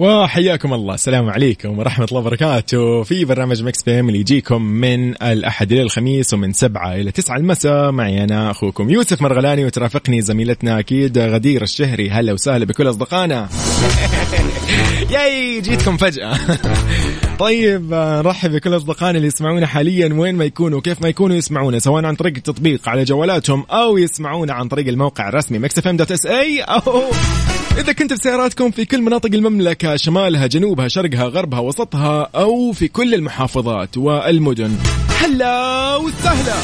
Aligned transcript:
وحياكم 0.00 0.74
الله. 0.74 0.94
السلام 0.94 1.30
عليكم 1.30 1.78
ورحمة 1.78 2.04
الله 2.04 2.20
وبركاته. 2.20 3.02
في 3.02 3.24
برنامج 3.24 3.62
Mix 3.62 3.82
PM 3.82 4.08
اللي 4.08 4.20
يجيكم 4.20 4.62
من 4.62 5.22
الأحد 5.22 5.72
إلى 5.72 5.82
الخميس 5.82 6.34
ومن 6.34 6.52
سبعة 6.52 6.94
إلى 6.94 7.10
تسعة 7.10 7.36
المساء. 7.36 7.90
معي 7.90 8.24
أنا 8.24 8.50
أخوكم 8.50 8.90
يوسف 8.90 9.22
مرغلاني 9.22 9.64
وترافقني 9.64 10.22
زميلتنا 10.22 10.78
أكيد 10.78 11.18
غدير 11.18 11.62
الشهري. 11.62 12.10
هلا 12.10 12.32
وسهلا 12.32 12.64
بكل 12.64 12.88
أصدقائنا. 12.88 13.48
ياي 15.14 15.60
جيتكم 15.60 15.96
فجأة. 15.96 16.38
طيب 17.40 17.94
نرحب 17.94 18.50
بكل 18.50 18.76
أصدقائنا 18.76 19.16
اللي 19.16 19.26
يسمعونا 19.26 19.66
حاليا. 19.66 20.14
وين 20.14 20.34
ما 20.34 20.44
يكونوا 20.44 20.78
وكيف 20.78 21.02
ما 21.02 21.08
يكونوا 21.08 21.36
يسمعونا 21.36 21.78
سواء 21.78 22.04
عن 22.04 22.14
طريق 22.14 22.32
التطبيق 22.36 22.88
على 22.88 23.04
جوالاتهم 23.04 23.64
أو 23.70 23.98
يسمعونا 23.98 24.52
عن 24.52 24.68
طريق 24.68 24.88
الموقع 24.88 25.28
الرسمي 25.28 25.58
اي 26.26 26.60
أو 26.62 27.02
إذا 27.78 27.92
كنت 27.92 28.12
في 28.12 28.22
سياراتكم 28.22 28.70
في 28.70 28.84
كل 28.84 29.02
مناطق 29.02 29.30
المملكة 29.34 29.96
شمالها 29.96 30.46
جنوبها 30.46 30.88
شرقها 30.88 31.24
غربها 31.24 31.60
وسطها 31.60 32.30
أو 32.34 32.72
في 32.72 32.88
كل 32.88 33.14
المحافظات 33.14 33.96
والمدن. 33.96 34.76
هلا 35.20 35.96
وسهلا! 35.96 36.54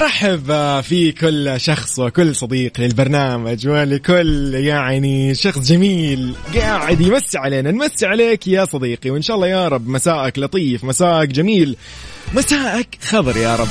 أرحب 0.00 0.80
في 0.80 1.12
كل 1.12 1.60
شخص 1.60 1.98
وكل 1.98 2.36
صديق 2.36 2.80
للبرنامج 2.80 3.68
ولكل 3.68 4.54
يعني 4.54 5.34
شخص 5.34 5.58
جميل 5.58 6.32
قاعد 6.54 7.00
يمسي 7.00 7.38
علينا. 7.38 7.70
نمسي 7.70 8.06
عليك 8.06 8.48
يا 8.48 8.64
صديقي 8.64 9.10
وإن 9.10 9.22
شاء 9.22 9.36
الله 9.36 9.46
يا 9.46 9.68
رب 9.68 9.88
مساءك 9.88 10.38
لطيف 10.38 10.84
مساءك 10.84 11.28
جميل 11.28 11.76
مساءك 12.34 12.88
خضر 13.02 13.36
يا 13.36 13.56
رب. 13.56 13.68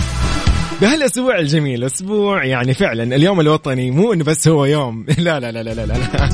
بهالأسبوع 0.82 1.40
الجميل 1.40 1.84
أسبوع 1.84 2.46
يعني 2.46 2.74
فعلا 2.74 3.16
اليوم 3.16 3.40
الوطني 3.40 3.92
مو 3.92 4.14
إنه 4.14 4.24
بس 4.24 4.48
هو 4.48 4.66
يوم. 4.66 5.06
لا 5.18 5.40
لا 5.40 5.52
لا 5.52 5.64
لا 5.64 5.74
لا, 5.74 5.86
لا. 5.86 6.30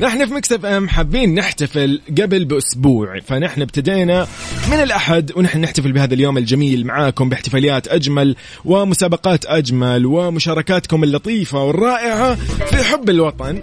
نحن 0.00 0.26
في 0.26 0.34
مكسب 0.34 0.66
أم 0.66 0.88
حابين 0.88 1.34
نحتفل 1.34 2.00
قبل 2.20 2.44
بأسبوع 2.44 3.20
فنحن 3.20 3.62
ابتدينا 3.62 4.26
من 4.70 4.76
الأحد 4.76 5.32
ونحن 5.36 5.60
نحتفل 5.60 5.92
بهذا 5.92 6.14
اليوم 6.14 6.38
الجميل 6.38 6.86
معاكم 6.86 7.28
باحتفاليات 7.28 7.88
أجمل 7.88 8.36
ومسابقات 8.64 9.46
أجمل 9.46 10.06
ومشاركاتكم 10.06 11.04
اللطيفة 11.04 11.64
والرائعة 11.64 12.34
في 12.66 12.76
حب 12.84 13.10
الوطن. 13.10 13.62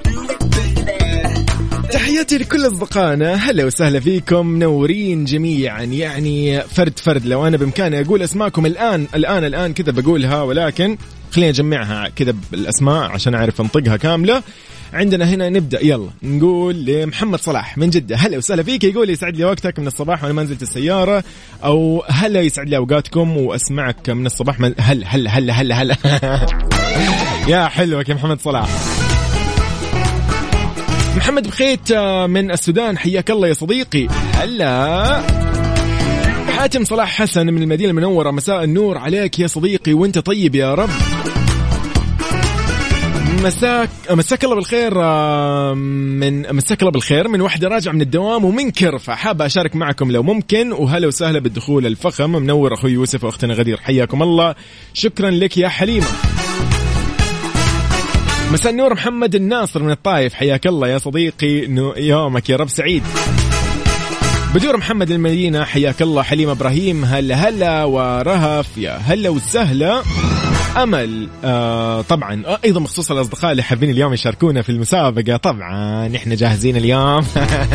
تحياتي 1.92 2.38
لكل 2.38 2.68
أصدقائنا 2.68 3.34
هلا 3.34 3.66
وسهلا 3.66 4.00
فيكم 4.00 4.48
منورين 4.48 5.26
جميعا 5.26 5.84
يعني 5.84 6.62
فرد 6.62 7.00
فرد 7.00 7.26
لو 7.26 7.48
أنا 7.48 7.58
بإمكاني 7.58 8.02
أقول 8.02 8.22
أسماءكم 8.22 8.66
الآن 8.66 9.08
الآن 9.16 9.44
الآن 9.44 9.74
كذا 9.74 9.92
بقولها 9.92 10.42
ولكن 10.42 10.98
خلينا 11.32 11.52
نجمعها 11.52 12.10
كذا 12.10 12.36
بالأسماء 12.52 13.04
عشان 13.04 13.36
أعرف 13.36 13.62
أنطقها 13.62 13.98
كاملة. 13.98 14.44
عندنا 14.94 15.26
هنا 15.26 15.50
نبدأ. 15.50 15.86
يلا 15.86 16.10
نقول 16.24 16.86
لمحمد 16.86 17.40
صلاح 17.40 17.78
من 17.78 17.90
جدة. 17.90 18.16
هلا 18.16 18.38
وسهلا 18.38 18.64
فيك. 18.64 18.84
يقول 18.84 19.10
يسعد 19.10 19.38
لي 19.38 19.46
وقتك 19.46 19.80
من 19.80 19.88
الصباح 19.88 20.24
وأنا 20.24 20.34
ما 20.34 20.44
نزلت 20.44 20.62
السيارة. 20.62 21.24
أو 21.64 22.04
هلا 22.10 22.42
يسعد 22.42 22.70
لي 22.70 22.78
أوقاتكم 22.78 23.38
وأسمعك 23.38 24.10
من 24.10 24.26
الصباح؟ 24.26 24.60
من 24.60 24.74
هلا 24.80 25.08
هلا 25.08 25.30
هلا 25.32 25.54
هلا 25.54 25.82
هلا 25.82 25.98
يا 27.52 27.68
حلوك 27.68 28.10
يا 28.10 28.14
محمد 28.14 28.40
صلاح. 28.42 28.70
محمد 31.18 31.48
بخيت 31.48 31.94
من 32.28 32.52
السودان. 32.52 32.98
حياك 32.98 33.32
الله 33.32 33.48
يا 33.48 33.54
صديقي. 33.54 34.08
هلا. 34.34 35.22
حاتم 36.50 36.84
صلاح 36.84 37.22
حسن 37.22 37.46
من 37.46 37.64
المدينة 37.64 37.90
المنورة. 37.90 38.32
مساء 38.32 38.64
النور 38.64 38.98
عليك 38.98 39.40
يا 39.40 39.48
صديقي. 39.48 39.94
وأنت 39.94 40.20
طيب 40.20 40.56
يا 40.56 40.74
رب. 40.74 40.90
مساك 43.44 43.90
مساك 44.10 44.44
الله 44.44 44.56
بالخير 44.56 44.94
من 45.86 46.56
مساك 46.56 46.82
الله 46.82 46.92
بالخير 46.92 47.28
من 47.28 47.42
واحدة 47.42 47.68
راجعة 47.68 47.92
من 47.92 48.02
الدوام 48.02 48.46
ومن 48.46 48.72
كرفة. 48.72 49.16
حابة 49.16 49.46
أشارك 49.46 49.76
معكم 49.76 50.12
لو 50.12 50.24
ممكن 50.24 50.72
وهلا 50.72 51.08
وسهلا 51.08 51.40
بالدخول 51.40 51.86
الفخم. 51.86 52.32
منور 52.32 52.74
أخوي 52.74 52.92
يوسف 52.92 53.24
وأختنا 53.24 53.54
غدير 53.54 53.78
حياكم 53.78 54.24
الله. 54.24 54.56
شكرا 54.94 55.32
لك 55.32 55.58
يا 55.58 55.68
حليمة. 55.68 56.08
مساء 58.52 58.72
النور 58.72 58.94
محمد 58.94 59.36
الناصر 59.36 59.84
من 59.84 59.92
الطايف. 59.92 60.34
حياك 60.34 60.68
الله 60.68 60.88
يا 60.88 60.98
صديقي 60.98 61.68
يومك 61.98 62.50
يا 62.50 62.56
رب 62.56 62.70
سعيد. 62.70 63.04
بدور 64.56 64.78
محمد 64.78 65.12
المدينة 65.12 65.64
حياك 65.64 66.02
الله. 66.02 66.24
حليم 66.24 66.50
إبراهيم 66.50 67.06
هلا 67.06 67.36
هلا 67.36 67.84
ورهف 67.84 68.78
يا 68.78 68.98
هلا 68.98 69.30
وسهلا. 69.30 70.04
امل 70.84 71.28
آه 71.44 72.02
طبعا 72.02 72.44
أيضا 72.66 72.80
بخصوص 72.80 73.12
الأصدقاء 73.12 73.52
اللي 73.52 73.64
حابين 73.64 73.90
اليوم 73.90 74.14
يشاركونا 74.14 74.62
في 74.62 74.70
المسابقة. 74.70 75.38
طبعا 75.38 76.16
إحنا 76.16 76.36
جاهزين 76.36 76.78
اليوم. 76.78 77.26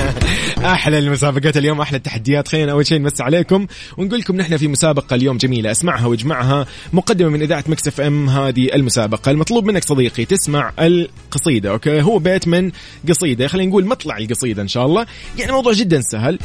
أحلى 0.65 0.99
المسابقات 0.99 1.57
اليوم 1.57 1.81
أحلى 1.81 1.97
التحديات. 1.97 2.49
خلينا 2.49 2.73
أول 2.73 2.87
شيء 2.87 2.99
نمس 2.99 3.21
عليكم 3.21 3.67
ونقول 3.99 4.21
لكم 4.21 4.37
نحن 4.37 4.57
في 4.57 4.69
مسابقة 4.69 5.15
اليوم 5.15 5.37
جميلة. 5.37 5.71
اسمعها 5.71 6.07
واجمعها. 6.07 6.67
مقدمة 6.93 7.29
من 7.29 7.43
إذاعة 7.43 7.65
Mix 7.67 7.89
FM 7.89 8.29
هذه 8.29 8.75
المسابقة. 8.75 9.31
المطلوب 9.31 9.65
منك 9.65 9.85
صديقي 9.85 10.25
تسمع 10.25 10.73
القصيدة 10.79 11.71
أوكي؟ 11.71 12.03
هو 12.03 12.19
بيت 12.19 12.49
من 12.49 12.71
قصيدة. 13.09 13.47
خلينا 13.47 13.71
نقول 13.71 13.87
مطلع 13.87 14.19
القصيدة 14.19 14.63
إن 14.63 14.69
شاء 14.69 14.87
الله. 14.87 15.07
يعني 15.39 15.53
موضوع 15.53 15.73
جدا 15.73 16.01
سهل. 16.01 16.39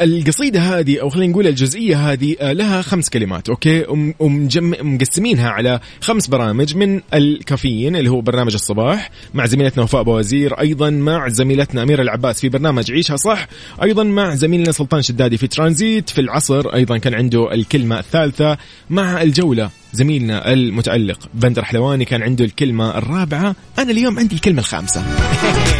القصيدة 0.00 0.60
هذه 0.60 1.00
أو 1.00 1.08
خلينا 1.08 1.32
نقول 1.32 1.46
الجزئية 1.46 2.12
هذه 2.12 2.36
لها 2.40 2.82
خمس 2.82 3.08
كلمات 3.08 3.48
أوكي؟ 3.48 3.84
ومقسمينها 4.20 5.50
على 5.50 5.80
خمس 6.00 6.26
برامج 6.26 6.76
من 6.76 7.00
الكافيين 7.14 7.96
اللي 7.96 8.10
هو 8.10 8.20
برنامج 8.20 8.54
الصباح 8.54 9.10
مع 9.34 9.46
زميلتنا 9.46 9.84
وفاء 9.84 10.02
بوزير 10.02 10.60
أيضا 10.60 10.90
مع 10.90 11.28
زميلتنا 11.28 11.82
أميرة 11.82 12.02
العباس 12.02 12.40
في 12.40 12.48
برنامج 12.48 12.92
عيشها 12.92 13.16
صح 13.16 13.46
أيضا 13.82 14.04
مع 14.04 14.34
زميلنا 14.34 14.72
سلطان 14.72 15.02
شدادي 15.02 15.36
في 15.36 15.46
ترانزيت 15.46 16.10
في 16.10 16.20
العصر 16.20 16.74
أيضا 16.74 16.98
كان 16.98 17.14
عنده 17.14 17.54
الكلمة 17.54 17.98
الثالثة 17.98 18.58
مع 18.90 19.22
الجولة 19.22 19.70
زميلنا 19.92 20.52
المتألق 20.52 21.28
بندر 21.34 21.64
حلواني 21.64 22.04
كان 22.04 22.22
عنده 22.22 22.44
الكلمة 22.44 22.98
الرابعة 22.98 23.56
أنا 23.78 23.90
اليوم 23.90 24.18
عندي 24.18 24.34
الكلمة 24.34 24.60
الخامسة. 24.60 25.04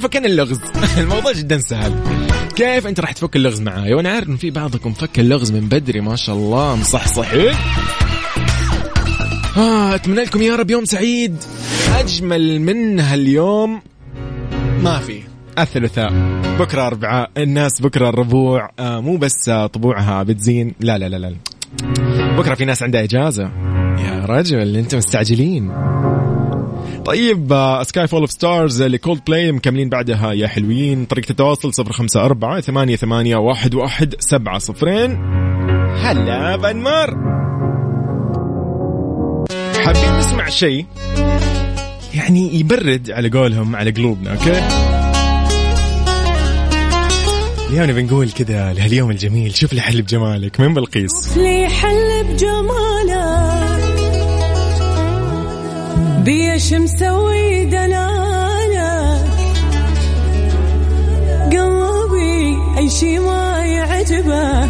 فكنا 0.00 0.26
اللغز؟ 0.26 0.60
الموضوع 0.98 1.32
جدا 1.32 1.58
سهل. 1.58 1.94
كيف 2.56 2.86
أنت 2.86 3.00
راح 3.00 3.12
تفك 3.12 3.36
اللغز 3.36 3.60
معاي؟ 3.60 3.94
وأنا 3.94 4.10
عارف 4.10 4.28
انه 4.28 4.36
في 4.36 4.50
بعضكم 4.50 4.92
فك 4.92 5.18
اللغز 5.18 5.52
من 5.52 5.60
بدري 5.60 6.00
ما 6.00 6.16
شاء 6.16 6.36
الله 6.36 6.76
مصحصحين. 6.76 7.54
آه 9.56 9.94
أتمنى 9.94 10.22
لكم 10.22 10.42
يا 10.42 10.56
رب 10.56 10.70
يوم 10.70 10.84
سعيد. 10.84 11.36
أجمل 11.98 12.60
من 12.60 13.00
هاليوم 13.00 13.82
ما 14.82 14.98
في. 14.98 15.20
الثلاثاء. 15.58 16.12
بكرة 16.58 16.86
أربعاء. 16.86 17.30
الناس 17.36 17.80
بكرة 17.80 18.08
الربوع. 18.08 18.70
آه 18.78 19.00
مو 19.00 19.16
بس 19.16 19.50
طبوعها 19.50 20.22
بتزين. 20.22 20.74
لا 20.80 20.98
لا 20.98 21.08
لا 21.08 21.16
لا. 21.16 21.36
بكرة 22.36 22.54
في 22.54 22.64
ناس 22.64 22.82
عندها 22.82 23.02
إجازة. 23.02 23.42
يا 23.98 24.24
رجل 24.28 24.76
أنتم 24.76 24.98
مستعجلين. 24.98 25.70
طيب 27.08 27.78
Sky 27.82 28.06
Full 28.06 28.20
of 28.20 28.30
Stars 28.30 28.82
ل 28.82 29.20
Coldplay 29.26 29.52
مكملين 29.52 29.88
بعدها 29.88 30.32
يا 30.32 30.48
حلوين. 30.48 31.04
طريقة 31.04 31.30
التواصل 31.30 31.74
صفر 31.74 31.92
خمسة 31.92 32.24
أربعة 32.24 32.60
ثمانية 32.60 32.96
ثمانية 32.96 33.36
واحد 33.36 33.74
واحد 33.74 34.14
سبعة 34.18 34.58
صفرين. 34.58 35.16
هلا 35.96 36.56
بنمار 36.56 37.10
حابين 39.84 40.18
نسمع 40.18 40.48
شيء؟ 40.48 40.86
يعني 42.14 42.60
يبرد 42.60 43.10
على 43.10 43.28
قولهم 43.28 43.76
على 43.76 43.90
قلوبنا 43.90 44.32
أوكي؟ 44.32 44.62
اليوم 47.70 47.86
بنقول 47.86 48.30
كذا 48.30 48.72
لهاليوم 48.72 49.10
الجميل 49.10 49.56
شوف 49.56 49.72
لي 49.72 49.80
حل 49.80 50.02
بجمالك 50.02 50.60
من 50.60 50.74
بلقيس؟ 50.74 51.36
لي 51.36 51.68
حل 51.68 52.24
بجمالك. 52.24 53.77
بيش 56.28 56.72
مسوي 56.72 57.64
دلالك 57.64 59.24
قلبي 61.52 62.56
أي 62.78 62.90
شي 62.90 63.18
ما 63.18 63.64
يعجبه. 63.64 64.68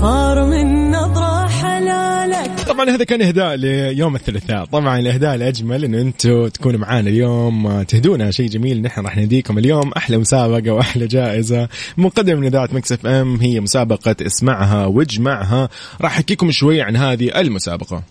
صار 0.00 0.44
من 0.44 0.90
نظرة 0.90 1.48
حلالك. 1.48 2.50
طبعا 2.68 2.90
هذا 2.90 3.04
كان 3.04 3.22
إهداء 3.22 3.54
ليوم 3.54 4.16
الثلاثاء. 4.16 4.64
طبعا 4.64 4.98
الإهداء 4.98 5.34
الأجمل 5.34 5.84
انه 5.84 6.00
أنتم 6.00 6.48
تكونوا 6.48 6.80
معانا 6.80 7.10
اليوم 7.10 7.66
آه، 7.66 7.82
تهدونا. 7.82 8.30
شيء 8.30 8.48
جميل 8.48 8.82
نحن 8.82 9.00
راح 9.00 9.16
نديكم 9.16 9.58
اليوم. 9.58 9.92
أحلى 9.92 10.18
مسابقة 10.18 10.70
وأحلى 10.70 11.06
جائزة. 11.06 11.68
مقدمة 11.96 12.40
من 12.40 12.46
إذاعة 12.46 12.68
مكسف 12.72 13.06
إم 13.06 13.40
هي 13.40 13.60
مسابقة 13.60 14.16
اسمعها 14.26 14.86
واجمعها. 14.86 15.68
راح 16.00 16.16
أحكيكم 16.16 16.50
شوي 16.50 16.82
عن 16.82 16.96
هذه 16.96 17.40
المسابقة. 17.40 18.02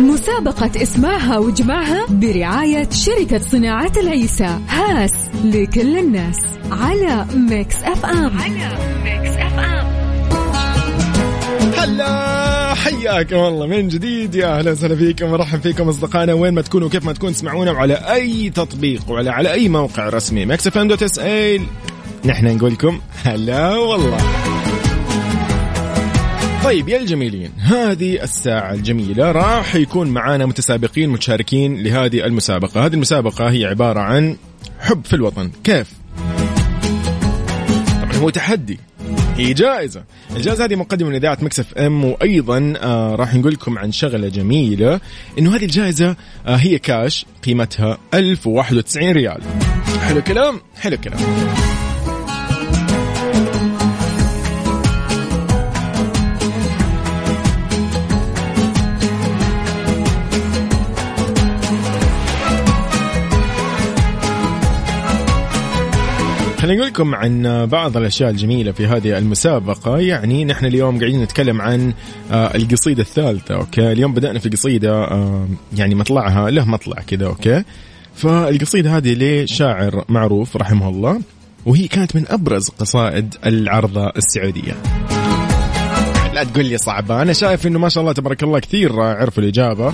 مسابقة 0.00 0.82
اسمعها 0.82 1.38
واجمعها 1.38 2.06
برعاية 2.10 2.88
شركة 2.90 3.38
صناعة 3.38 3.92
العيسى. 3.96 4.58
هاس 4.68 5.12
لكل 5.44 5.98
الناس. 5.98 6.38
على 6.70 7.26
Mix 7.34 7.76
FM. 7.82 8.38
على 8.40 8.78
Mix 9.04 9.36
FM. 9.36 9.86
هلا 11.76 12.74
حياكم 12.74 13.36
الله. 13.36 13.66
من 13.66 13.88
جديد 13.88 14.34
يا 14.34 14.58
أهلا 14.58 14.70
وسهلا 14.70 14.96
فيكم. 14.96 15.26
مرحبا 15.26 15.60
فيكم 15.60 15.88
أصدقائنا. 15.88 16.32
وين 16.32 16.54
ما 16.54 16.62
تكونوا 16.62 16.86
وكيف 16.86 17.04
ما 17.04 17.12
تكون 17.12 17.32
تسمعونا 17.32 17.70
وعلى 17.70 17.94
أي 17.94 18.50
تطبيق 18.50 19.10
وعلى 19.10 19.30
على 19.30 19.52
أي 19.52 19.68
موقع 19.68 20.08
رسمي. 20.08 20.46
Mix 20.46 20.66
FM 20.66 20.88
dot 20.88 21.02
SA 21.02 21.60
نحن 22.24 22.56
نقول 22.56 22.72
لكم 22.72 23.00
هلا 23.24 23.76
والله. 23.76 24.18
طيب 26.64 26.88
يا 26.88 26.98
الجميلين 26.98 27.50
هذه 27.58 28.22
الساعة 28.22 28.74
الجميلة 28.74 29.32
راح 29.32 29.74
يكون 29.74 30.08
معانا 30.08 30.46
متسابقين 30.46 31.08
متشاركين 31.10 31.82
لهذه 31.82 32.26
المسابقة. 32.26 32.86
هذه 32.86 32.94
المسابقة 32.94 33.50
هي 33.50 33.64
عبارة 33.66 34.00
عن 34.00 34.36
حب 34.80 35.04
في 35.04 35.16
الوطن. 35.16 35.50
كيف؟ 35.64 35.88
طبعا 38.02 38.16
هو 38.16 38.30
تحدي. 38.30 38.78
هي 39.36 39.52
جائزة. 39.54 40.04
الجائزة 40.36 40.64
هذه 40.64 40.74
مقدمة 40.74 41.08
من 41.08 41.14
إذاعة 41.14 41.38
مكسف 41.42 41.74
أم 41.74 42.04
وأيضا 42.04 42.74
آه 42.76 43.14
راح 43.14 43.34
نقول 43.34 43.52
لكم 43.52 43.78
عن 43.78 43.92
شغلة 43.92 44.28
جميلة 44.28 45.00
إنه 45.38 45.56
هذه 45.56 45.64
الجائزة 45.64 46.16
آه 46.46 46.56
هي 46.56 46.78
كاش 46.78 47.26
قيمتها 47.44 47.98
1091 48.14 49.12
ريال. 49.12 49.40
حلو 50.00 50.22
كلام 50.22 50.60
حلو 50.80 50.96
كلام 50.96 51.20
خليني 66.72 66.84
أقول 66.84 66.94
لكم 66.94 67.14
عن 67.14 67.66
بعض 67.66 67.96
الأشياء 67.96 68.30
الجميلة 68.30 68.72
في 68.72 68.86
هذه 68.86 69.18
المسابقة. 69.18 69.98
يعني 69.98 70.44
نحن 70.44 70.66
اليوم 70.66 70.98
قاعدين 70.98 71.22
نتكلم 71.22 71.60
عن 71.60 71.92
آه، 72.30 72.56
القصيدة 72.56 73.02
الثالثة 73.02 73.54
أوكي؟ 73.54 73.92
اليوم 73.92 74.14
بدأنا 74.14 74.38
في 74.38 74.48
قصيدة 74.48 75.04
آه، 75.04 75.48
يعني 75.76 75.94
مطلعها 75.94 76.50
له 76.50 76.64
مطلع 76.64 76.96
كذا 77.06 77.26
أوكي؟ 77.26 77.64
فالقصيدة 78.14 78.96
هذه 78.96 79.14
لشاعر 79.14 80.04
معروف 80.08 80.56
رحمه 80.56 80.88
الله 80.88 81.20
وهي 81.66 81.88
كانت 81.88 82.16
من 82.16 82.24
أبرز 82.28 82.68
قصائد 82.68 83.34
العرضه 83.46 84.12
السعودية. 84.16 84.72
لا 86.34 86.44
تقول 86.44 86.64
لي 86.64 86.78
صعبة 86.78 87.22
أنا 87.22 87.32
شايف 87.32 87.66
إنه 87.66 87.78
ما 87.78 87.88
شاء 87.88 88.02
الله 88.02 88.12
تبارك 88.12 88.42
الله 88.42 88.58
كثير 88.58 89.00
عرفوا 89.00 89.42
الإجابة. 89.42 89.92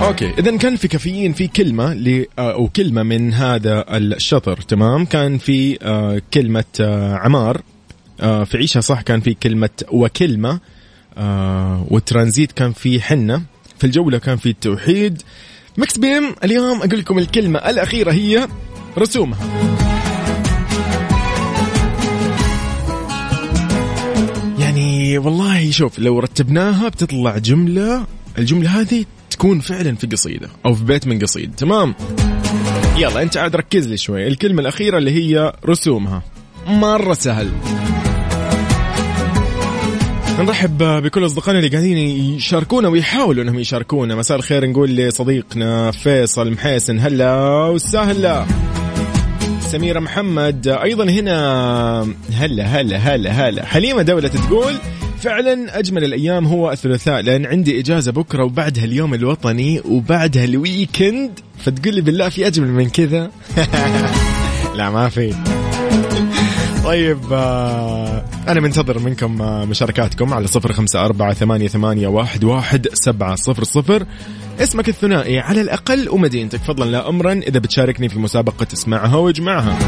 أوكي. 0.00 0.30
اذا 0.38 0.56
كان 0.56 0.76
في 0.76 0.88
كافيين 0.88 1.32
في 1.32 1.48
كلمة 1.48 1.94
ل 1.94 2.26
أو 2.38 2.68
كلمة 2.68 3.02
من 3.02 3.34
هذا 3.34 3.84
الشطر 3.96 4.56
تمام؟ 4.56 5.04
كان 5.04 5.38
في 5.38 5.78
آه، 5.82 6.22
كلمة 6.34 6.64
آه، 6.80 7.14
عمار. 7.14 7.62
آه، 8.20 8.44
في 8.44 8.56
عيشها 8.56 8.80
صح 8.80 9.00
كان 9.00 9.20
في 9.20 9.34
كلمة 9.34 9.70
وكلمة. 9.90 10.60
والترانزيت 11.90 12.52
كان 12.52 12.72
في 12.72 13.00
حنة. 13.00 13.42
في 13.78 13.84
الجولة 13.84 14.18
كان 14.18 14.36
في 14.36 14.48
التوحيد 14.48 15.22
مكس 15.78 15.98
بيم 15.98 16.34
اليوم 16.44 16.78
أقول 16.82 16.98
لكم 16.98 17.18
الكلمة 17.18 17.58
الأخيرة 17.58 18.12
هي 18.12 18.48
رسومها. 18.98 19.38
يعني 24.58 25.18
والله 25.18 25.70
شوف 25.70 25.98
لو 25.98 26.18
رتبناها 26.18 26.88
بتطلع 26.88 27.38
جملة 27.38 28.06
الجملة 28.38 28.80
هذه 28.80 29.04
تكون 29.42 29.60
فعلا 29.60 29.94
في 29.94 30.06
قصيدة 30.06 30.48
أو 30.66 30.74
في 30.74 30.84
بيت 30.84 31.06
من 31.06 31.18
قصيد. 31.18 31.54
تمام؟ 31.54 31.94
يلا 32.96 33.22
أنت 33.22 33.36
عاد 33.36 33.56
ركز 33.56 33.88
لي 33.88 33.96
شوي. 33.96 34.26
الكلمة 34.26 34.60
الأخيرة 34.60 34.98
اللي 34.98 35.10
هي 35.10 35.52
رسومها. 35.66 36.22
مرة 36.66 37.14
سهل. 37.14 37.50
نرحب 40.38 40.78
بكل 40.78 41.26
أصدقائنا 41.26 41.58
اللي 41.58 41.70
قاعدين 41.70 41.96
يشاركونا 41.96 42.88
ويحاولوا 42.88 43.42
إنهم 43.42 43.58
يشاركونا. 43.58 44.14
مساء 44.14 44.36
الخير 44.36 44.70
نقول 44.70 44.90
لصديقنا 44.90 45.90
فيصل 45.90 46.50
محيسن 46.50 46.98
هلا 46.98 47.34
وسهلا. 47.68 48.46
سميرة 49.60 50.00
محمد 50.00 50.68
أيضا 50.68 51.04
هنا. 51.04 51.34
هلا 52.32 52.64
هلا 52.64 52.96
هلا 52.96 53.30
هلا. 53.30 53.66
حليمة 53.66 54.02
دولة 54.02 54.28
تقول 54.28 54.74
فعلا 55.22 55.78
أجمل 55.78 56.04
الأيام 56.04 56.46
هو 56.46 56.72
الثلاثاء 56.72 57.20
لأن 57.20 57.46
عندي 57.46 57.80
إجازة 57.80 58.12
بكرة 58.12 58.44
وبعدها 58.44 58.84
اليوم 58.84 59.14
الوطني 59.14 59.80
وبعدها 59.84 60.44
الويكند. 60.44 61.40
فتقول 61.58 61.94
لي 61.94 62.00
بالله 62.00 62.28
في 62.28 62.46
أجمل 62.46 62.68
من 62.68 62.88
كذا؟ 62.88 63.30
لا 64.76 64.90
ما 64.90 65.08
في. 65.08 65.34
طيب 66.84 67.18
آه 67.32 68.24
أنا 68.48 68.60
منتظر 68.60 68.98
منكم 68.98 69.42
آه 69.42 69.64
مشاركاتكم 69.64 70.34
على 70.34 70.46
صفر 70.46 70.72
خمسة 70.72 71.04
أربعة 71.04 71.34
ثمانية, 71.34 71.68
ثمانية 71.68 72.08
واحد, 72.08 72.44
واحد 72.44 72.88
سبعة 72.92 73.34
صفر 73.34 73.64
صفر. 73.64 74.06
اسمك 74.60 74.88
الثنائي 74.88 75.38
على 75.38 75.60
الأقل 75.60 76.08
ومدينتك 76.08 76.60
فضلا 76.60 76.90
لا 76.90 77.08
أمرا. 77.08 77.32
إذا 77.32 77.58
بتشاركني 77.58 78.08
في 78.08 78.18
مسابقة 78.18 78.66
اسمعها 78.72 79.16
واجمعها. 79.16 79.78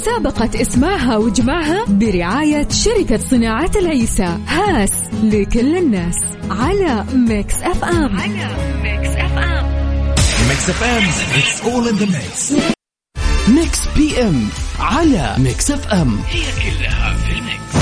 مسابقة 0.00 0.62
اسمعها 0.62 1.16
واجمعها 1.16 1.84
برعاية 1.88 2.68
شركة 2.68 3.18
صناعة 3.30 3.70
العيسى. 3.76 4.38
هاس 4.46 4.92
لكل 5.22 5.76
الناس. 5.76 6.14
على 6.50 7.04
Mix 7.14 7.54
FM. 7.54 8.20
على 8.20 8.56
Mix 8.82 9.16
FM. 9.16 9.66
Mix 10.48 10.70
FM 10.70 11.02
it's 11.40 11.60
all 11.64 11.88
in 11.92 11.96
the 11.98 12.06
mix. 12.06 12.52
Mix 13.48 13.88
PM 13.96 14.48
على 14.78 15.34
Mix 15.38 15.70
FM. 15.70 16.18
هي 16.28 16.42
كلها 16.42 17.16
في 17.16 17.32
ال 17.32 17.41
Mix. 17.41 17.76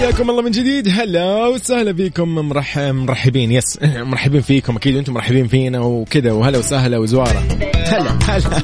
حياكم 0.00 0.30
الله 0.30 0.42
من 0.42 0.50
جديد. 0.50 0.88
هلا 0.88 1.46
وسهلا 1.46 1.92
فيكم 1.92 2.28
مرحب 2.28 2.94
مرحبين. 2.94 3.52
يس 3.52 3.78
مرحبين 3.82 4.40
فيكم. 4.40 4.76
أكيد 4.76 4.96
أنتم 4.96 5.14
مرحبين 5.14 5.46
فينا 5.46 5.80
وكذا. 5.80 6.32
وهلا 6.32 6.58
وسهلا 6.58 6.98
وزوارة. 6.98 7.42
هلا. 7.74 8.18
هلا 8.28 8.62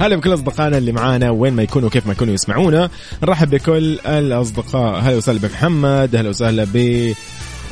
هلا 0.02 0.16
بكل 0.16 0.34
أصدقائنا 0.34 0.78
اللي 0.78 0.92
معانا. 0.92 1.30
وين 1.30 1.52
ما 1.52 1.62
يكونوا 1.62 1.88
كيف 1.88 2.06
ما 2.06 2.12
يكونوا 2.12 2.34
يسمعونا. 2.34 2.90
نرحب 3.22 3.50
بكل 3.50 3.98
الأصدقاء. 4.06 5.00
هلا 5.00 5.16
وسهلا 5.16 5.38
بمحمد. 5.38 6.16
هلا 6.16 6.28
وسهلا 6.28 6.66
ب 6.74 7.12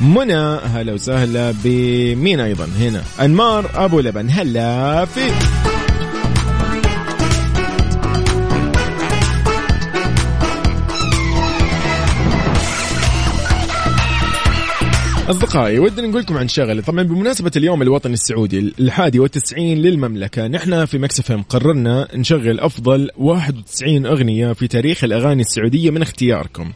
منى 0.01 0.59
هلا 0.73 0.93
وسهلا 0.93 1.53
بمين 1.63 2.39
أيضا؟ 2.39 2.67
هنا. 2.79 3.03
أنمار 3.21 3.69
أبو 3.75 3.99
لبن. 3.99 4.29
هلا 4.29 5.05
في 5.05 5.21
أصدقائي 15.31 15.79
ودنا 15.79 16.07
نقول 16.07 16.21
لكم 16.21 16.37
عن 16.37 16.47
شغلة 16.47 16.81
طبعا 16.81 17.03
بمناسبة 17.03 17.51
اليوم 17.55 17.81
الوطني 17.81 18.13
السعودي 18.13 18.73
الحادي 18.79 19.19
والتسعين 19.19 19.77
للمملكة 19.77 20.47
نحن 20.47 20.85
في 20.85 20.97
مكسفهم 20.97 21.43
قررنا 21.43 22.07
نشغل 22.15 22.59
أفضل 22.59 23.09
91 23.17 24.05
أغنية 24.05 24.53
في 24.53 24.67
تاريخ 24.67 25.03
الأغاني 25.03 25.41
السعودية 25.41 25.89
من 25.89 26.01
اختياركم. 26.01 26.71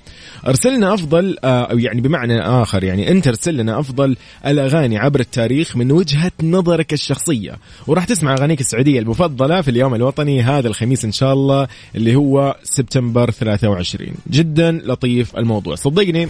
أرسلنا 0.47 0.93
أفضل 0.93 1.37
آه، 1.43 1.63
أو 1.63 1.77
يعني 1.77 2.01
بمعنى 2.01 2.41
آخر 2.41 2.83
يعني 2.83 3.11
أنت 3.11 3.27
أرسل 3.27 3.57
لنا 3.57 3.79
أفضل 3.79 4.15
الأغاني 4.45 4.97
عبر 4.97 5.19
التاريخ 5.19 5.77
من 5.77 5.91
وجهة 5.91 6.31
نظرك 6.43 6.93
الشخصية. 6.93 7.57
وراح 7.87 8.05
تسمع 8.05 8.33
أغانيك 8.33 8.61
السعودية 8.61 8.99
المفضلة 8.99 9.61
في 9.61 9.71
اليوم 9.71 9.95
الوطني 9.95 10.41
هذا 10.41 10.67
الخميس 10.67 11.05
إن 11.05 11.11
شاء 11.11 11.33
الله 11.33 11.67
اللي 11.95 12.15
هو 12.15 12.55
سبتمبر 12.63 13.31
23 13.31 14.11
جدا 14.29 14.71
لطيف 14.71 15.37
الموضوع. 15.37 15.75
صدقني 15.75 16.27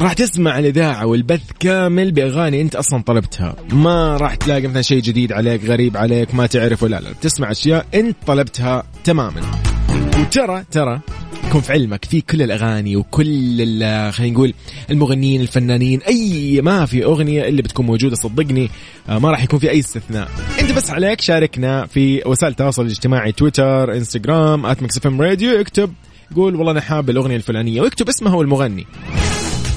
راح 0.00 0.12
تسمع 0.12 0.58
الإذاعة 0.58 1.06
والبث 1.06 1.40
كامل 1.60 2.12
بأغاني 2.12 2.60
أنت 2.60 2.76
أصلا 2.76 3.02
طلبتها. 3.02 3.56
ما 3.72 4.16
راح 4.16 4.34
تلاقي 4.34 4.66
مثلا 4.66 4.82
شيء 4.82 5.02
جديد 5.02 5.32
عليك 5.32 5.64
غريب 5.64 5.96
عليك 5.96 6.34
ما 6.34 6.46
تعرفه. 6.46 6.88
لا 6.88 7.00
لا 7.00 7.12
تسمع 7.20 7.50
أشياء 7.50 7.86
أنت 7.94 8.16
طلبتها 8.26 8.82
تماما. 9.04 9.40
وترى 10.20 10.64
ترى 10.70 11.00
يكون 11.48 11.60
في 11.60 11.72
علمك 11.72 12.04
في 12.04 12.20
كل 12.20 12.42
الأغاني 12.42 12.96
وكل 12.96 13.26
خلينا 14.10 14.32
نقول 14.34 14.54
المغنيين 14.90 15.40
الفنانين 15.40 16.00
أي 16.02 16.60
ما 16.62 16.86
في 16.86 17.04
أغنية 17.04 17.48
اللي 17.48 17.62
بتكون 17.62 17.86
موجودة 17.86 18.16
صدقني 18.16 18.70
آه، 19.08 19.18
ما 19.18 19.30
راح 19.30 19.42
يكون 19.42 19.58
في 19.58 19.70
أي 19.70 19.78
استثناء. 19.78 20.28
أنت 20.60 20.72
بس 20.72 20.90
عليك 20.90 21.20
شاركنا 21.20 21.86
في 21.86 22.22
وسائل 22.26 22.52
التواصل 22.52 22.82
الاجتماعي 22.82 23.32
تويتر 23.32 23.92
إنستغرام 23.92 24.66
إم 25.06 25.22
راديو 25.22 25.60
اكتب 25.60 25.92
قول 26.36 26.56
والله 26.56 26.72
أنا 26.72 26.80
حاب 26.80 27.10
الأغنية 27.10 27.36
الفلانية 27.36 27.80
واكتب 27.80 28.08
اسمها 28.08 28.34
والمغني. 28.34 28.86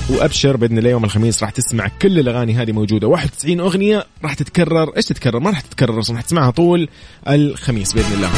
وأبشر 0.10 0.58
بإذن 0.58 0.78
الله 0.78 0.90
يوم 0.90 1.04
الخميس 1.04 1.44
راح 1.44 1.50
تسمع 1.50 1.88
كل 2.02 2.20
الأغاني 2.20 2.54
هذه 2.54 2.72
موجودة. 2.72 3.08
91 3.08 3.60
أغنية 3.60 4.06
راح 4.24 4.34
تتكرر. 4.34 4.98
إيش 4.98 5.06
تتكرر؟ 5.06 5.40
ما 5.40 5.50
راح 5.50 5.62
تتكرر 5.62 6.00
أصلا 6.00 6.16
راح 6.16 6.26
تسمعها 6.26 6.52
طول 6.52 6.90
الخميس 7.28 7.94
بإذن 7.94 8.14
الله. 8.14 8.30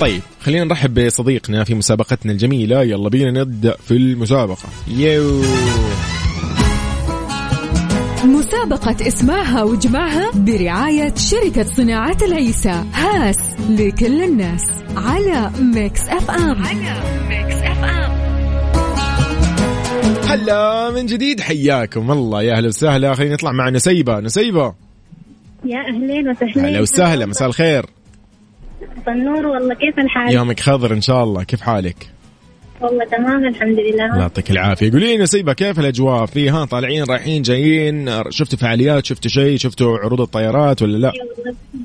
طيب 0.00 0.22
خلينا 0.40 0.64
نرحب 0.64 1.06
بصديقنا 1.06 1.64
في 1.64 1.74
مسابقتنا 1.74 2.32
الجميلة. 2.32 2.82
يلا 2.82 3.08
بينا 3.08 3.30
نبدأ 3.30 3.76
في 3.88 3.90
المسابقة. 3.90 4.68
يو. 4.88 5.42
مسابقة 8.24 9.08
اسمعها 9.08 9.62
وجمعها 9.62 10.30
برعاية 10.34 11.14
شركة 11.14 11.64
صناعة 11.76 12.16
العيسى. 12.22 12.84
هاس 12.94 13.38
لكل 13.70 14.22
الناس. 14.22 14.62
على 14.96 15.50
Mix 15.60 16.00
FM. 16.08 16.64
على 16.66 17.02
Mix 17.28 17.57
هلا 20.28 20.90
من 20.90 21.06
جديد 21.06 21.40
حياكم. 21.40 22.10
الله 22.10 22.42
يا 22.42 22.56
أهلا 22.56 22.68
وسهلا. 22.68 23.14
خلينا 23.14 23.34
نطلع 23.34 23.52
مع 23.52 23.70
نسيبة. 23.70 24.20
نسيبة. 24.20 24.74
يا 25.64 25.78
أهلين 25.78 26.28
وسهلين. 26.28 26.64
هلا 26.64 26.80
وسهلا. 26.80 27.26
مساء 27.26 27.48
الخير. 27.48 27.86
النور 29.08 29.46
والله 29.46 29.74
كيف 29.74 29.98
الحال؟ 29.98 30.32
يومك 30.32 30.60
خضر 30.60 30.92
إن 30.92 31.00
شاء 31.00 31.24
الله. 31.24 31.42
كيف 31.42 31.60
حالك؟ 31.60 31.96
والله 32.80 33.04
تمام 33.04 33.46
الحمد 33.46 33.78
لله. 33.78 34.06
الله 34.06 34.18
يعطيك 34.18 34.50
العافية. 34.50 34.90
قولي 34.92 35.16
لي 35.16 35.22
نسيبة 35.22 35.52
كيف 35.52 35.78
الأجواء؟ 35.78 36.26
في 36.26 36.50
ها 36.50 36.64
طالعين 36.64 37.04
رايحين 37.04 37.42
جايين 37.42 38.10
شفتوا 38.30 38.58
فعاليات 38.58 39.06
شفتوا 39.06 39.30
شيء 39.30 39.56
شفتوا 39.56 39.98
عروض 39.98 40.20
الطيارات 40.20 40.82
ولا 40.82 40.96
لا؟ 40.96 41.12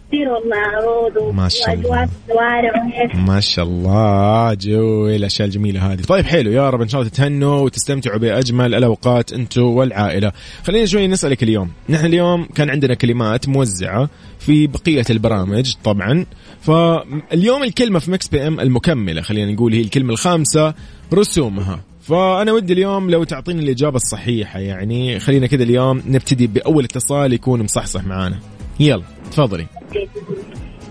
كثير 0.07 0.29
والله 0.29 0.57
عروض 0.57 1.33
ما 1.33 1.49
شاء 1.49 1.73
الله. 1.73 2.03
الشوارع 2.03 2.71
ما 3.15 3.39
شاء 3.39 3.65
الله. 3.65 4.53
جو 4.53 5.07
الاشياء 5.07 5.47
الجميله 5.47 5.93
هذه. 5.93 6.01
طيب 6.01 6.25
حلو. 6.25 6.51
يا 6.51 6.69
رب 6.69 6.81
إن 6.81 6.87
شاء 6.87 7.01
الله 7.01 7.11
تتهنوا 7.11 7.59
وتستمتعوا 7.59 8.17
بأجمل 8.17 8.75
الأوقات 8.75 9.33
أنتم 9.33 9.61
والعائلة. 9.61 10.31
خلينا 10.63 10.85
شوي 10.85 11.07
نسألك 11.07 11.43
اليوم. 11.43 11.71
نحن 11.89 12.05
اليوم 12.05 12.45
كان 12.55 12.69
عندنا 12.69 12.93
كلمات 12.93 13.49
موزعة 13.49 14.09
في 14.39 14.67
بقية 14.67 15.05
البرامج 15.09 15.73
طبعا. 15.83 16.25
فاليوم 16.63 17.63
الكلمة 17.63 17.99
في 17.99 18.11
Mix 18.11 18.27
PM 18.27 18.59
المكملة 18.59 19.21
خلينا 19.21 19.51
نقول 19.51 19.73
هي 19.73 19.81
الكلمة 19.81 20.13
الخامسة 20.13 20.73
رسومها. 21.13 21.79
فأنا 22.01 22.51
ودي 22.51 22.73
اليوم 22.73 23.09
لو 23.09 23.23
تعطيني 23.23 23.63
الإجابة 23.63 23.95
الصحيحة 23.95 24.59
يعني 24.59 25.19
خلينا 25.19 25.47
كذا 25.47 25.63
اليوم 25.63 26.03
نبتدي 26.07 26.47
بأول 26.47 26.83
اتصال 26.83 27.33
يكون 27.33 27.63
مصحصح 27.63 28.03
معانا. 28.05 28.39
يلا 28.79 29.03
تفضلي. 29.31 29.65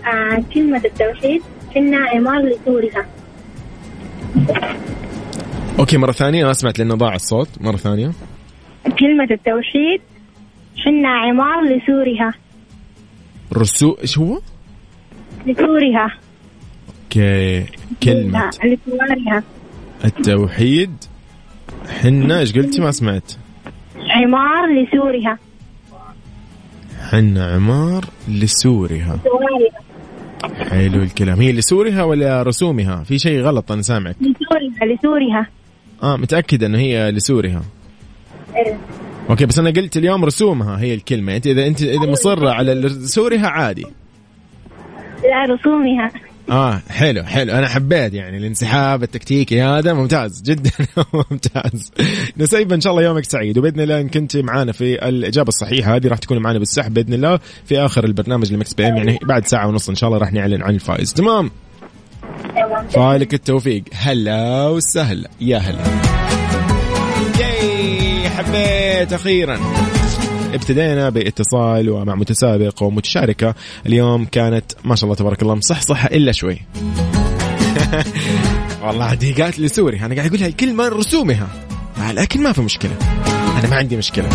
آه 0.05 0.43
كلمة 0.53 0.81
التوحيد 0.85 1.41
كنا 1.73 1.97
عمار 1.97 2.41
لسورها 2.41 3.07
أوكي 5.79 5.97
مرة 5.97 6.11
ثانية 6.11 6.45
أنا 6.45 6.53
سمعت 6.53 6.79
لأنه 6.79 6.95
ضاع 6.95 7.15
الصوت. 7.15 7.49
مرة 7.61 7.77
ثانية. 7.77 8.11
كلمة 8.99 9.27
التوحيد 9.31 10.01
حنا 10.77 11.09
عمار 11.09 11.63
لسورها. 11.63 12.33
رسو 13.53 13.97
إيش 14.01 14.17
هو؟ 14.17 14.39
لسورها. 15.47 16.11
أوكي 17.03 17.65
كلمة. 18.03 18.39
لا، 18.39 18.49
لسوارها. 18.49 19.43
التوحيد. 20.05 20.91
حنا 22.01 22.39
إيش 22.39 22.53
قلتي؟ 22.53 22.81
ما 22.81 22.91
سمعت. 22.91 23.31
عمار 24.09 24.83
لسورها. 24.83 25.37
حنا 27.09 27.45
عمار 27.53 28.05
لسورها. 28.27 29.19
حلو 30.69 31.03
الكلام. 31.03 31.41
هي 31.41 31.51
لسورها 31.51 32.03
ولا 32.03 32.43
رسومها؟ 32.43 33.03
في 33.03 33.19
شيء 33.19 33.41
غلط 33.41 33.71
أنا 33.71 33.81
سامعك. 33.81 34.15
لسورها 34.21 34.95
لسورها. 34.95 35.47
آه 36.03 36.17
متأكد 36.17 36.63
إنه 36.63 36.77
هي 36.77 37.11
لسورها. 37.11 37.63
إيه. 38.55 38.77
أوكي 39.29 39.45
بس 39.45 39.59
أنا 39.59 39.69
قلت 39.69 39.97
اليوم 39.97 40.25
رسومها 40.25 40.79
هي 40.79 40.93
الكلمة. 40.93 41.35
أنت 41.35 41.47
اذا 41.47 41.67
أنت 41.67 41.81
إذا 41.81 42.11
مصرة 42.11 42.49
على 42.49 42.89
سورها 42.89 43.47
عادي. 43.47 43.85
لا 45.23 45.53
رسومها 45.53 46.11
آه 46.49 46.81
حلو 46.89 47.23
حلو. 47.23 47.53
أنا 47.53 47.67
حبيت 47.67 48.13
يعني 48.13 48.37
الانسحاب 48.37 49.03
التكتيكي 49.03 49.61
هذا. 49.61 49.93
ممتاز 49.93 50.41
جدا 50.41 50.71
ممتاز. 51.31 51.91
نسيب 52.37 52.73
إن 52.73 52.81
شاء 52.81 52.91
الله 52.93 53.03
يومك 53.03 53.23
سعيد. 53.23 53.57
وبإذن 53.57 53.79
الله 53.79 54.01
إن 54.01 54.09
كنت 54.09 54.37
معانا 54.37 54.71
في 54.71 55.07
الإجابة 55.07 55.47
الصحيحة 55.47 55.95
هذه 55.95 56.07
راح 56.07 56.17
تكون 56.17 56.37
معانا 56.37 56.59
بالسحب 56.59 56.93
بإذن 56.93 57.13
الله. 57.13 57.39
في 57.65 57.79
آخر 57.79 58.03
البرنامج 58.03 58.53
المكس 58.53 58.73
بي 58.73 58.87
إم 58.87 58.97
يعني 58.97 59.19
بعد 59.23 59.47
ساعة 59.47 59.67
ونص 59.67 59.89
إن 59.89 59.95
شاء 59.95 60.07
الله 60.07 60.19
راح 60.19 60.33
نعلن 60.33 60.63
عن 60.63 60.73
الفائز. 60.75 61.13
تمام؟ 61.13 61.51
فالك 62.89 63.33
التوفيق. 63.33 63.83
هلا 63.93 64.67
وسهلا. 64.67 65.29
يا 65.41 65.57
هلا. 65.57 65.83
ياي 67.39 68.29
حبيت 68.29 69.13
أخيرا. 69.13 69.59
ابتدينا 70.53 71.09
باتصال 71.09 71.89
ومع 71.89 72.15
متسابق 72.15 72.83
ومتشاركة. 72.83 73.55
اليوم 73.85 74.25
كانت 74.25 74.71
ما 74.83 74.95
شاء 74.95 75.03
الله 75.03 75.15
تبارك 75.15 75.41
الله 75.41 75.55
مصحصحة 75.55 76.07
إلا 76.07 76.31
شوي. 76.31 76.57
والله 78.83 79.13
دي 79.13 79.33
قالت 79.33 79.59
لي 79.59 79.67
sorry 79.67 79.99
أنا 79.99 80.15
قاعد 80.15 80.27
أقول 80.27 80.39
لها 80.39 80.47
الكلمة 80.47 80.87
رسومها. 80.87 81.47
لكن 82.11 82.43
ما 82.43 82.51
في 82.51 82.61
مشكلة. 82.61 82.97
أنا 83.59 83.69
ما 83.69 83.75
عندي 83.75 83.97
مشكلة. 83.97 84.29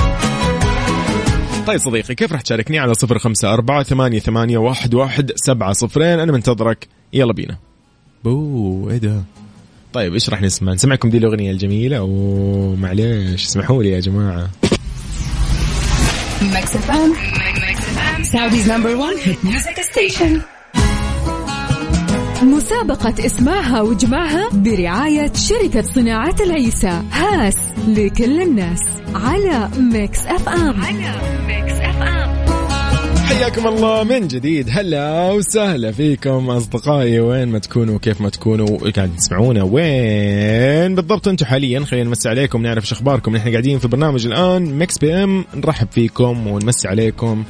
طيب 1.67 1.79
صديقي 1.79 2.15
كيف 2.15 2.33
راح 2.33 2.41
تشاركني 2.41 2.79
على 2.79 2.95
صفر 2.95 3.19
خمسة 3.19 3.53
أربعة 3.53 3.83
ثمانية, 3.83 4.19
ثمانية 4.19 4.59
واحد, 4.59 4.95
واحد 4.95 5.33
سبعة 5.37 5.73
صفرين؟ 5.73 6.21
أنا 6.21 6.33
منتظرك. 6.33 6.89
يلا 7.13 7.33
بينا. 7.33 7.59
بو 8.25 8.91
إيه 8.91 8.97
ده؟ 8.97 9.23
طيب 9.93 10.15
إيش 10.15 10.31
راح 10.31 10.43
نسمع؟ 10.43 10.73
نسمعكم 10.73 11.11
دي 11.11 11.19
الأغنية 11.19 11.51
الجميلة. 11.51 12.03
ومعليش 12.03 13.45
اسمحوا 13.45 13.83
لي 13.83 13.91
يا 13.91 14.01
جماعة. 14.01 14.51
Mix 16.43 16.77
FM 16.77 17.15
Saudi's 18.25 18.71
number 18.71 18.97
1 18.97 19.17
hit 19.25 19.45
music 19.45 19.81
station 19.81 20.41
مسابقة 22.43 23.27
اسمعها 23.27 23.81
واجمعها 23.81 24.49
برعاية 24.53 25.33
شركة 25.33 25.83
صناعة 25.83 26.35
العيسى. 26.41 27.03
هاس 27.13 27.57
لكل 27.89 28.43
الناس. 28.43 28.81
على 29.15 29.71
ميكس 29.79 30.27
اف 30.27 30.49
ام 30.49 30.83
على 30.83 31.15
ميكس 31.47 31.73
اف 31.73 32.03
ام 32.03 32.48
حياكم 33.29 33.67
الله 33.67 34.05
من 34.05 34.29
جديد. 34.29 34.69
هلا 34.71 35.31
وسهلا 35.31 35.93
فيكم 35.93 36.51
أصدقائي. 36.51 37.21
وين 37.21 37.49
ما 37.49 37.59
تكونوا 37.59 37.99
كيف 37.99 38.21
ما 38.21 38.29
تكونوا 38.29 38.91
قاعد 38.91 39.17
تسمعونا. 39.17 39.63
وين 39.63 40.95
بالضبط 40.95 41.29
أنتم 41.29 41.47
حاليا؟ 41.47 41.85
خلينا 41.85 42.09
نمسي 42.09 42.29
عليكم 42.29 42.63
نعرف 42.63 42.85
إيش 42.85 42.93
أخباركم. 42.93 43.37
نحن 43.37 43.51
قاعدين 43.51 43.79
في 43.79 43.89
برنامج 43.89 44.27
الآن 44.27 44.63
Mix 44.63 44.99
PM. 44.99 45.45
نرحب 45.55 45.89
فيكم 45.91 46.47
ونمسي 46.47 46.89
عليكم. 46.89 47.45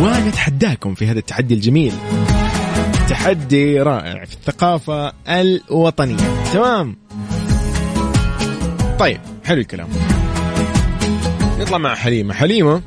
ونتحداكم 0.00 0.94
في 0.94 1.06
هذا 1.06 1.18
التحدي 1.18 1.54
الجميل. 1.54 1.92
تحدي 3.08 3.80
رائع 3.82 4.24
في 4.24 4.34
الثقافة 4.34 5.12
الوطنية. 5.28 6.44
تمام؟ 6.52 6.96
طيب 8.98 9.20
حلو 9.44 9.60
الكلام. 9.60 9.88
نطلع 11.60 11.78
مع 11.78 11.94
حليمة. 11.94 12.34
حليمة؟ 12.34 12.82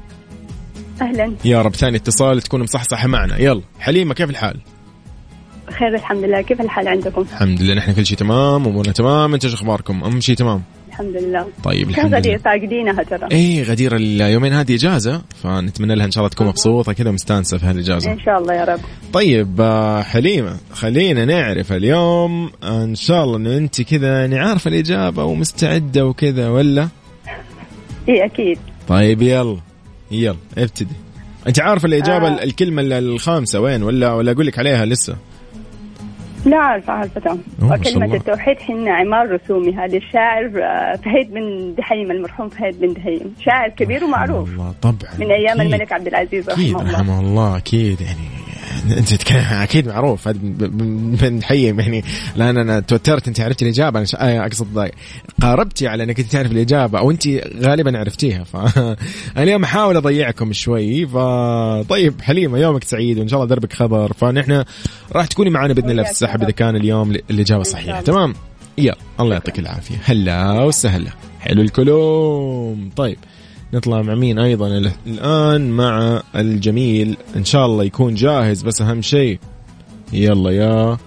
أهلا. 1.01 1.33
يا 1.45 1.61
رب 1.61 1.75
ثاني 1.75 1.97
اتصال 1.97 2.41
تكون 2.41 2.61
مصحصحة 2.61 3.07
معنا. 3.07 3.37
يلا 3.37 3.61
حليمة 3.79 4.13
كيف 4.13 4.29
الحال؟ 4.29 4.59
خير 5.79 5.95
الحمد 5.95 6.23
لله. 6.23 6.41
كيف 6.41 6.61
الحال 6.61 6.87
عندكم؟ 6.87 7.21
الحمد 7.21 7.61
لله 7.61 7.75
نحن 7.75 7.93
كل 7.93 8.05
شيء 8.05 8.17
تمام 8.17 8.67
أمورنا 8.67 8.91
تمام. 8.91 9.33
أنت 9.33 9.45
إيش 9.45 9.53
أخباركم؟ 9.53 10.03
أهم 10.03 10.19
شيء 10.19 10.35
تمام. 10.35 10.63
الحمد 10.89 11.15
لله. 11.15 11.47
طيب 11.63 11.89
الحمد 11.89 12.13
لله. 12.13 12.37
فاقدينها 12.37 13.03
ترى. 13.03 13.27
إيه 13.31 13.63
غدير 13.63 13.95
اليومين 13.95 14.53
هذه 14.53 14.75
إجازة 14.75 15.21
فنتمنى 15.43 15.95
لها 15.95 16.05
إن 16.05 16.11
شاء 16.11 16.21
الله 16.21 16.29
تكون 16.29 16.47
مبسوطة 16.47 16.93
كذا 16.93 17.09
ومستانسة 17.09 17.57
في 17.57 17.65
هالإجازة. 17.65 18.17
شاء 18.25 18.37
الله 18.37 18.53
يا 18.53 18.63
رب. 18.63 18.79
طيب 19.13 19.61
آه، 19.61 20.01
حليمة 20.01 20.57
خلينا 20.73 21.25
نعرف 21.25 21.73
اليوم 21.73 22.51
آه، 22.63 22.83
إن 22.83 22.95
شاء 22.95 23.23
الله 23.23 23.37
إنه 23.37 23.57
أنت 23.57 23.81
كذا 23.81 24.27
نعرف 24.27 24.67
الإجابة 24.67 25.23
ومستعدة 25.23 26.05
وكذا 26.05 26.49
ولا؟ 26.49 26.87
اي 28.09 28.25
أكيد. 28.25 28.59
طيب 28.87 29.21
يلا. 29.21 29.57
يلا 30.13 30.35
ابتدي. 30.57 30.95
أنت 31.47 31.61
عارفه 31.61 31.85
الإجابة 31.85 32.27
آه. 32.27 32.43
الكلمة 32.43 32.81
الخامسة 32.81 33.59
وين 33.59 33.83
ولا 33.83 34.13
ولا 34.13 34.31
أقول 34.31 34.47
لك 34.47 34.59
عليها 34.59 34.85
لسه؟ 34.85 35.15
لا 36.45 36.57
عارفة 36.57 36.93
عارفة 36.93 37.37
وكلمة. 37.61 38.15
التوحيد 38.15 38.59
حنا 38.59 38.93
عمار 38.93 39.31
رسومي. 39.31 39.75
هذا 39.75 39.97
الشاعر 39.97 40.45
آه، 40.45 40.95
فهيد 40.95 41.33
بن 41.33 41.75
دحيم 41.77 42.11
المرحوم 42.11 42.49
فهيد 42.49 42.81
بن 42.81 42.93
دحيم 42.93 43.35
شاعر 43.45 43.69
كبير 43.69 44.03
ومعروف. 44.03 44.49
الله 44.49 44.73
طبعا 44.81 44.95
من 45.19 45.31
أيام 45.31 45.61
أكيد. 45.61 45.73
الملك 45.73 45.91
عبد 45.91 46.07
العزيز 46.07 46.49
رحمه 46.49 46.81
الله. 46.81 46.93
رحمه 46.93 47.19
الله 47.19 47.57
أكيد 47.57 48.01
يعني. 48.01 48.19
انت 48.97 49.13
تتكلم 49.13 49.43
أكيد 49.51 49.87
معروف 49.87 50.27
هذا 50.27 50.39
من 51.21 51.43
حيم 51.43 51.79
يعني. 51.79 52.03
لأن 52.35 52.57
أنا 52.57 52.79
توترت 52.79 53.27
أنت 53.27 53.41
عرفتي 53.41 53.65
الإجابة 53.65 53.99
أنا 53.99 54.07
آه، 54.15 54.45
أقصد 54.45 54.91
قاربتي 55.41 55.87
على 55.87 56.03
إنك 56.03 56.19
أنت 56.19 56.31
تعرف 56.31 56.51
الإجابة 56.51 56.99
أو 56.99 57.11
أنت 57.11 57.27
غالبا 57.61 57.99
عرفتيها 57.99 58.43
ف 58.43 58.57
اليوم 59.37 59.63
أحاول 59.63 59.97
أضيعكم 59.97 60.53
شوي 60.53 61.07
ف 61.07 61.17
طيب 61.89 62.21
حليمة 62.21 62.57
يومك 62.57 62.83
سعيد 62.83 63.19
وإن 63.19 63.27
شاء 63.27 63.39
الله 63.39 63.49
دربك 63.49 63.73
خضر 63.73 64.13
فنحن 64.13 64.63
راح 65.11 65.25
تكوني 65.25 65.49
معنا 65.49 65.73
بإذن 65.73 65.89
الله 65.89 66.03
في 66.03 66.11
السحب 66.11 66.43
إذا 66.43 66.51
كان 66.51 66.75
اليوم 66.75 67.11
الإجابة 67.11 67.63
صحيحة. 67.63 68.01
تمام؟ 68.01 68.33
يلا 68.77 68.97
الله 69.19 69.33
يعطيك 69.33 69.59
العافية. 69.59 69.95
هلا 70.03 70.63
وسهلا. 70.63 71.11
حلو 71.39 71.61
الكلوم 71.61 72.89
طيب. 72.95 73.17
نطلع 73.73 74.01
مع 74.01 74.15
مين 74.15 74.39
أيضا؟ 74.39 74.67
ال- 74.67 74.91
الآن 75.07 75.69
مع 75.71 76.21
الجميل. 76.35 77.17
إن 77.35 77.45
شاء 77.45 77.65
الله 77.65 77.83
يكون 77.83 78.13
جاهز 78.15 78.61
بس 78.63 78.81
أهم 78.81 79.01
شيء. 79.01 79.39
يلا 80.13 80.51
يا 80.51 80.97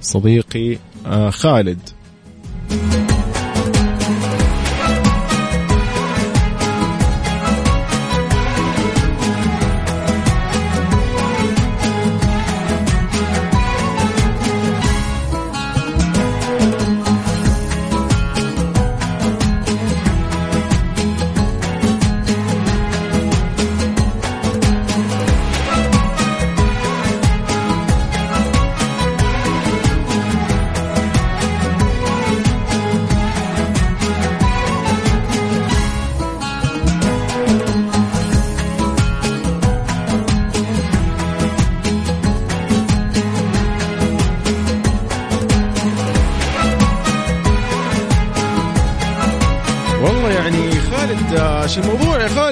صديقي 0.00 0.78
آه 1.06 1.30
خالد. 1.30 1.78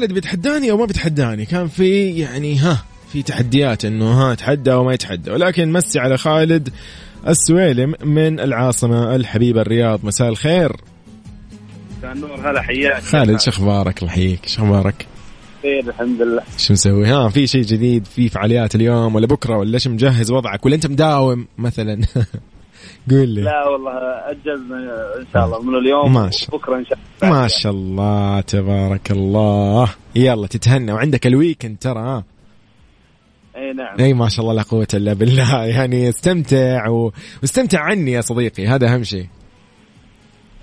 خالد 0.06 0.14
بيتحداني 0.14 0.70
أو 0.70 0.76
ما 0.76 0.84
بيتحداني 0.84 1.44
كان 1.44 1.68
في 1.68 2.18
يعني 2.18 2.58
ها 2.58 2.84
في 3.12 3.22
تحديات 3.22 3.84
إنه 3.84 4.04
ها 4.04 4.32
يتحدى 4.32 4.72
وما 4.72 4.94
يتحدى. 4.94 5.30
ولكن 5.30 5.72
مسي 5.72 5.98
على 5.98 6.18
خالد 6.18 6.68
السويلم 7.28 7.94
من 8.04 8.40
العاصمة 8.40 9.16
الحبيبة 9.16 9.60
الرياض. 9.60 10.04
مساء 10.04 10.28
الخير. 10.28 10.76
النور 12.04 12.50
هلا 12.50 12.62
حياك. 12.62 13.02
خالد 13.02 13.40
شو 13.40 13.50
أخبارك؟ 13.50 14.02
الله 14.02 14.12
يحييك. 14.12 14.48
شو 14.48 14.62
أخبارك؟ 14.62 15.06
خير 15.62 15.88
الحمد 15.88 16.22
لله. 16.22 16.42
شو 16.58 16.72
مسوي؟ 16.72 17.06
ها 17.06 17.28
في 17.28 17.46
شيء 17.46 17.62
جديد 17.62 18.04
في 18.04 18.28
فعاليات 18.28 18.74
اليوم 18.74 19.14
ولا 19.14 19.26
بكرة 19.26 19.56
ولا 19.58 19.74
إيش 19.74 19.88
مجهز 19.88 20.30
وضعك؟ 20.30 20.66
ولا 20.66 20.74
أنت 20.74 20.86
مداوم 20.86 21.46
مثلا؟ 21.58 22.00
قول 23.10 23.28
لي. 23.28 23.42
لا 23.42 23.68
والله 23.68 23.92
أجلنا 24.30 24.76
إن 25.18 25.26
شاء 25.32 25.44
الله 25.46 25.62
من 25.62 25.74
اليوم 25.74 26.12
ما 26.12 26.30
شاء 26.30 26.56
بكره 26.56 26.76
إن 26.76 26.84
شاء 26.84 26.98
الله. 27.22 27.40
ما 27.40 27.48
شاء 27.48 27.72
الله 27.72 28.40
تبارك 28.40 29.10
الله. 29.10 29.88
يلا 30.16 30.46
تتهنى 30.46 30.92
وعندك 30.92 31.26
ال 31.26 31.32
weekend 31.32 31.76
ترى 31.80 32.22
إي 33.56 33.72
نعم. 33.72 33.96
إي 34.00 34.14
ما 34.14 34.28
شاء 34.28 34.40
الله 34.40 34.54
لا 34.54 34.62
قوة 34.62 34.88
إلا 34.94 35.12
بالله. 35.12 35.64
يعني 35.76 36.08
استمتع 36.08 36.88
و... 36.88 37.12
واستمتع 37.42 37.80
عني 37.80 38.12
يا 38.12 38.20
صديقي 38.20 38.66
هذا 38.66 38.94
أهم 38.94 39.04
شيء. 39.04 39.26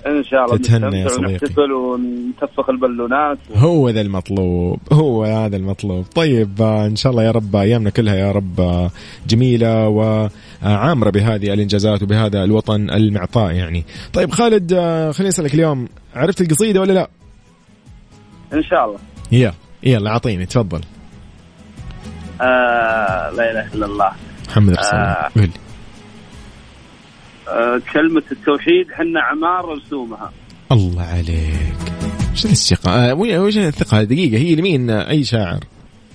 إن 0.07 0.23
شاء 0.23 0.45
الله 0.45 0.57
تتهنى 0.57 0.99
يا 0.99 1.07
صديقي. 1.07 1.31
ونحتفل 1.31 1.71
ونتفق 1.71 2.69
البالونات. 2.69 3.37
هو 3.55 3.89
ذا 3.89 4.01
المطلوب 4.01 4.79
هو 4.91 5.23
هذا 5.23 5.57
المطلوب. 5.57 6.05
طيب 6.15 6.61
آه، 6.61 6.85
إن 6.85 6.95
شاء 6.95 7.11
الله 7.11 7.23
يا 7.23 7.31
رب 7.31 7.55
أيامنا 7.55 7.89
كلها 7.89 8.15
يا 8.15 8.31
رب 8.31 8.59
آه، 8.61 8.91
جميلة 9.27 9.87
وعامرة 9.87 11.09
بهذه 11.09 11.53
الإنجازات 11.53 12.03
وبهذا 12.03 12.43
الوطن 12.43 12.89
المعطاء 12.89 13.51
يعني. 13.51 13.83
طيب 14.13 14.31
خالد 14.31 14.73
آه، 14.73 15.11
خليني 15.11 15.29
أسألك 15.29 15.53
اليوم 15.53 15.87
عرفت 16.15 16.41
القصيدة 16.41 16.81
ولا 16.81 16.93
لا؟ 16.93 17.09
إن 18.53 18.63
شاء 18.63 18.85
الله. 18.85 18.99
يلا 19.31 19.53
يلا 19.83 20.09
أعطيني 20.09 20.45
تفضل. 20.45 20.81
آه 22.41 23.29
لا 23.29 23.51
إله 23.51 23.73
إلا 23.73 23.85
الله. 23.85 24.11
محمد 24.49 24.69
رسول 24.69 24.99
الله 24.99 25.11
آه. 25.11 25.29
قول 25.35 25.43
لي. 25.43 25.62
آه 27.47 27.81
كلمة 27.93 28.23
التوحيد 28.31 28.91
حنا 28.91 29.21
عمار 29.21 29.77
رسومها. 29.77 30.31
الله 30.71 31.03
عليك. 31.03 31.93
إيش 32.31 32.45
الثقة؟ 32.45 33.11
آه، 33.11 33.13
وش 33.13 33.57
الثقة؟ 33.57 34.03
دقيقة 34.03 34.37
هي 34.37 34.55
لمين؟ 34.55 34.89
آه، 34.89 35.09
أي 35.09 35.23
شاعر؟ 35.23 35.59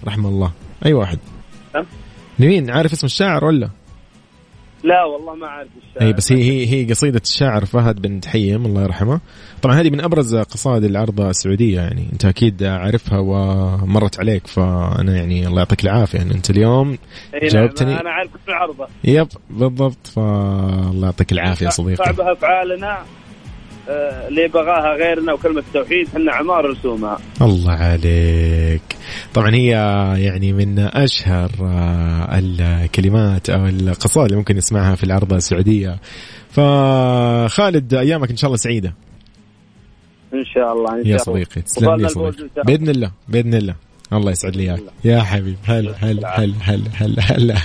رحمه 0.07 0.29
الله. 0.29 0.53
أي 0.87 0.93
واحد؟ 0.93 1.19
أه؟ 1.77 1.85
لمين؟ 2.39 2.71
عارف 2.71 2.93
اسم 2.93 3.07
الشاعر 3.07 3.45
ولا؟ 3.45 3.71
لا 4.89 5.05
والله 5.05 5.35
ما 5.35 5.47
أعرف 5.47 5.69
الشاعر 5.77 6.09
اي 6.09 6.13
بس 6.13 6.33
هي 6.33 6.43
هي 6.43 6.67
هي 6.73 6.91
قصيدة 6.91 7.21
الشاعر 7.25 7.65
فهد 7.65 8.03
بن 8.03 8.21
تحيم 8.21 8.67
الله 8.67 8.83
يرحمه. 8.83 9.21
طبعا 9.63 9.75
هذه 9.81 9.91
من 9.91 10.01
أبرز 10.01 10.37
قصائد 10.37 10.85
العرض 10.85 11.21
السعودية 11.21 11.77
يعني. 11.77 12.09
أنت 12.13 12.25
أكيد 12.25 12.65
عارفها 12.65 13.19
ومرت 13.19 14.21
عليك 14.21 14.47
فأنا 14.47 15.17
يعني 15.17 15.47
الله 15.47 15.59
يعطيك 15.59 15.85
العافية. 15.85 16.23
ان 16.23 16.31
أنت 16.31 16.51
اليوم 16.51 16.89
نعم، 16.89 17.49
جاوبتني. 17.49 18.01
أنا 18.01 18.11
عارف 18.11 18.31
كل 18.47 18.53
عرضه 18.53 18.87
يب 19.05 19.29
بالضبط 19.51 20.07
فالله 20.07 21.07
يعطيك 21.07 21.33
العافية 21.33 21.67
يا 21.67 21.71
صديقي. 21.71 22.05
صعبها 22.05 22.33
افعالنا 22.33 22.99
اللي 23.89 24.49
بغاها 24.49 24.97
غيرنا 24.97 25.33
وكلمة 25.33 25.61
التوحيد 25.61 26.09
حنا 26.09 26.33
عمار 26.33 26.71
رسومها. 26.71 27.19
الله 27.43 27.73
عليك. 27.73 28.83
طبعا 29.35 29.55
هي 29.55 29.71
يعني 30.19 30.53
من 30.53 30.79
أشهر 30.79 31.51
آه، 31.61 32.39
الكلمات 32.39 33.51
أو 33.51 33.67
القصائد 33.67 34.25
اللي 34.25 34.37
ممكن 34.37 34.57
نسمعها 34.57 34.95
في 34.95 35.05
العرض 35.05 35.33
السعودية. 35.33 36.01
فخالد 36.51 37.95
أيامك 37.95 38.31
إن 38.31 38.37
شاء 38.37 38.49
الله 38.49 38.57
سعيدة. 38.57 38.95
إن 40.35 40.45
شاء 40.45 40.73
الله 40.73 40.95
إن 40.95 41.05
شاء 41.05 41.13
يا 41.13 41.19
صديقي 41.19 41.63
تسلم 41.63 41.95
لي 41.95 42.09
صديقي. 42.09 42.29
إن 42.29 42.33
شاء 42.33 42.41
الله. 42.41 42.65
بإذن 42.65 42.89
الله 42.89 43.11
بإذن 43.29 43.55
الله. 43.55 43.75
الله 44.13 44.31
يسعد 44.31 44.57
لي 44.57 44.63
إياك. 44.63 44.83
يا 45.05 45.21
حبيبي 45.23 45.57
هلا 45.65 45.95
هلا 45.99 46.41
هلا 46.41 46.55
هلا 46.63 46.91
هلا 46.95 47.23
هلا. 47.23 47.57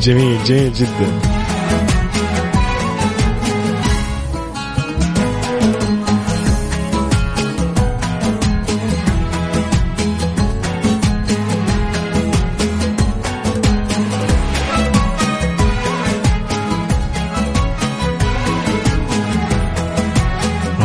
جميل 0.00 0.44
جميل 0.44 0.72
جدا. 0.72 1.41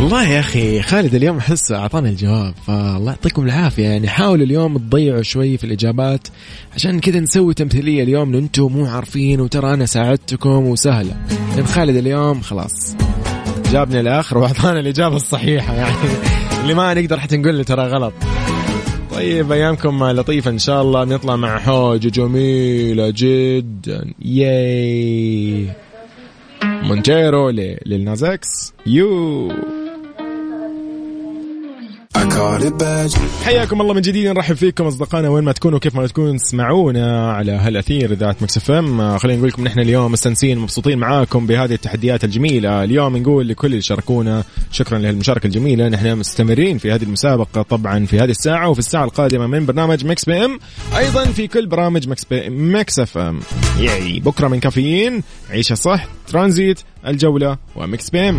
والله 0.08 0.30
يا 0.30 0.40
أخي 0.40 0.82
خالد 0.82 1.16
اليوم 1.16 1.38
أحس 1.38 1.72
أعطانا 1.72 2.10
الجواب 2.10 2.54
فالله 2.68 3.12
يعطيكم 3.12 3.44
العافية. 3.44 3.84
يعني 3.84 4.08
حاولوا 4.08 4.46
اليوم 4.46 4.78
تضيعوا 4.78 5.22
شوي 5.22 5.58
في 5.58 5.64
الإجابات 5.64 6.28
عشان 6.76 7.00
كذا 7.00 7.20
نسوي 7.20 7.54
تمثيلية 7.54 8.04
اليوم 8.04 8.36
أنتم 8.36 8.64
مو 8.64 8.86
عارفين 8.86 9.42
وترى 9.42 9.74
أنا 9.74 9.86
ساعدتكم 9.86 10.68
وسهلة. 10.68 11.18
لأن 11.56 11.66
خالد 11.66 11.96
اليوم 11.96 12.42
خلاص. 12.42 12.96
جابنا 13.72 14.00
الآخر 14.00 14.38
وأعطانا 14.38 14.80
الإجابة 14.80 15.16
الصحيحة 15.16 15.74
يعني. 15.74 15.96
اللي 16.62 16.74
ما 16.74 16.94
نقدر 16.94 17.20
حتى 17.20 17.38
نقول 17.38 17.58
له 17.58 17.64
ترى 17.64 17.88
غلط. 17.88 18.14
طيب 19.12 19.52
أيامكم 19.52 20.04
لطيفة 20.04 20.52
إن 20.52 20.60
شاء 20.60 20.82
الله. 20.82 21.04
بنطلع 21.04 21.36
مع 21.36 21.60
حوجه 21.60 22.10
جميلة 22.10 23.14
جدا. 23.16 24.14
ياي 24.22 25.68
Montero 26.64 27.50
Lil 27.86 28.19
Nas 28.19 28.52
X. 28.52 28.74
يو 28.86 29.52
حياكم 33.44 33.82
الله 33.82 33.94
من 33.94 34.02
جديد 34.02 34.28
نرحب 34.28 34.56
فيكم 34.56 34.86
أصدقائنا 34.86 35.30
وين 35.30 35.44
ما 35.44 35.52
تكونوا 35.52 35.80
كيف 35.80 35.96
ما 35.96 36.08
تكونوا 36.08 36.38
تسمعونا 36.38 37.32
على 37.32 37.52
هالأثير 37.52 38.12
اذاعه 38.12 38.36
Mix 38.42 38.58
FM. 38.58 39.18
خلينا 39.18 39.38
نقول 39.38 39.50
لكم 39.50 39.64
نحن 39.64 39.80
اليوم 39.80 40.12
مستانسين 40.12 40.60
مبسوطين 40.60 40.98
معاكم 40.98 41.48
بهذه 41.48 41.74
التحديات 41.74 42.24
الجميلة. 42.24 42.84
اليوم 42.84 43.18
نقول 43.18 43.48
لكل 43.48 43.68
اللي 43.68 43.82
شاركونا 43.82 44.44
شكرا 44.72 45.00
لهالمشاركة 45.00 45.48
الجميلة. 45.48 45.88
نحن 45.88 46.16
مستمرين 46.16 46.78
في 46.78 46.92
هذه 46.92 47.04
المسابقة 47.04 47.62
طبعا 47.62 48.06
في 48.06 48.20
هذه 48.20 48.30
الساعة 48.30 48.70
وفي 48.70 48.80
الساعة 48.80 49.04
القادمة 49.04 49.48
من 49.48 49.66
برنامج 49.66 50.06
Mix 50.06 50.26
PM 50.26 50.60
أيضا 50.98 51.26
في 51.26 51.48
كل 51.48 51.66
برامج 51.66 52.10
Mix 52.10 52.26
P 52.26 52.50
Mix 52.50 53.00
FM. 53.00 53.40
يعني 53.80 54.20
بكرة 54.20 54.48
من 54.48 54.60
كافيين 54.60 55.24
عيشة 55.50 55.76
صح 55.76 56.08
ترانزيت 56.28 56.80
الجولة 57.08 57.58
و 57.76 58.10
Mix 58.10 58.30
PM. 58.30 58.38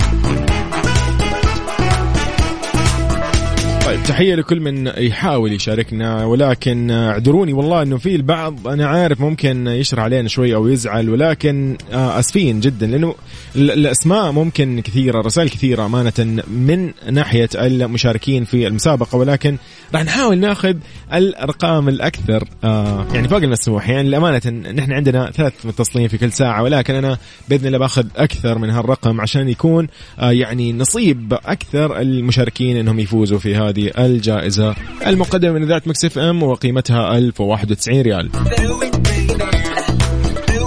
طيب 3.88 4.02
تحية 4.02 4.34
لكل 4.34 4.60
من 4.60 4.86
يحاول 4.86 5.52
يشاركنا 5.52 6.24
ولكن 6.24 6.90
اعذروني 6.90 7.52
والله 7.52 7.82
إنه 7.82 7.96
في 7.98 8.16
البعض 8.16 8.68
أنا 8.68 8.86
عارف 8.86 9.20
ممكن 9.20 9.66
يشره 9.66 10.04
علينا 10.04 10.28
شوي 10.28 10.54
أو 10.54 10.68
يزعل 10.68 11.10
ولكن 11.10 11.76
آه، 11.92 12.18
آسفين 12.18 12.60
جدا 12.60 12.86
لأنه 12.86 13.14
ال- 13.56 13.70
الأسماء 13.70 14.32
ممكن 14.32 14.80
كثيرة 14.80 15.20
رسائل 15.20 15.48
كثيرة 15.48 15.86
أمانة 15.86 16.42
من 16.48 16.90
ناحية 17.10 17.48
المشاركين 17.54 18.44
في 18.44 18.66
المسابقة 18.66 19.18
ولكن 19.18 19.56
راح 19.94 20.04
نحاول 20.04 20.38
ناخذ 20.38 20.74
الأرقام 21.14 21.88
الأكثر 21.88 22.44
آه، 22.64 23.06
يعني 23.14 23.28
فوق 23.28 23.38
المسموح. 23.42 23.88
يعني 23.88 24.08
لأمانة 24.08 24.70
نحن 24.72 24.92
عندنا 24.92 25.30
ثلاث 25.30 25.66
متصلين 25.66 26.08
في 26.08 26.18
كل 26.18 26.32
ساعة 26.32 26.62
ولكن 26.62 26.94
أنا 26.94 27.18
بإذن 27.48 27.66
الله 27.66 27.78
باخذ 27.78 28.06
أكثر 28.16 28.58
من 28.58 28.70
هالرقم 28.70 29.20
عشان 29.20 29.48
يكون 29.48 29.86
آه، 30.18 30.30
يعني 30.32 30.72
نصيب 30.72 31.32
أكثر 31.32 32.00
المشاركين 32.00 32.76
إنهم 32.76 32.98
يفوزوا 32.98 33.38
في 33.38 33.56
هذه 33.56 33.77
الجائزة 33.78 34.74
المقدمة 35.06 35.52
من 35.52 35.62
إذاعة 35.62 35.82
Mix 35.86 36.18
FM 36.18 36.42
وقيمتها 36.42 37.18
1091 37.18 38.00
ريال. 38.00 38.30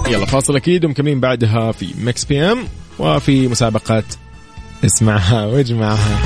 يلا 0.09 0.25
فاصل 0.25 0.55
أكيد 0.55 0.85
ومكملين 0.85 1.19
بعدها 1.19 1.71
في 1.71 1.87
Mix 2.03 2.25
PM 2.25 2.59
وفي 2.99 3.47
مسابقة 3.47 4.03
اسمعها 4.85 5.45
واجمعها. 5.45 6.19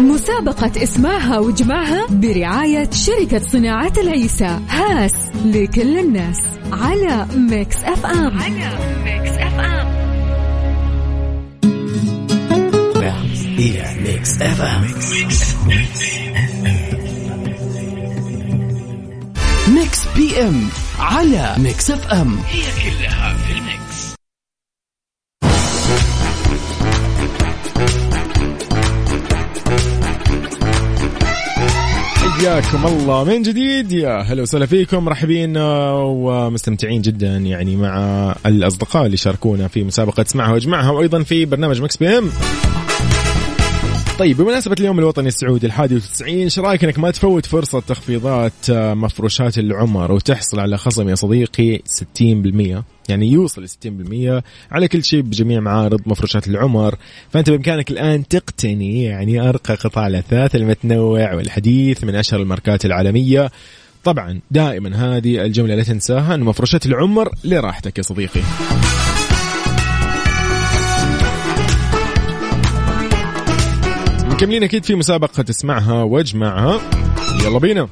مسابقة 0.00 0.82
اسمعها 0.82 1.38
واجمعها 1.38 2.06
برعاية 2.10 2.90
شركة 2.90 3.38
صناعة 3.38 3.92
العيسى. 3.98 4.58
Haas 4.68 5.14
لكل 5.44 5.98
الناس. 5.98 6.38
على 6.72 7.26
Mix 7.36 7.76
FM. 7.76 8.38
على 8.38 8.78
Mix 9.04 9.36
FM. 9.36 9.71
هي 13.62 13.96
Mix 14.00 14.42
FM 14.42 14.84
Mix 19.74 20.06
PM 20.16 20.68
على 20.98 21.54
Mix 21.58 21.90
FM 21.90 22.38
هي 22.48 22.62
كلها 22.62 23.36
في 23.36 23.52
ال 23.52 23.64
Mix. 23.64 24.14
حياكم 32.42 32.86
الله. 32.86 33.24
من 33.24 33.42
جديد؟ 33.42 33.92
يا 33.92 34.22
هلا 34.22 34.42
وسهلا 34.42 34.66
فيكم. 34.66 35.04
مرحبين 35.04 35.56
آه، 35.56 36.04
ومستمتعين 36.04 37.02
جدا 37.02 37.36
يعني 37.36 37.76
مع 37.76 38.34
الأصدقاء 38.46 39.06
اللي 39.06 39.16
شاركونا 39.16 39.68
في 39.68 39.84
مسابقة 39.84 40.22
اسمعها 40.22 40.52
واجمعها 40.52 40.90
وأيضا 40.90 41.22
في 41.22 41.44
برنامج 41.44 41.82
Mix 41.82 41.96
PM 41.96 42.30
طيب 44.18 44.36
بمناسبة 44.36 44.76
اليوم 44.80 44.98
الوطني 44.98 45.28
السعودي 45.28 45.66
الحادي 45.66 45.94
والتسعين 45.94 46.42
إيش 46.42 46.58
رأيك 46.58 46.84
إنك 46.84 46.98
ما 46.98 47.10
تفوت 47.10 47.46
فرصة 47.46 47.80
تخفيضات 47.80 48.70
آه، 48.70 48.94
مفروشات 48.94 49.58
العمر 49.58 50.12
وتحصل 50.12 50.60
على 50.60 50.78
خصم 50.78 51.08
يا 51.08 51.14
صديقي 51.14 51.78
60% 51.78 52.82
يعني 53.08 53.32
يوصل 53.32 53.62
ل 53.62 53.68
60% 53.68 54.42
على 54.70 54.88
كل 54.88 55.04
شيء 55.04 55.20
بجميع 55.20 55.60
معارض 55.60 56.00
مفروشات 56.06 56.48
العمر. 56.48 56.94
فأنت 57.30 57.50
بإمكانك 57.50 57.90
الآن 57.90 58.28
تقتني 58.28 59.04
يعني 59.04 59.48
أرقى 59.48 59.74
قطع 59.74 60.06
الأثاث 60.06 60.56
المتنوع 60.56 61.34
والحديث 61.34 62.04
من 62.04 62.14
أشهر 62.14 62.40
الماركات 62.40 62.84
العالمية. 62.84 63.50
طبعا 64.04 64.40
دائما 64.50 65.16
هذه 65.16 65.42
الجملة 65.44 65.74
لا 65.74 65.82
تنساها 65.82 66.34
إن 66.34 66.40
مفروشات 66.40 66.86
العمر 66.86 67.30
لراحتك 67.44 67.98
يا 67.98 68.02
صديقي. 68.02 68.40
مكملين 74.32 74.62
أكيد 74.62 74.84
في 74.84 74.94
مسابقة 74.94 75.42
اسمعها 75.42 76.02
واجمعها. 76.02 76.80
يلا 77.44 77.58
بينا. 77.58 77.88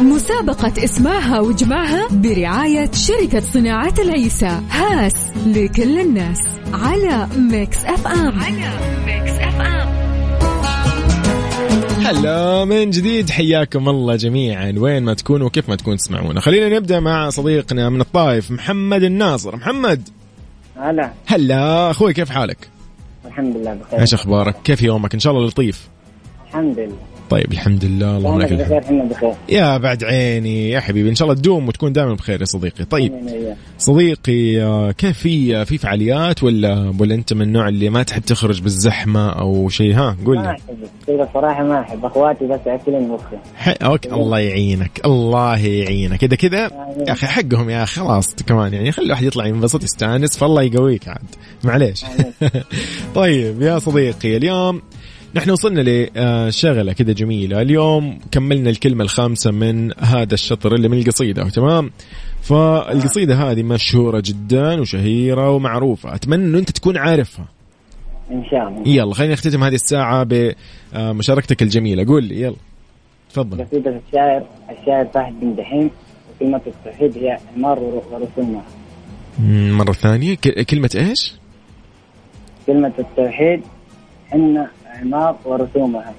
مسابقة 0.00 0.84
اسمعها 0.84 1.40
وأجمعها 1.40 2.08
برعاية 2.10 2.90
شركة 2.92 3.40
صناعة 3.40 3.94
العيسى. 3.98 4.60
Haas 4.70 5.14
لكل 5.46 6.00
الناس. 6.00 6.38
على 6.72 7.28
Mix 7.38 7.84
FM 7.84 8.40
على 8.40 8.70
Mix 9.06 9.32
FM 9.32 9.88
هلا 12.06 12.64
من 12.64 12.90
جديد 12.90 13.30
حياكم 13.30 13.88
الله 13.88 14.16
جميعا. 14.16 14.74
وين 14.78 15.02
ما 15.02 15.14
تكونوا 15.14 15.46
وكيف 15.46 15.68
ما 15.68 15.76
تكون 15.76 15.96
تسمعونا. 15.96 16.40
خلينا 16.40 16.76
نبدأ 16.76 17.00
مع 17.00 17.30
صديقنا 17.30 17.88
من 17.90 18.00
الطائف 18.00 18.50
محمد 18.50 19.02
الناصر. 19.02 19.56
محمد. 19.56 20.08
هلا. 20.76 21.12
هلا 21.26 21.90
أخوي 21.90 22.12
كيف 22.12 22.30
حالك؟ 22.30 22.75
الحمد 23.38 23.56
لله 23.56 23.74
بخير. 23.74 24.00
إيش 24.00 24.14
أخبارك؟ 24.14 24.56
كيف 24.64 24.82
يومك؟ 24.82 25.14
إن 25.14 25.20
شاء 25.20 25.32
الله 25.32 25.46
لطيف. 25.46 25.88
الحمد 26.48 26.78
لله. 26.78 26.96
طيب 27.30 27.52
الحمد 27.52 27.84
لله 27.84 28.16
اللهم 28.16 28.40
أهلا 28.40 28.54
لك 28.54 28.72
الحمد 28.72 29.34
يا 29.48 29.76
بعد 29.76 30.04
عيني 30.04 30.70
يا 30.70 30.80
حبيبي 30.80 31.10
إن 31.10 31.14
شاء 31.14 31.28
الله 31.28 31.40
تدوم 31.40 31.68
وتكون 31.68 31.92
دائما 31.92 32.14
بخير 32.14 32.40
يا 32.40 32.44
صديقي. 32.44 32.84
طيب. 32.84 33.12
صديقي 33.78 34.62
آه، 34.62 34.92
كيف 34.92 35.18
في 35.18 35.64
في 35.64 35.78
فعاليات 35.78 36.42
ولا 36.42 36.94
ولا 37.00 37.14
أنت 37.14 37.32
من 37.32 37.42
النوع 37.42 37.68
اللي 37.68 37.90
ما 37.90 38.02
تحب 38.02 38.22
تخرج 38.22 38.62
بالزحمة 38.62 39.30
أو 39.30 39.68
شيء؟ 39.68 39.94
ها 39.94 40.16
قول 40.26 40.36
ما 40.36 40.42
لي 40.42 40.50
أحب 40.50 40.88
كذا 41.06 41.28
صراحة 41.34 41.64
ما 41.64 41.80
أحب. 41.80 42.04
أخواتي 42.04 42.46
بس 42.46 42.60
اكلين 42.66 43.08
مخي 43.08 43.36
ح... 43.56 43.74
أوكي 43.82 44.12
الله 44.12 44.38
يعينك 44.38 45.00
الله 45.04 45.58
يعينك. 45.66 46.16
كذا 46.24 46.36
كذا 46.36 46.62
يا 47.08 47.12
أخي 47.12 47.26
حقهم 47.26 47.70
يا 47.70 47.82
أخي 47.82 48.00
خلاص 48.00 48.34
كمان 48.34 48.74
يعني 48.74 48.92
خلي 48.92 49.06
الواحد 49.06 49.24
يطلع 49.24 49.46
ينبسط 49.46 49.82
يستأنس 49.82 50.36
فالله 50.38 50.62
يقويك 50.62 51.08
عاد. 51.08 51.34
معليش. 51.64 52.04
طيب 53.14 53.62
يا 53.62 53.78
صديقي 53.78 54.36
اليوم 54.36 54.82
نحن 55.36 55.50
وصلنا 55.50 55.80
لشغله 56.48 56.92
كذا 56.92 57.12
جميلة. 57.12 57.62
اليوم 57.62 58.18
كملنا 58.32 58.70
الكلمة 58.70 59.04
الخامسة 59.04 59.50
من 59.50 59.92
هذا 60.00 60.34
الشطر 60.34 60.74
اللي 60.74 60.88
من 60.88 60.98
القصيدة 60.98 61.48
تمام؟ 61.48 61.90
فالقصيدة 62.42 63.34
هذه 63.34 63.62
مشهورة 63.62 64.22
جدا 64.24 64.80
وشهيرة 64.80 65.50
ومعروفة. 65.50 66.14
أتمنى 66.14 66.44
إنه 66.44 66.58
أنت 66.58 66.70
تكون 66.70 66.96
عارفها. 66.96 67.48
إن 68.30 68.44
شاء 68.50 68.68
الله. 68.68 68.88
يلا 68.88 69.14
خلينا 69.14 69.32
نختتم 69.32 69.64
هذه 69.64 69.74
الساعة 69.74 70.26
بمشاركتك 70.94 71.62
الجميلة. 71.62 72.06
قول 72.06 72.24
لي 72.24 72.40
يلا. 72.40 72.56
تفضل. 73.30 73.64
قصيدة 73.64 74.00
الشاعر 74.06 74.46
الشاعر 74.80 75.06
فهد 75.14 75.40
بن 75.40 75.54
دحيم 75.56 75.90
وكلمة 76.36 76.60
التوحيد 76.66 77.18
هي 77.24 77.38
عمار 77.56 77.78
ور- 77.78 78.02
ورسومها 78.12 78.64
مم، 79.38 79.78
مرة 79.78 79.92
ثانية. 79.92 80.34
كلمة 80.70 80.90
إيش؟ 80.94 81.34
كلمة 82.66 82.92
التوحيد 82.98 83.60
إن 84.34 84.66
عمار 85.00 85.36
ورسومها 85.44 86.14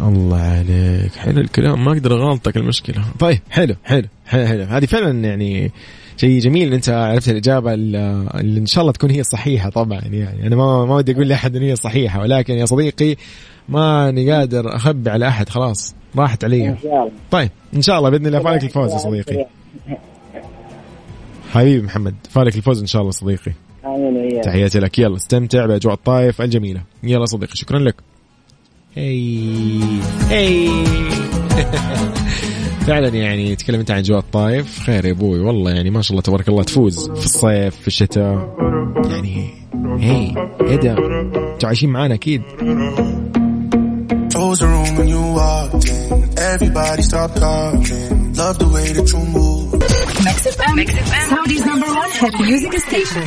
الله 0.00 0.40
عليك. 0.40 1.12
حلو 1.12 1.40
الكلام. 1.40 1.84
ما 1.84 1.92
أقدر 1.92 2.12
أغلطك 2.12 2.56
المشكلة. 2.56 3.04
طيب 3.18 3.38
حلو 3.50 3.74
حلو 3.84 4.08
حلو, 4.26 4.46
حلو. 4.46 4.62
هذه 4.62 4.84
فعلا 4.84 5.24
يعني 5.24 5.72
شيء 6.16 6.40
جميل 6.40 6.68
إن 6.68 6.74
أنت 6.74 6.88
عرفت 6.88 7.28
الإجابة 7.28 7.74
اللي 7.74 8.60
إن 8.60 8.66
شاء 8.66 8.82
الله 8.82 8.92
تكون 8.92 9.10
هي 9.10 9.20
الصحيحه 9.20 9.70
طبعا 9.70 10.00
يعني. 10.00 10.46
أنا 10.46 10.56
ما 10.56 10.84
ما 10.84 10.94
ودي 10.94 11.12
أقول 11.12 11.28
لأحد 11.28 11.56
إن 11.56 11.62
هي 11.62 11.72
الصحيحه 11.72 12.20
ولكن 12.20 12.54
يا 12.54 12.64
صديقي 12.64 13.16
ماني 13.68 14.32
قادر 14.32 14.76
أخبي 14.76 15.10
على 15.10 15.28
أحد 15.28 15.48
خلاص 15.48 15.94
راحت 16.16 16.44
علي. 16.44 16.68
إن 16.68 16.76
شاء 16.82 16.92
الله. 16.92 17.12
طيب 17.30 17.50
إن 17.74 17.82
شاء 17.82 17.98
الله 17.98 18.10
بإذن 18.10 18.26
الله 18.26 18.40
فالك 18.40 18.64
الفوز 18.64 18.92
يا 18.92 18.98
صديقي. 18.98 19.46
حبيبي 21.50 21.86
محمد 21.86 22.14
فالك 22.30 22.56
الفوز 22.56 22.80
إن 22.80 22.86
شاء 22.86 23.02
الله 23.02 23.12
صديقي. 23.12 23.52
تحياتي 24.44 24.78
لك. 24.78 24.98
يلا 24.98 25.16
استمتع 25.16 25.66
بأجواء 25.66 25.94
الطايف 25.94 26.42
الجميلة. 26.42 26.82
يلا 27.02 27.24
صديقي 27.24 27.56
شكرا 27.56 27.78
لك. 27.78 27.94
هي 28.96 30.00
هي 30.30 30.84
فعلا 32.86 33.08
يعني 33.08 33.56
تكلمت 33.56 33.90
عن 33.90 33.98
اجواء 33.98 34.18
الطايف. 34.18 34.80
خير 34.80 35.04
يا 35.04 35.10
أبوي. 35.10 35.40
والله 35.40 35.70
يعني 35.70 35.90
ما 35.90 36.02
شاء 36.02 36.10
الله 36.10 36.22
تبارك 36.22 36.48
الله 36.48 36.62
تفوز 36.62 37.10
في 37.10 37.24
الصيف 37.24 37.76
في 37.76 37.86
الشتاء. 37.86 38.54
يعني 39.10 39.50
هي 39.98 40.48
إيه 40.60 40.76
ده 40.76 40.92
أنتوا 41.54 41.68
عايشين 41.68 41.90
معانا 41.90 42.14
أكيد. 42.14 42.42
Close 44.36 44.58
the 44.58 44.66
room 44.66 44.96
when 44.98 45.08
you 45.08 45.22
walked 45.40 45.88
in. 45.88 46.38
Everybody 46.52 47.02
stop 47.10 47.30
talking. 47.34 48.34
Love 48.40 48.56
the 48.62 48.68
way 48.74 48.86
that 48.96 49.06
you 49.12 49.20
move. 49.36 49.66
Saudi's 51.30 51.64
number 51.70 51.90
one 52.02 52.10
hit 52.20 52.34
music 52.40 52.72
station. 52.88 53.26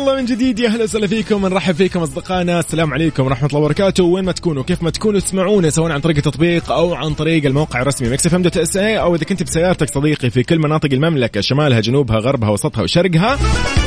الله 0.00 0.16
من 0.16 0.24
جديد 0.24 0.58
يا 0.58 0.68
أهلا 0.68 0.84
وسهلا 0.84 1.06
فيكم 1.06 1.46
نرحب 1.46 1.74
فيكم 1.74 2.00
أصدقائنا 2.00 2.60
السلام 2.60 2.94
عليكم 2.94 3.24
ورحمة 3.24 3.48
الله 3.48 3.60
وبركاته. 3.60 4.04
وين 4.04 4.24
ما 4.24 4.32
تكونوا 4.32 4.62
كيف 4.62 4.82
ما 4.82 4.90
تكونوا 4.90 5.20
تسمعونا 5.20 5.70
سواء 5.70 5.92
عن 5.92 6.00
طريق 6.00 6.16
التطبيق 6.16 6.72
أو 6.72 6.94
عن 6.94 7.14
طريق 7.14 7.44
الموقع 7.44 7.82
الرسمي 7.82 8.08
Mix 8.08 8.26
FM 8.26 8.42
dot 8.42 8.56
SA 8.56 8.98
أو 9.00 9.14
إذا 9.14 9.24
كنت 9.24 9.42
بسيارتك 9.42 9.94
صديقي 9.94 10.30
في 10.30 10.42
كل 10.42 10.58
مناطق 10.58 10.88
المملكة 10.92 11.40
شمالها 11.40 11.80
جنوبها 11.80 12.18
غربها 12.18 12.50
وسطها 12.50 12.82
وشرقها 12.82 13.38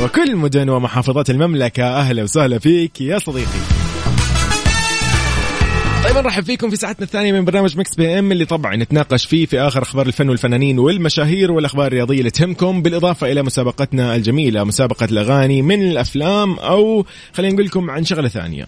وكل 0.04 0.36
مدن 0.36 0.70
ومحافظات 0.70 1.30
المملكة 1.30 1.84
أهلا 1.84 2.24
وسهلا 2.24 2.60
فيك 2.60 3.02
يا 3.02 3.20
صديقي. 3.20 3.93
طيب 6.04 6.18
نرحب 6.18 6.44
فيكم 6.44 6.70
في 6.70 6.76
ساعتنا 6.76 7.06
الثانية 7.06 7.32
من 7.32 7.46
برنامج 7.46 7.78
Mix 7.78 7.96
PM 7.96 8.32
اللي 8.32 8.46
طبعا 8.46 8.76
نتناقش 8.76 9.26
فيه 9.26 9.46
في 9.46 9.60
آخر 9.60 9.82
أخبار 9.82 10.08
الفن 10.08 10.30
والفنانين 10.30 10.80
والمشاهير 10.80 11.52
والأخبار 11.52 11.88
الرياضية 11.88 12.20
اللي 12.20 12.30
تهمكم 12.30 12.82
بالإضافة 12.82 13.32
إلى 13.32 13.44
مسابقتنا 13.44 14.16
الجميلة 14.16 14.64
مسابقة 14.64 15.06
الأغاني 15.06 15.62
من 15.62 15.82
الأفلام 15.82 16.54
أو 16.54 17.06
خلينا 17.34 17.54
نقول 17.54 17.66
لكم 17.66 17.90
عن 17.90 18.06
شغلة 18.06 18.28
ثانية. 18.28 18.68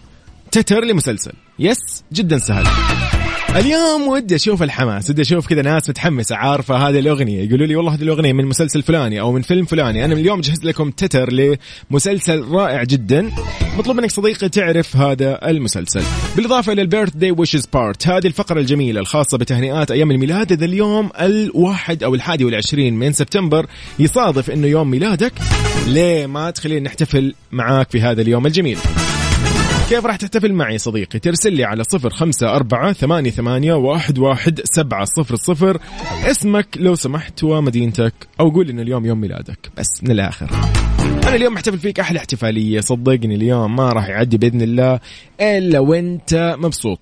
تتر 0.52 0.84
لمسلسل. 0.84 1.32
Yes 1.58 2.04
جدا 2.12 2.38
سهل. 2.38 2.66
اليوم 3.56 4.08
ودي 4.08 4.34
أشوف 4.34 4.62
الحماس 4.62 5.10
ودي 5.10 5.22
أشوف 5.22 5.46
كذا 5.46 5.62
ناس 5.62 5.90
متحمسة 5.90 6.36
عارفة 6.36 6.76
هذه 6.76 6.98
الأغنية 6.98 7.42
يقولوا 7.42 7.66
لي 7.66 7.76
والله 7.76 7.94
هذه 7.94 8.02
الأغنية 8.02 8.32
من 8.32 8.44
مسلسل 8.44 8.82
فلاني 8.82 9.20
أو 9.20 9.32
من 9.32 9.42
فيلم 9.42 9.64
فلاني 9.64 10.04
أنا 10.04 10.14
اليوم 10.14 10.40
جهزت 10.40 10.64
لكم 10.64 10.90
تتر 10.90 11.32
لمسلسل 11.90 12.44
رائع 12.44 12.82
جدا. 12.82 13.30
مطلوب 13.78 13.96
منك 13.96 14.10
صديقي 14.10 14.48
تعرف 14.48 14.96
هذا 14.96 15.48
المسلسل. 15.50 16.02
بالإضافة 16.36 16.72
إلى 16.72 16.82
ال 16.82 17.16
birthday 17.16 17.30
wishes 17.30 17.66
part 17.66 18.08
هذه 18.08 18.26
الفقرة 18.26 18.60
الجميلة 18.60 19.00
الخاصة 19.00 19.38
بتهنئات 19.38 19.90
أيام 19.90 20.10
الميلاد 20.10 20.52
إذا 20.52 20.64
اليوم 20.64 21.10
الواحد 21.20 22.02
أو 22.02 22.14
الحادي 22.14 22.44
والعشرين 22.44 22.94
من 22.94 23.12
سبتمبر 23.12 23.66
يصادف 23.98 24.50
إنه 24.50 24.66
يوم 24.66 24.90
ميلادك 24.90 25.32
ليه 25.86 26.26
ما 26.26 26.50
تخلينا 26.50 26.80
نحتفل 26.80 27.34
معاك 27.52 27.90
في 27.90 28.00
هذا 28.00 28.22
اليوم 28.22 28.46
الجميل؟ 28.46 28.78
كيف 29.88 30.06
راح 30.06 30.16
تحتفل 30.16 30.52
معي 30.52 30.78
صديقي؟ 30.78 31.18
ترسل 31.18 31.52
لي 31.52 31.64
على 31.64 31.84
صفر 31.84 32.10
خمسة 32.10 32.48
أربعة 32.48 32.92
ثمانية, 32.92 33.30
ثمانية 33.30 33.74
واحد, 33.74 34.18
واحد 34.18 34.60
سبعة 34.64 35.04
صفر 35.04 35.36
صفر. 35.36 35.78
اسمك 36.24 36.66
لو 36.76 36.94
سمحت 36.94 37.44
ومدينتك 37.44 38.14
أو 38.40 38.50
قول 38.50 38.70
إن 38.70 38.80
اليوم 38.80 39.06
يوم 39.06 39.20
ميلادك. 39.20 39.70
بس 39.76 39.86
من 40.02 40.10
الآخر. 40.10 40.50
أنا 41.26 41.34
اليوم 41.34 41.54
محتفل 41.54 41.78
فيك 41.78 42.00
أحلى 42.00 42.18
احتفالية. 42.18 42.80
صدقني 42.80 43.34
اليوم 43.34 43.76
ما 43.76 43.88
راح 43.88 44.08
يعدي 44.08 44.38
بإذن 44.38 44.62
الله 44.62 45.00
إلا 45.40 45.78
وأنت 45.78 46.56
مبسوط. 46.58 46.98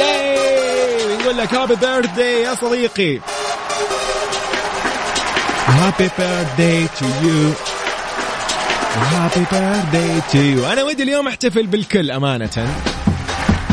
ياي! 0.00 1.16
نقول 1.20 1.38
لك 1.38 1.54
هابي 1.54 1.74
بيرثداي 1.76 2.42
يا 2.42 2.54
صديقي. 2.54 3.18
happy 5.66 6.10
birthday 6.18 6.86
to 6.98 7.06
you 7.22 7.77
happy 8.94 9.46
birthday 9.52 10.20
to 10.32 10.38
you 10.38 10.72
أنا 10.72 10.84
ودي 10.84 11.02
اليوم 11.02 11.28
أحتفل 11.28 11.66
بالكل 11.66 12.10
أمانة. 12.10 12.50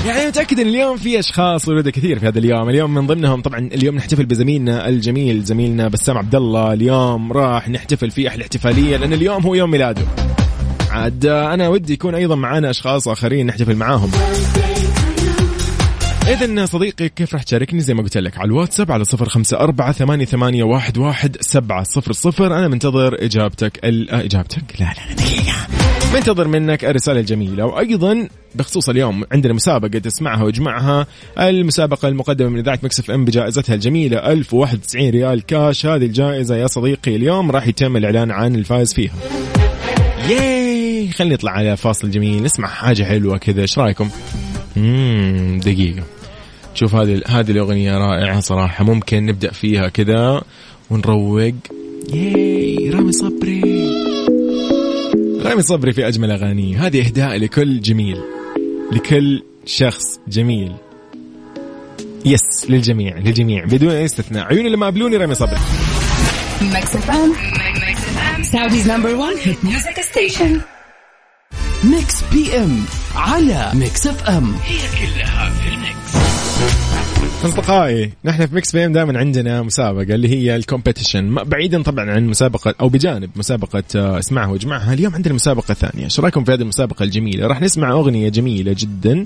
يعني 0.06 0.28
متأكد 0.28 0.60
إن 0.60 0.67
اليوم 0.67 0.97
في 0.97 1.19
أشخاص 1.19 1.67
ولد 1.67 1.89
كثير 1.89 2.19
في 2.19 2.28
هذا 2.28 2.39
اليوم. 2.39 2.69
اليوم 2.69 2.93
من 2.93 3.08
ضمنهم 3.08 3.41
طبعا 3.41 3.60
اليوم 3.60 3.95
نحتفل 3.95 4.25
بزميلنا 4.25 4.89
الجميل 4.89 5.43
زميلنا 5.43 5.88
بسام 5.88 6.17
عبد 6.17 6.36
الله. 6.36 6.73
اليوم 6.73 7.32
راح 7.32 7.69
نحتفل 7.69 8.12
فيه 8.12 8.28
أحلى 8.28 8.43
احتفالية 8.43 8.97
لأن 8.97 9.13
اليوم 9.13 9.43
هو 9.43 9.56
يوم 9.56 9.71
ميلاده. 9.71 10.01
عاد 10.91 11.25
أنا 11.25 11.67
ودي 11.67 11.93
يكون 11.93 12.15
أيضا 12.15 12.36
معانا 12.36 12.69
أشخاص 12.69 13.08
آخرين 13.08 13.45
نحتفل 13.45 13.75
معاهم. 13.75 14.12
إذا 16.28 16.66
صديقي 16.66 17.10
كيف 17.10 17.34
راح 17.34 17.44
تشاركني؟ 17.44 17.82
زي 17.82 17.94
ما 17.94 18.04
قلت 18.04 18.18
لك 18.18 18.38
على 18.38 18.46
الواتساب 18.48 18.92
على 18.92 19.04
صفر 19.04 19.30
خمسة 19.30 19.60
أربعة 19.60 19.92
ثمانية, 19.92 20.26
ثمانية 20.26 20.64
واحد, 20.64 20.98
واحد 20.98 21.38
سبعة 21.42 21.84
صفر 21.84 22.12
صفر. 22.12 22.58
أنا 22.58 22.68
منتظر 22.68 23.26
إجابتك 23.26 23.80
ال... 23.86 24.10
آه، 24.10 24.24
إجابتك. 24.24 24.64
لا 24.80 24.86
لا 24.86 25.14
دقيقة. 25.16 25.68
منتظر 26.14 26.48
منك 26.48 26.86
الرسالة 26.86 27.20
الجميلة 27.20 27.66
وأيضا 27.66 28.28
بخصوص 28.56 28.90
اليوم 28.90 29.24
عندنا 29.32 29.54
مسابقة 29.54 30.00
تسمعها 30.00 30.44
وإجمعها 30.44 31.08
المسابقة 31.40 32.08
المقدمة 32.08 32.50
من 32.50 32.60
إذاعة 32.60 32.80
مكسف 32.84 33.12
أم 33.12 33.26
بجائزتها 33.26 33.74
الجميلة 33.74 34.18
1091 34.18 35.10
ريال 35.10 35.46
كاش. 35.46 35.86
هذه 35.86 36.06
الجائزة 36.06 36.56
يا 36.56 36.68
صديقي 36.68 37.16
اليوم 37.16 37.52
راح 37.52 37.68
يتم 37.68 37.98
الإعلان 37.98 38.32
عن 38.32 38.56
الفائز 38.56 38.94
فيها. 38.94 39.16
ياي 40.30 41.10
خلينا 41.12 41.34
نطلع 41.36 41.52
على 41.52 41.78
فاصل 41.78 42.12
جميل 42.12 42.44
نسمع 42.44 42.68
حاجة 42.68 43.04
حلوة 43.04 43.38
كذا 43.38 43.62
إيش 43.62 43.80
رأيكم؟ 43.80 44.10
امم 44.78 45.60
دقيقة. 45.60 46.14
شوف 46.76 46.96
هذه 46.96 47.22
هذه 47.28 47.52
الأغنية 47.52 47.98
رائعة 47.98 48.40
صراحة 48.40 48.84
ممكن 48.84 49.26
نبدأ 49.26 49.52
فيها 49.52 49.88
كذا 49.88 50.42
ونروق. 50.90 51.54
yay 52.13 52.89
رامي 52.94 53.12
صبري. 53.12 53.62
رامي 55.46 55.62
صبري 55.62 55.94
في 55.94 56.08
أجمل 56.08 56.32
أغانيه. 56.32 56.86
هذه 56.86 57.08
إهداء 57.08 57.38
لكل 57.38 57.82
جميل 57.82 58.18
لكل 58.92 59.44
شخص 59.66 60.20
جميل. 60.28 60.76
yes 62.26 62.70
للجميع 62.70 63.18
للجميع. 63.18 63.66
بدون 63.66 63.90
أي 63.90 64.06
استثناء. 64.06 64.46
عيوني 64.46 64.70
لما 64.70 64.86
قابلوني 64.86 65.18
رامي 65.18 65.36
صبري. 65.36 65.60
Mix 66.62 66.96
FM 66.96 67.34
Saudi's 68.44 68.91
number 68.91 69.15
1 69.16 69.38
hit 69.44 69.65
music 69.65 70.02
station 70.02 70.62
Mix 71.84 72.24
PM 72.34 72.86
على 73.16 73.72
Mix 73.74 74.08
FM 74.08 74.56
أصدقائي 77.46 78.12
نحن 78.26 78.46
في 78.46 78.56
Mix 78.56 78.76
PM 78.76 78.94
دائما 78.94 79.20
عندنا 79.20 79.62
مسابقة 79.62 80.15
اللي 80.15 80.30
هي 80.30 80.56
ال 80.56 80.62
competition. 80.62 81.36
بعيدا 81.36 81.82
طبعا 81.84 82.12
عن 82.12 82.28
مسابقة 82.28 82.76
أو 82.82 82.89
بجانب 82.89 83.30
مسابقة 83.36 83.84
آه، 83.96 84.20
اسمعها 84.20 84.48
وإجمعها. 84.48 84.94
اليوم 84.94 85.15
عندنا 85.15 85.34
مسابقة 85.34 85.74
ثانية. 85.74 86.04
إيش 86.04 86.20
رأيكم 86.20 86.44
في 86.44 86.52
هذه 86.54 86.62
المسابقة 86.62 87.04
الجميلة؟ 87.04 87.48
راح 87.48 87.62
نسمع 87.62 87.91
أغنية 87.91 88.30
جميلة 88.30 88.76
جدا. 88.80 89.26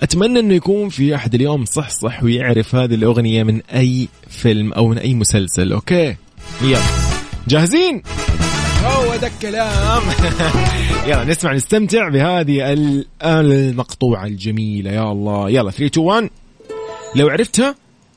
أتمنى 0.00 0.40
إنه 0.40 0.54
يكون 0.54 0.88
في 0.88 1.14
أحد 1.14 1.34
اليوم 1.34 1.64
صح 1.64 1.90
صح 1.90 2.22
ويعرف 2.24 2.74
هذه 2.74 2.94
الأغنية 2.94 3.42
من 3.42 3.60
أي 3.74 4.08
فيلم 4.28 4.72
أو 4.72 4.88
من 4.88 4.98
أي 4.98 5.14
مسلسل. 5.14 5.72
okay؟ 5.72 6.16
يلا. 6.62 6.78
جاهزين؟ 7.48 8.02
هو 8.84 9.16
ده 9.16 9.26
الكلام. 9.26 10.02
يلا 11.08 11.24
نسمع 11.24 11.52
نستمتع 11.52 12.08
بهذه 12.08 12.72
ال- 12.72 13.06
المقطوعة 13.22 14.24
الجميلة. 14.26 14.90
يا 14.90 15.12
الله. 15.12 15.50
يلا 15.50 15.70
3 15.70 15.86
2 15.86 16.06
1 16.06 16.30
لو 17.14 17.28
عرفتها 17.28 17.74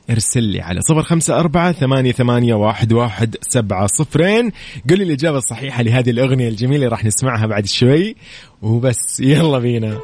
ارسل 0.10 0.44
لي 0.44 0.62
على 0.62 0.82
صفر 0.82 1.04
خمسة 1.04 1.40
أربعة 1.40 1.72
ثمانية, 1.72 2.12
ثمانية 2.12 2.54
واحد, 2.54 2.94
واحد 2.94 3.36
سبعة 3.50 3.88
صفرين. 3.88 4.52
قل 4.90 4.98
لي 4.98 5.04
الإجابة 5.04 5.38
الصحيحة 5.38 5.84
لهذه 5.84 6.10
الأغنية 6.10 6.50
الجميلة 6.50 6.88
راح 6.88 7.06
نسمعها 7.06 7.46
بعد 7.46 7.66
شوي. 7.66 8.16
وبس 8.62 9.20
يلا 9.20 9.60
بينا. 9.60 10.00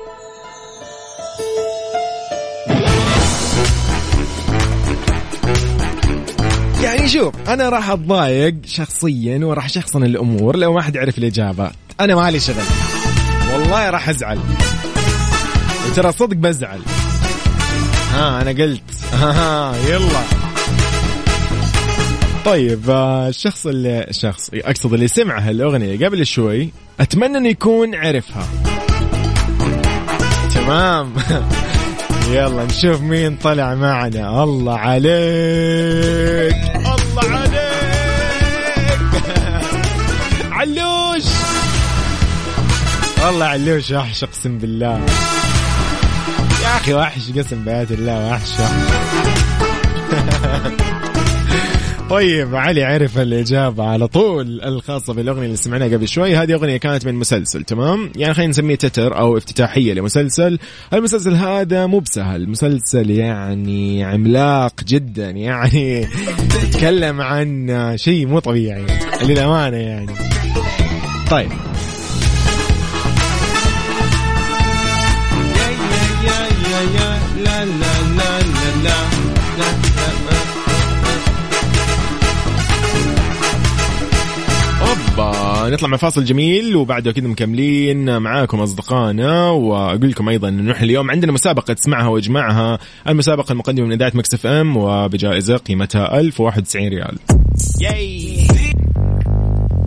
يعني 6.84 7.10
شوف 7.10 7.50
أنا 7.50 7.70
راح 7.70 7.90
أتضايق 7.90 8.56
شخصيا 8.66 9.46
وراح 9.46 9.70
شخصن 9.70 10.04
الأمور 10.04 10.56
لو 10.56 10.74
ما 10.74 10.82
حد 10.82 10.96
يعرف 10.96 11.18
الاجابات 11.18 11.74
أنا 12.00 12.16
مالي 12.16 12.40
شغل. 12.40 12.64
والله 13.54 13.90
راح 13.90 14.10
أزعل. 14.10 14.40
وترى 15.88 16.12
صدق 16.12 16.36
بزعل. 16.36 16.80
ها 18.12 18.42
أنا 18.42 18.52
قلت. 18.52 18.84
ها 19.14 19.76
يلا. 19.88 20.22
طيب 22.46 22.90
آه، 22.90 23.28
الشخص 23.30 23.68
اللي 23.68 24.06
الشخص 24.10 24.50
أقصد 24.54 24.94
اللي 24.94 25.08
سمع 25.08 25.40
هالاغنيه 25.40 26.06
قبل 26.06 26.26
شوي 26.26 26.70
أتمنى 27.00 27.38
إنه 27.38 27.50
يكون 27.50 27.96
عرفها. 27.96 28.48
تمام. 30.56 31.14
يلا 32.32 32.64
نشوف 32.66 33.02
مين 33.02 33.36
طلع 33.38 33.76
معنا. 33.76 34.44
الله 34.44 34.78
عليك. 34.78 36.56
الله 36.76 37.38
عليك. 37.38 37.62
علوش. 40.52 41.24
والله 43.26 43.46
علوش 43.46 43.92
وحش 43.92 44.24
أقسم 44.24 44.58
بالله. 44.58 45.06
يا 46.72 46.78
أخي 46.78 46.94
وحش 46.94 47.32
قسم 47.32 47.64
بآيات 47.64 47.92
الله 47.92 48.32
وحش. 48.32 48.50
طيب 52.10 52.56
علي 52.56 52.84
عرف 52.84 53.18
الإجابة 53.18 53.84
على 53.84 54.08
طول 54.08 54.62
الخاصة 54.62 55.14
بالأغنية 55.14 55.46
اللي 55.46 55.58
سمعناها 55.58 55.88
قبل 55.88 56.08
شوي. 56.08 56.36
هذه 56.36 56.54
أغنية 56.54 56.78
كانت 56.78 57.06
من 57.06 57.16
مسلسل 57.16 57.64
تمام؟ 57.64 58.12
يعني 58.16 58.34
خلينا 58.34 58.50
نسميه 58.50 58.76
تتر 58.76 59.18
أو 59.18 59.38
افتتاحية 59.38 59.94
لمسلسل. 59.94 60.60
المسلسل 60.94 61.36
هذا 61.36 61.86
مو 61.86 62.00
بسهل. 62.00 62.50
مسلسل 62.50 63.10
يعني 63.10 64.04
عملاق 64.04 64.84
جدا 64.84 65.30
يعني 65.30 66.08
تتكلم 66.50 67.22
عن 67.22 67.94
شيء 67.98 68.28
مو 68.28 68.40
طبيعي 68.40 68.86
للأمانة 69.24 69.78
يعني. 69.78 70.14
طيب. 71.32 71.71
نطلع 85.20 85.88
مع 85.88 85.98
فاصل 85.98 86.24
جميل 86.24 86.76
وبعده 86.76 87.12
كذا 87.12 87.28
مكملين 87.28 88.18
معاكم 88.18 88.60
أصدقائنا 88.60 89.50
وأقول 89.50 90.10
لكم 90.10 90.30
أيضا 90.30 90.50
انه 90.50 90.72
إحنا 90.72 90.84
اليوم. 90.84 91.12
عندنا 91.12 91.32
مسابقة 91.32 91.74
اسمعها 91.74 92.08
واجمعها 92.08 92.80
المسابقة 93.08 93.52
المقدمة 93.52 93.86
من 93.86 93.94
إذاعة 93.94 94.12
Mix 94.16 94.34
FM 94.34 94.78
وبجائزة 94.78 95.58
قيمتها 95.58 96.20
1091 96.20 96.88
ريال. 96.88 97.18
yay 97.82 98.48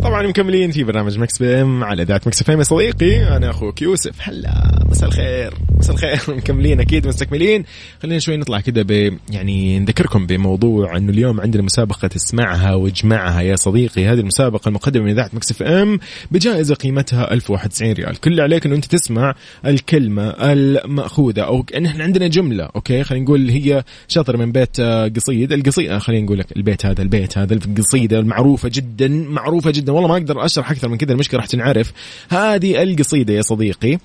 طبعا 0.05 0.27
مكملين 0.27 0.71
في 0.71 0.85
برنامج 0.85 1.19
Mix 1.19 1.39
PM 1.39 1.85
على 1.85 2.03
إذاعة 2.03 2.21
Mix 2.27 2.51
FM. 2.51 2.59
يا 2.59 2.63
صديقي 2.63 3.37
أنا 3.37 3.51
أخوك 3.51 3.83
يوسف. 3.83 4.13
هلا 4.21 4.85
مساء 4.91 5.09
الخير. 5.09 5.55
مساء 5.79 5.95
الخير. 5.95 6.21
مكملين 6.37 6.81
أكيد 6.81 7.07
مستكملين. 7.07 7.65
خلينا 8.03 8.19
شوي 8.19 8.37
نطلع 8.37 8.61
كذا 8.61 8.83
ب 8.83 9.19
يعني 9.31 9.79
نذكركم 9.79 10.27
بموضوع 10.27 10.97
إنه 10.97 11.13
اليوم 11.13 11.41
عندنا 11.41 11.63
مسابقة 11.63 12.09
اسمعها 12.09 12.75
واجمعها 12.75 13.41
يا 13.41 13.57
صديقي 13.57 14.07
هذه 14.07 14.21
المسابقة 14.21 14.69
المقدمة 14.69 15.05
من 15.05 15.11
إذاعة 15.11 15.31
Mix 15.33 15.63
FM 15.63 15.99
بجائزة 16.31 16.75
قيمتها 16.75 17.33
1091 17.33 17.93
ريال. 17.93 18.21
كل 18.21 18.31
اللي 18.31 18.43
عليك 18.43 18.67
إنه 18.67 18.77
أنت 18.77 18.85
تسمع 18.85 19.35
الكلمة 19.67 20.31
المأخوذة 20.31 21.43
أو 21.43 21.65
إن 21.77 21.87
إحنا 21.87 22.05
عندنا 22.05 22.27
جملة 22.27 22.65
okay؟ 22.65 23.05
خلينا 23.05 23.25
نقول 23.25 23.51
هي 23.51 23.85
شطر 24.09 24.37
من 24.37 24.53
بيت 24.53 24.81
آه، 24.81 25.09
قصيد. 25.09 25.53
القصيد 25.53 25.99
خلينا 25.99 26.25
نقول 26.25 26.39
لك 26.39 26.57
البيت 26.57 26.87
هذا 26.87 27.03
البيت 27.03 27.39
هذا 27.39 27.55
القصيدة 27.55 28.19
المعروفة 28.19 28.71
جدا 28.73 29.09
معروفة 29.09 29.71
جدا 29.71 29.94
والله 29.95 30.09
ما 30.09 30.17
أقدر 30.17 30.45
اشرح 30.45 30.71
أكثر 30.71 30.89
من 30.89 30.97
كذا 30.97 31.13
المشكلة 31.13 31.41
راح 31.41 31.47
تنعرف. 31.47 31.93
هذه 32.29 32.83
القصيدة 32.83 33.35
يا 33.35 33.43
صديقي. 33.43 33.99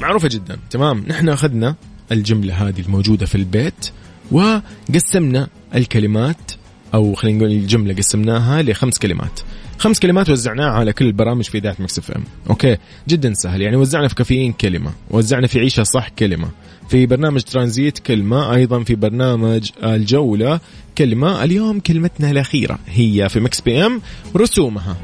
معروفة 0.00 0.28
جدا. 0.28 0.58
تمام. 0.70 1.04
نحن 1.08 1.28
أخذنا 1.28 1.74
الجملة 2.12 2.68
هذه 2.68 2.80
الموجودة 2.80 3.26
في 3.26 3.34
البيت 3.34 3.90
وقسمنا 4.30 5.48
الكلمات 5.74 6.52
أو 6.94 7.14
خلينا 7.14 7.38
نقول 7.38 7.50
الجملة 7.50 7.94
قسمناها 7.94 8.62
لخمس 8.62 8.98
كلمات. 8.98 9.40
خمس 9.78 10.00
كلمات 10.00 10.30
وزعناها 10.30 10.70
على 10.70 10.92
كل 10.92 11.06
البرامج 11.06 11.44
في 11.44 11.58
إذاعة 11.58 11.76
Mix 11.78 11.98
FM. 11.98 12.24
okay. 12.50 12.76
جدا 13.08 13.34
سهل. 13.34 13.62
يعني 13.62 13.76
وزعنا 13.76 14.08
في 14.08 14.14
كافيين 14.14 14.52
كلمة 14.52 14.92
وزعنا 15.10 15.46
في 15.46 15.58
عيشها 15.58 15.82
صح 15.82 16.08
كلمة. 16.08 16.48
في 16.88 17.06
برنامج 17.06 17.42
ترانزيت 17.42 17.98
كلمة 17.98 18.54
أيضا 18.54 18.82
في 18.82 18.94
برنامج 18.94 19.70
الجولة 19.84 20.60
كلمة 20.98 21.44
اليوم 21.44 21.80
كلمتنا 21.80 22.30
الأخيرة 22.30 22.78
هي 22.86 23.28
في 23.28 23.40
Mix 23.40 23.60
PM 23.60 24.00
رسومها. 24.36 24.96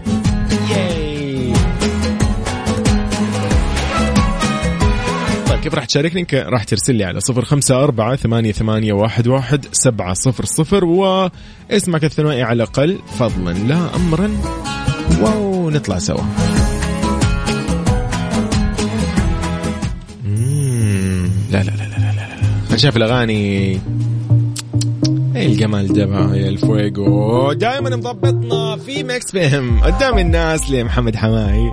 طيب 5.49 5.61
كيف 5.63 5.75
راح 5.75 5.85
تشاركني؟ 5.85 6.27
راح 6.33 6.65
ترسل 6.65 6.95
لي 6.95 7.05
على 7.05 7.21
صفر 7.21 7.45
خمسة 7.45 7.85
أربعة 7.85 8.17
ثمانية, 8.17 8.53
ثمانية 8.53 8.93
واحد, 8.93 9.29
واحد 9.29 9.67
سبعة 9.73 10.15
صفر 10.15 10.45
صفر 10.45 10.85
واسمك 10.85 12.05
الثنائي 12.05 12.43
على 12.43 12.57
الأقل 12.57 12.99
فضلا 13.19 13.53
لا 13.53 13.97
أمرا 13.97 14.31
واو 15.21 15.71
نطلع 15.71 15.99
سوا. 15.99 16.60
شايف 22.81 22.97
الأغاني. 22.97 23.81
إيه 25.37 25.47
الجمال 25.47 25.93
ده 25.93 26.07
بقى 26.07 26.39
يا 26.39 26.49
الفويجو؟ 26.49 27.53
دائما 27.53 27.97
مضبطنا 27.97 28.77
في 28.77 29.03
Mix 29.03 29.33
FM 29.33 29.81
قدام 29.81 30.19
الناس 30.19 30.71
لمحمد 30.71 31.17
حماقي. 31.17 31.71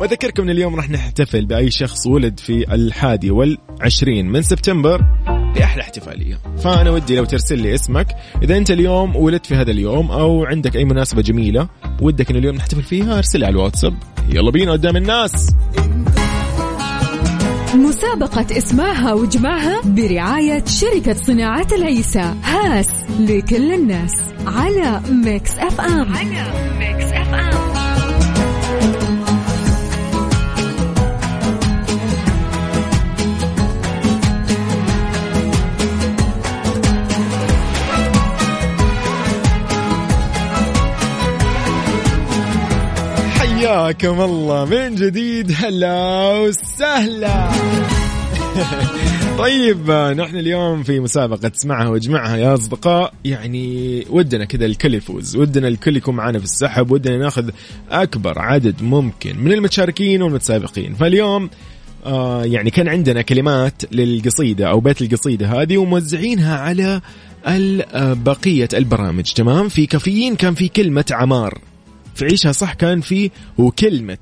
وأذكركم 0.00 0.42
إن 0.42 0.50
اليوم 0.50 0.74
راح 0.76 0.90
نحتفل 0.90 1.46
بأي 1.46 1.70
شخص 1.70 2.06
ولد 2.06 2.40
في 2.40 2.74
الحادي 2.74 3.30
والعشرين 3.30 4.26
من 4.26 4.42
سبتمبر 4.42 5.04
بأحلى 5.54 5.82
احتفالية. 5.82 6.38
فأنا 6.58 6.90
ودي 6.90 7.16
لو 7.16 7.24
ترسل 7.24 7.58
لي 7.58 7.74
اسمك 7.74 8.06
إذا 8.42 8.56
أنت 8.56 8.70
اليوم 8.70 9.16
ولدت 9.16 9.46
في 9.46 9.54
هذا 9.54 9.70
اليوم 9.70 10.10
أو 10.10 10.44
عندك 10.44 10.76
أي 10.76 10.84
مناسبة 10.84 11.22
جميلة 11.22 11.68
ودك 12.02 12.30
ان 12.30 12.36
اليوم 12.36 12.56
نحتفل 12.56 12.82
فيها 12.82 13.18
أرسل 13.18 13.38
لي 13.38 13.46
على 13.46 13.52
الواتساب. 13.52 13.94
يلا 14.28 14.50
بينا 14.50 14.72
قدام 14.72 14.96
الناس. 14.96 15.54
مسابقة 17.74 18.58
اسمعها 18.58 19.12
واجمعها 19.12 19.80
برعاية 19.84 20.64
شركة 20.64 21.14
صناعة 21.14 21.66
العيسى. 21.72 22.34
هاس 22.44 22.88
لكل 23.20 23.72
الناس. 23.72 24.12
على 24.46 25.00
Mix 25.10 25.58
FM. 25.58 26.14
على 26.14 26.44
Mix 26.78 27.12
FM. 27.12 27.63
حياكم 43.64 44.20
الله. 44.20 44.64
من 44.64 44.94
جديد؟ 44.94 45.52
هلا 45.56 46.30
وسهلا. 46.38 47.50
طيب 49.38 49.90
نحن 49.90 50.36
اليوم 50.36 50.82
في 50.82 51.00
مسابقة 51.00 51.48
تسمعها 51.48 51.88
واجمعها 51.88 52.36
يا 52.36 52.54
أصدقاء. 52.54 53.14
يعني 53.24 54.06
ودنا 54.10 54.44
كذا 54.44 54.66
الكل 54.66 54.94
يفوز. 54.94 55.36
ودنا 55.36 55.68
الكل 55.68 55.96
يكون 55.96 56.16
معنا 56.16 56.38
في 56.38 56.44
السحب. 56.44 56.90
ودنا 56.90 57.18
ناخذ 57.18 57.50
أكبر 57.90 58.38
عدد 58.38 58.82
ممكن 58.82 59.38
من 59.38 59.52
المتشاركين 59.52 60.22
والمتسابقين. 60.22 60.94
فاليوم 60.94 61.50
آه 62.06 62.44
يعني 62.44 62.70
كان 62.70 62.88
عندنا 62.88 63.22
كلمات 63.22 63.92
للقصيدة 63.92 64.70
أو 64.70 64.80
بيت 64.80 65.02
القصيدة 65.02 65.46
هذه 65.62 65.78
وموزعينها 65.78 66.58
على 66.58 67.00
آه، 67.46 68.12
بقية 68.12 68.68
البرامج. 68.74 69.32
تمام؟ 69.32 69.68
في 69.68 69.86
كافيين 69.86 70.36
كان 70.36 70.54
في 70.54 70.68
كلمة 70.68 71.04
عمار. 71.10 71.73
في 72.14 72.24
عيشها 72.24 72.52
صح 72.52 72.74
كان 72.74 73.00
في 73.00 73.30
وكلمة 73.58 74.18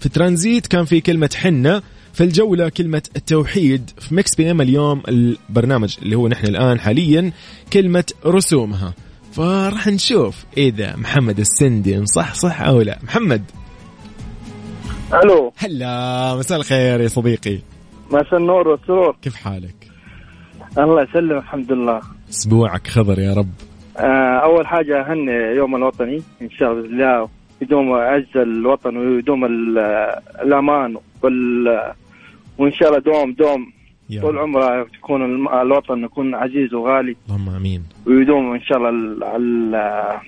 في 0.00 0.08
ترانزيت 0.08 0.66
كان 0.66 0.84
في 0.84 1.00
كلمة 1.00 1.30
حنة 1.36 1.82
في 2.12 2.24
الجولة 2.24 2.68
كلمة 2.68 3.02
التوحيد 3.16 3.90
في 3.98 4.14
Mix 4.14 4.34
PM 4.34 4.60
اليوم 4.60 5.02
البرنامج 5.08 5.96
اللي 6.02 6.16
هو 6.16 6.28
نحن 6.28 6.46
الآن 6.46 6.80
حاليا 6.80 7.32
كلمة 7.72 8.04
رسومها. 8.26 8.94
فراح 9.32 9.86
نشوف 9.86 10.44
إذا 10.56 10.96
محمد 10.96 11.38
السندي 11.38 12.06
صح 12.06 12.34
صح 12.34 12.62
أو 12.62 12.80
لا. 12.80 12.98
محمد. 13.02 13.42
ألو. 15.24 15.52
هلا 15.56 16.36
مساء 16.36 16.58
الخير 16.58 17.00
يا 17.00 17.08
صديقي. 17.08 17.58
مساء 18.10 18.36
النور 18.36 18.68
والسرور. 18.68 19.16
كيف 19.22 19.34
حالك؟ 19.34 19.90
الله 20.78 21.02
يسلم 21.02 21.38
الحمد 21.38 21.72
لله. 21.72 22.00
أسبوعك 22.30 22.86
خضر 22.86 23.18
يا 23.18 23.34
رب. 23.34 23.50
أول 23.96 24.66
حاجة 24.66 25.00
أهني 25.00 25.32
يوم 25.56 25.76
الوطني 25.76 26.22
إن 26.42 26.50
شاء 26.50 26.72
الله 26.72 27.28
يدوم 27.62 27.92
عز 27.92 28.36
الوطن 28.36 28.96
ويدوم 28.96 29.44
ال- 29.44 29.78
الأمان 30.42 30.96
وال 31.22 31.68
وإن 32.58 32.72
شاء 32.72 32.88
الله 32.88 33.00
دوم 33.00 33.32
دوم 33.32 33.72
طول. 34.22 34.38
عمره 34.38 34.86
تكون 34.98 35.22
الوطن 35.48 36.04
يكون 36.04 36.34
عزيز 36.34 36.74
وغالي. 36.74 37.16
اللهم 37.26 37.48
آمين. 37.48 37.82
ويدوم 38.06 38.52
إن 38.54 38.60
شاء 38.60 38.78
الله 38.78 38.88
ال- 38.90 39.24
ال- 39.24 40.18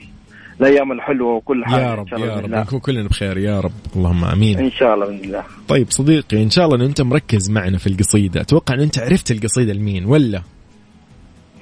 الأيام 0.61 0.93
الحلوة 0.93 1.35
وكل 1.35 1.65
حاجة 1.65 1.83
يا 1.83 1.95
رب 1.95 2.09
يا 2.19 2.37
رب. 2.41 2.51
نكون 2.51 2.79
كلنا 2.81 3.09
بخير 3.09 3.39
يا 3.39 3.61
رب 3.61 3.73
اللهم 3.97 4.25
آمين. 4.25 4.59
إن 4.59 4.71
شاء 4.71 4.95
الله 4.95 5.07
بإذن 5.07 5.25
الله. 5.25 5.43
طيب 5.69 5.87
صديقي 5.91 6.43
إن 6.43 6.51
شاء 6.51 6.65
الله 6.65 6.77
إن 6.77 6.83
أنت 6.83 7.01
مركز 7.03 7.51
معنا 7.51 7.79
في 7.79 7.87
القصيدة 7.87 8.41
أتوقع 8.41 8.75
إن 8.75 8.81
أنت 8.81 8.99
عرفت 8.99 9.31
القصيدة 9.31 9.73
لمين 9.73 10.05
ولا؟ 10.05 10.43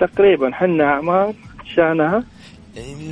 تقريبا 0.00 0.50
حنا 0.52 0.84
اعمار 0.84 1.34
شانها؟ 1.66 2.24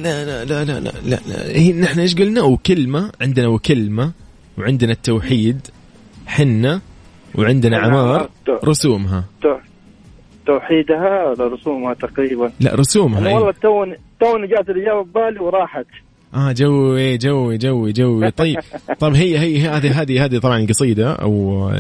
لا 0.02 0.24
لا 0.24 0.44
لا 0.44 0.64
لا 0.64 0.80
لا, 0.80 0.90
لا, 1.04 1.18
لا. 1.28 1.56
هي 1.56 1.72
نحن 1.72 2.00
إيش 2.00 2.14
قلنا؟ 2.14 2.42
وكلمة 2.42 3.12
عندنا 3.20 3.48
وكلمة 3.48 4.12
وعندنا 4.58 4.92
التوحيد 4.92 5.60
حنة 6.26 6.80
وعندنا 7.34 7.78
عمار 7.78 8.28
رسومها. 8.64 9.24
تو- 9.42 9.58
توحيدها 10.46 11.32
رسومها 11.40 11.94
تقريبا؟ 11.94 12.52
لا 12.60 12.74
رسومها 12.74 13.28
أي. 13.28 13.34
والله 13.34 13.52
توني 13.52 13.96
توني 14.20 14.46
جات 14.46 14.68
الإجابة 14.70 15.02
ببالي 15.02 15.40
وراحت. 15.40 15.87
آه 16.35 16.52
جوي 16.52 17.18
جوي 17.18 17.58
جوي 17.58 17.92
جوي. 17.92 18.31
طيب 18.40 18.58
طب 18.98 19.14
هي 19.14 19.38
هي 19.38 19.68
هذه 19.68 20.02
هذه 20.02 20.24
هذه 20.24 20.38
طبعا 20.38 20.58
القصيده 20.58 21.12
أو 21.12 21.70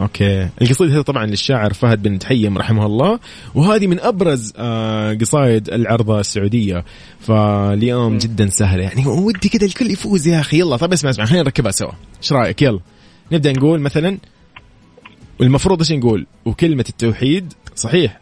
أوكي. 0.00 0.48
القصيدة 0.62 0.96
هذه 0.96 1.00
طبعا 1.00 1.26
للشاعر 1.26 1.72
فهد 1.72 2.02
بن 2.02 2.18
تحيم 2.18 2.58
رحمه 2.58 2.86
الله 2.86 3.18
وهذه 3.54 3.86
من 3.86 4.00
أبرز 4.00 4.52
آه 4.56 5.14
قصايد 5.14 5.68
العرضة 5.68 6.20
السعودية. 6.20 6.84
فاليوم 7.20 8.18
جدا 8.18 8.46
سهله 8.46 8.82
يعني 8.82 9.06
ودي 9.06 9.48
كذا 9.48 9.66
الكل 9.66 9.90
يفوز 9.90 10.28
يا 10.28 10.40
أخي. 10.40 10.58
يلا 10.58 10.76
طب 10.76 10.92
اسمع 10.92 11.10
اسمع 11.10 11.24
خلينا 11.24 11.42
نركبها 11.42 11.70
سوا. 11.70 11.92
إيش 12.22 12.32
رأيك؟ 12.32 12.62
يلا. 12.62 12.80
نبدأ 13.32 13.52
نقول 13.52 13.80
مثلا 13.80 14.18
والمفروض 15.40 15.78
إيش 15.78 15.92
نقول؟ 15.92 16.26
وكلمة 16.44 16.84
التوحيد 16.88 17.52
صحيح؟ 17.74 18.20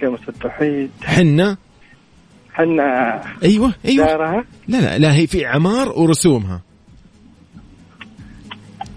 كلمة 0.00 0.18
التوحيد. 0.28 0.90
حنه 1.02 1.56
حنا 2.58 3.20
أيوه 3.42 3.72
أيوه. 3.84 4.06
دارها. 4.06 4.44
لا 4.68 4.76
لا 4.80 4.98
لا 4.98 5.14
هي 5.14 5.26
في 5.26 5.46
اعمار 5.46 5.88
ورسومها. 5.88 6.60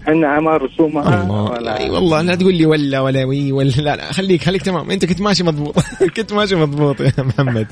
حنا 0.06 0.28
عمار 0.28 0.62
رسومها. 0.62 1.22
الله 1.22 1.42
ولا 1.42 1.80
أي 1.80 1.90
والله 1.90 2.22
لا 2.22 2.34
تقول 2.34 2.54
لي 2.54 2.66
ولا 2.66 3.00
ولا 3.00 3.24
وي 3.24 3.52
ولا 3.52 3.70
لا 3.70 3.96
لا 3.96 4.12
خليك 4.12 4.42
خليك 4.42 4.62
تمام. 4.62 4.90
أنت 4.90 5.04
كنت 5.04 5.20
ماشي 5.20 5.44
مضبوط. 5.44 5.74
كنت 6.16 6.32
ماشي 6.32 6.54
مضبوط 6.54 7.00
يا 7.00 7.12
محمد. 7.18 7.66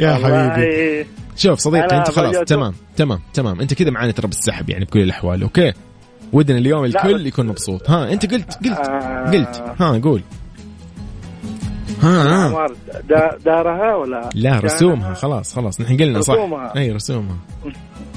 يا 0.00 0.14
حبيبي. 0.14 1.06
شوف 1.36 1.58
صديقي 1.58 1.98
أنت 1.98 2.10
خلاص 2.10 2.36
تمام 2.36 2.74
تمام 2.96 3.20
تمام. 3.34 3.60
أنت 3.60 3.74
كذا 3.74 3.90
معانا 3.90 4.12
ترى 4.12 4.26
بالسحب 4.26 4.70
يعني 4.70 4.84
بكل 4.84 5.00
الأحوال 5.00 5.42
okay؟ 5.42 5.72
ودنا 6.32 6.58
اليوم 6.58 6.84
الكل 6.84 7.26
يكون 7.26 7.46
مبسوط. 7.46 7.90
ها 7.90 8.12
أنت 8.12 8.32
قلت 8.32 8.54
قلت 8.64 8.88
آه. 8.88 9.30
قلت. 9.30 9.64
ها 9.80 9.98
قول. 9.98 10.22
ها 12.04 12.66
دارها 13.44 13.94
ولا؟ 13.94 14.30
لا؟ 14.34 14.60
رسومها 14.60 15.14
خلاص 15.14 15.54
خلاص. 15.54 15.80
نحن 15.80 15.96
قلنا 15.96 16.20
صح؟ 16.20 16.34
رسومها. 16.34 16.72
إي 16.76 16.92
رسومها. 16.92 17.36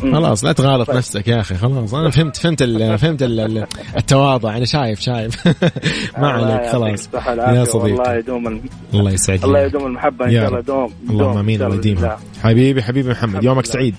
خلاص 0.01 0.43
لا 0.43 0.51
تغالط 0.51 0.89
نفسك 0.89 1.27
يا 1.27 1.39
أخي 1.39 1.55
خلاص. 1.55 1.93
أنا 1.93 2.09
فهمت 2.09 2.38
فهمت 2.38 2.61
ال 2.61 2.97
فهمت 2.97 3.23
ال 3.23 3.39
ال 3.39 3.67
التواضع. 3.97 4.57
أنا 4.57 4.65
شايف 4.65 4.99
شايف. 4.99 5.47
ما 6.17 6.35
الله 6.35 6.53
عليك 6.53 6.71
خلاص. 6.71 7.09
يا 7.38 7.63
صديقي. 7.63 7.91
والله 7.91 8.13
يدوم. 8.13 8.61
الله 8.93 9.11
يسعدك. 9.11 9.43
الله 9.43 9.59
يدوم 9.59 9.85
المحبة. 9.85 10.25
إن 10.25 10.31
يا 10.31 10.39
شاء 10.39 10.49
الله. 10.49 10.61
دوم 10.61 10.93
اللهم 11.09 11.38
آمين 11.38 11.55
الله 11.55 11.67
الله. 11.67 11.77
يديمها. 11.77 12.17
حبيبي 12.43 12.83
حبيبي 12.83 13.09
محمد 13.09 13.43
يومك 13.43 13.65
سعيد. 13.65 13.95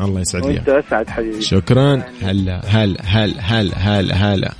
الله 0.00 0.20
يسعد 0.20 0.44
وأنت 0.44 0.68
لي 0.68 0.78
أسعد 0.78 1.08
حبيبي. 1.08 1.42
شكرا. 1.42 2.02
هلا 2.22 2.60
هلا 2.66 3.00
هلا 3.04 3.40
هلا 3.40 3.76
هلا 3.76 4.14
هلا. 4.14 4.52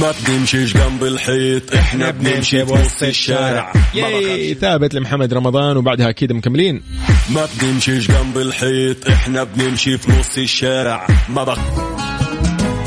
ما 0.00 0.12
بنمشيش 0.28 0.74
جنب 0.74 1.04
الحيط 1.04 1.74
إحنا 1.74 2.10
بنمشي 2.10 2.64
بوسط 2.64 3.02
الشارع. 3.02 3.72
ما 3.94 4.00
ياي. 4.00 4.54
ثابت 4.54 4.94
لمحمد 4.94 5.34
رمضان 5.34 5.76
وبعدها 5.76 6.08
أكيد 6.10 6.32
مكملين. 6.32 6.82
ما 7.34 7.48
بنمشيش 7.62 8.08
جنب 8.10 8.38
الحيط 8.38 9.08
إحنا 9.08 9.44
بنمشي 9.44 9.98
في 9.98 10.12
نص 10.12 10.38
الشارع. 10.38 11.06
ما 11.28 11.44
بخ 11.44 11.58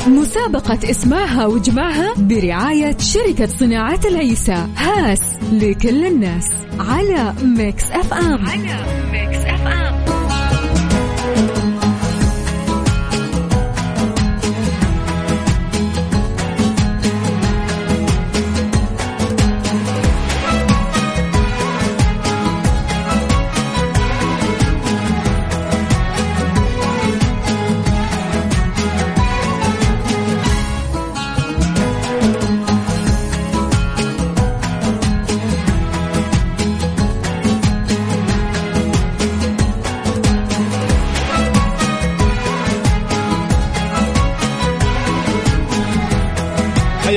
مسابقة 0.08 0.90
اسمعها 0.90 1.46
واجمعها 1.46 2.14
برعاية 2.16 2.96
شركة 2.98 3.46
صناعة 3.46 4.00
العيسى. 4.04 4.66
هاس 4.76 5.20
لكل 5.52 6.06
الناس. 6.06 6.50
على 6.78 7.34
Mix 7.42 7.84
FM. 7.90 8.46
على 8.48 8.86
Mix 9.12 9.44
FM. 9.44 9.83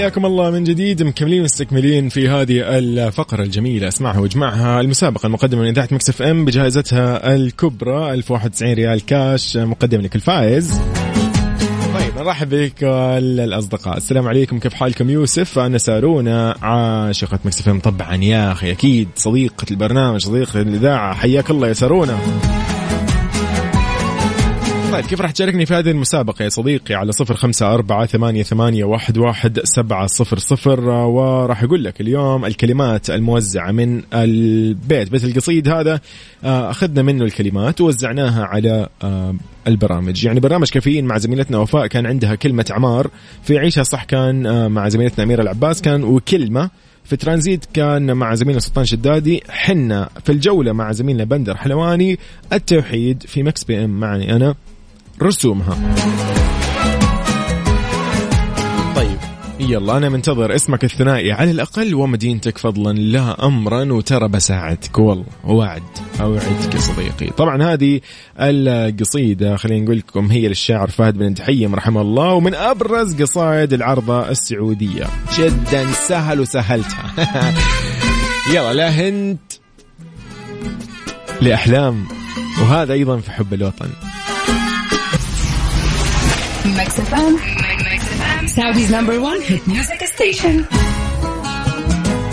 حياكم 0.07 0.25
الله 0.25 0.51
من 0.51 0.63
جديد 0.63 1.03
مكملين 1.03 1.43
مستكملين 1.43 2.09
في 2.09 2.29
هذه 2.29 2.61
الفقرة 2.77 3.43
الجميلة. 3.43 3.87
اسمعها 3.87 4.19
واجمعها. 4.19 4.81
المسابقة 4.81 5.27
المقدمة 5.27 5.61
من 5.61 5.67
إذاعة 5.67 5.87
Mix 5.91 6.21
FM 6.21 6.45
بجائزتها 6.45 7.35
الكبرى 7.35 8.13
1091 8.13 8.73
ريال 8.73 9.05
كاش 9.05 9.57
مقدم 9.57 10.01
لك 10.01 10.15
الفائز. 10.15 10.81
طيب 11.93 12.17
نرحب 12.17 12.49
بك 12.49 12.83
الأصدقاء. 12.83 13.97
السلام 13.97 14.27
عليكم. 14.27 14.59
كيف 14.59 14.73
حالكم؟ 14.73 15.09
يوسف 15.09 15.59
أنا 15.59 15.77
سارونا 15.77 16.55
عاشقة 16.61 17.39
Mix 17.45 17.69
FM. 17.69 17.79
طبعا 17.79 18.15
يا 18.15 18.51
أخي 18.51 18.71
أكيد 18.71 19.07
صديقة 19.15 19.65
البرنامج 19.71 20.21
صديقة 20.21 20.61
الإذاعة. 20.61 21.13
حياك 21.13 21.49
الله 21.49 21.67
يا 21.67 21.73
سارونا. 21.73 22.17
طيب 24.91 25.05
كيف 25.05 25.21
راح 25.21 25.31
تشاركني 25.31 25.65
في 25.65 25.73
هذه 25.73 25.91
المسابقة 25.91 26.43
يا 26.43 26.49
صديقي 26.49 26.95
على 26.95 27.11
صفر 27.11 27.35
خمسة 27.35 27.73
أربعة 27.73 28.05
ثمانية, 28.05 28.43
ثمانية 28.43 28.83
واحد, 28.83 29.17
واحد 29.17 29.59
سبعة 29.63 30.07
صفر 30.07 30.37
صفر؟ 30.37 30.79
وراح 30.89 31.63
أقول 31.63 31.83
لك 31.83 32.01
اليوم 32.01 32.45
الكلمات 32.45 33.09
الموزعة 33.09 33.71
من 33.71 34.01
البيت. 34.13 35.11
بيت 35.11 35.23
القصيد 35.23 35.69
هذا 35.69 35.99
آه، 36.43 36.71
أخذنا 36.71 37.01
منه 37.01 37.23
الكلمات 37.23 37.81
ووزعناها 37.81 38.43
على 38.43 38.89
آه، 39.03 39.35
البرامج. 39.67 40.25
يعني 40.25 40.39
برنامج 40.39 40.69
كافيين 40.69 41.05
مع 41.05 41.17
زميلتنا 41.17 41.57
وفاء 41.57 41.87
كان 41.87 42.05
عندها 42.05 42.35
كلمة 42.35 42.65
عمار. 42.71 43.09
في 43.43 43.57
عيشها 43.57 43.83
صح 43.83 44.03
كان 44.03 44.45
آه، 44.45 44.67
مع 44.67 44.89
زميلتنا 44.89 45.23
أميرة 45.23 45.41
العباس. 45.41 45.81
كان 45.81 46.03
وكلمة 46.03 46.69
في 47.03 47.15
ترانزيت 47.15 47.65
كان 47.73 48.13
مع 48.13 48.35
زميلنا 48.35 48.59
سلطان 48.59 48.85
شدادي. 48.85 49.43
حنا 49.49 50.09
في 50.25 50.31
الجولة 50.31 50.71
مع 50.71 50.91
زميلنا 50.91 51.23
بندر 51.23 51.57
حلواني. 51.57 52.19
التوحيد 52.53 53.23
في 53.23 53.43
مكس 53.43 53.63
بي 53.63 53.83
إم. 53.83 53.99
معني 53.99 54.35
أنا. 54.35 54.55
رسومها. 55.23 55.77
طيب 58.95 59.17
يلا 59.59 59.97
أنا 59.97 60.09
منتظر 60.09 60.55
اسمك 60.55 60.83
الثنائي 60.83 61.31
على 61.31 61.51
الأقل 61.51 61.95
ومدينتك 61.95 62.57
فضلا. 62.57 62.93
لا 62.99 63.45
أمرا 63.45 63.93
وترى 63.93 64.27
بساعدك. 64.27 64.99
والله 64.99 65.25
وعد 65.45 65.83
أوعدك 66.21 66.75
يا 66.75 66.79
صديقي. 66.79 67.29
طبعا 67.37 67.63
هذه 67.63 68.01
القصيدة 68.39 69.55
خلينا 69.55 69.83
نقول 69.85 69.97
لكم 69.97 70.25
هي 70.25 70.47
للشاعر 70.47 70.89
فهد 70.89 71.17
بن 71.17 71.33
تحيم 71.33 71.75
رحمه 71.75 72.01
الله 72.01 72.33
ومن 72.33 72.55
أبرز 72.55 73.21
قصائد 73.21 73.73
العرضة 73.73 74.29
السعودية. 74.29 75.05
جدا 75.37 75.91
سهل 75.91 76.39
وسهلتها. 76.39 77.13
يلا 78.53 78.73
لا 78.73 78.89
هنت 78.89 79.53
لأحلام 81.41 82.05
وهذا 82.61 82.93
أيضا 82.93 83.17
في 83.17 83.31
حب 83.31 83.53
الوطن. 83.53 83.89
Mix 86.67 86.99
FM 86.99 87.37
Saudi's 88.47 88.95
number 88.95 89.19
1 89.19 89.39
hit 89.47 89.69
music 89.69 90.05
station 90.05 90.65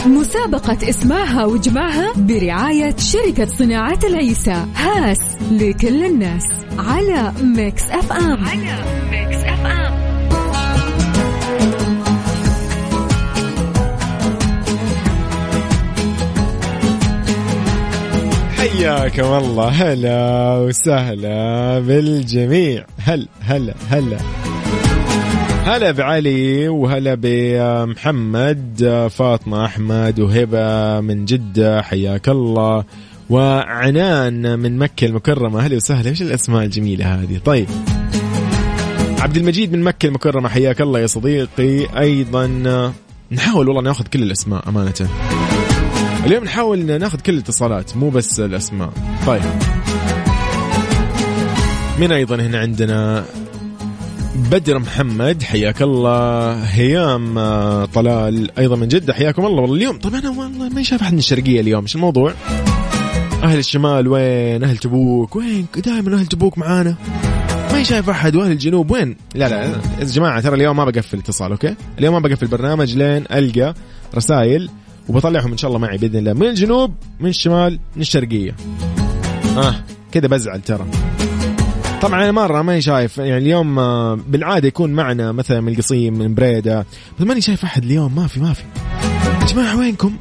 مسابقة 0.07 0.91
اسمعها 0.91 1.45
واجمعها 1.45 2.13
برعاية 2.17 2.97
شركة 2.97 3.47
صناعة 3.47 3.99
العيسى. 4.05 4.67
هاس 4.77 5.21
لكل 5.51 6.05
الناس. 6.05 6.43
على 6.79 7.33
Mix 7.43 7.83
FM 7.83 8.45
على 8.45 8.85
Mix 9.11 9.37
FM 9.37 9.84
حياكم 18.75 19.25
الله. 19.25 19.69
هلا 19.69 20.57
وسهلا 20.59 21.79
بالجميع. 21.79 22.87
هل 22.99 23.29
هلا 23.41 23.75
هلا. 23.89 24.19
هلا 25.65 25.91
بعلي 25.91 26.69
وهلا 26.69 27.15
بمحمد 27.15 29.09
فاطمة 29.11 29.65
أحمد 29.65 30.21
وهبة 30.21 31.01
من 31.01 31.25
جدة 31.25 31.83
حياك 31.83 32.29
الله. 32.29 32.85
وعنان 33.31 34.59
من 34.59 34.79
مكة 34.79 35.05
المكرمة. 35.05 35.61
أهلا 35.61 35.77
وسهلا. 35.77 36.11
إيش 36.11 36.23
الأسماء 36.23 36.65
الجميلة 36.65 37.15
هذه؟ 37.15 37.39
طيب. 37.45 37.67
عبد 39.21 39.37
المجيد 39.37 39.73
من 39.73 39.83
مكة 39.83 40.07
المكرمة. 40.07 40.49
حياك 40.49 40.81
الله 40.81 41.01
يا 41.01 41.07
صديقي. 41.07 42.01
أيضا 42.01 42.47
نحاول 43.33 43.69
والله 43.69 43.83
ناخذ 43.83 44.05
كل 44.07 44.23
الأسماء 44.23 44.69
أمانة. 44.69 45.09
اليوم 46.27 46.45
نحاول 46.45 46.99
ناخذ 46.99 47.21
كل 47.21 47.35
الاتصالات 47.35 47.97
مو 47.97 48.11
بس 48.11 48.41
الأسماء. 48.41 48.93
طيب. 49.27 49.43
مين 51.99 52.13
أيضا 52.13 52.37
هنا 52.37 52.59
عندنا؟ 52.59 53.25
بدر 54.51 54.79
محمد 54.79 55.43
حياك 55.43 55.83
الله. 55.83 56.53
هيام 56.53 57.39
آه، 57.39 57.85
طلال 57.85 58.59
أيضا 58.59 58.77
من 58.77 58.89
جدة 58.89 59.15
حياكم 59.15 59.47
الله. 59.47 59.61
والله 59.61 59.77
اليوم 59.77 59.99
طب 59.99 60.15
أنا 60.15 60.31
والله 60.31 60.69
ما 60.69 60.83
شايف 60.83 61.03
أحد 61.03 61.13
من 61.13 61.19
الشرقية 61.19 61.61
اليوم. 61.61 61.83
إيش 61.83 61.95
الموضوع؟ 61.95 62.33
أهل 63.43 63.59
الشمال 63.59 64.09
وين؟ 64.09 64.65
أهل 64.65 64.79
تبوك 64.79 65.37
وين؟ 65.37 65.67
دائما 65.77 66.17
أهل 66.17 66.27
تبوك 66.27 66.59
معانا. 66.59 66.97
ما 67.73 67.83
شايف 67.83 68.11
أحد 68.11 68.37
وأهل 68.37 68.51
الجنوب 68.51 68.91
وين؟ 68.91 69.17
لا 69.35 69.49
لا. 69.49 69.65
يا 69.65 70.05
جماعة 70.05 70.41
ترى 70.41 70.57
اليوم 70.57 70.77
ما 70.77 70.85
بقفل 70.85 71.19
اتصال 71.19 71.51
أوكي؟ 71.51 71.75
اليوم 71.99 72.15
ما 72.15 72.29
بقفل 72.29 72.47
برنامج 72.47 72.97
لين 72.97 73.25
ألقى 73.33 73.75
رسائل 74.15 74.71
وبطلعهم 75.09 75.51
إن 75.51 75.57
شاء 75.57 75.69
الله 75.69 75.81
معي 75.81 75.99
بإذن 75.99 76.17
الله. 76.17 76.33
من 76.33 76.47
الجنوب 76.47 76.95
من 77.21 77.29
الشمال 77.29 77.79
من 77.97 78.03
الشرقية. 78.03 78.57
آه 79.57 79.75
كذا 80.13 80.27
بزعل 80.27 80.61
ترى. 80.61 80.87
طبعا 82.03 82.25
أنا 82.25 82.33
مرة 82.33 82.63
ماني 82.63 82.81
شايف 82.81 83.19
يعني 83.19 83.39
اليوم 83.39 83.79
آه، 83.79 84.19
بالعادة 84.29 84.69
يكون 84.69 84.93
معنا 84.93 85.33
مثلا 85.33 85.61
من 85.61 85.73
القصيم 85.73 86.19
من 86.19 86.35
بريدة 86.35 86.87
بس 87.21 87.27
ماني 87.27 87.41
شايف 87.41 87.65
أحد 87.65 87.85
اليوم. 87.85 88.15
ما 88.15 88.27
في 88.27 88.41
ما 88.41 88.53
في. 88.53 88.63
يا 89.41 89.47
جماعة 89.47 89.79
وينكم؟ 89.79 90.17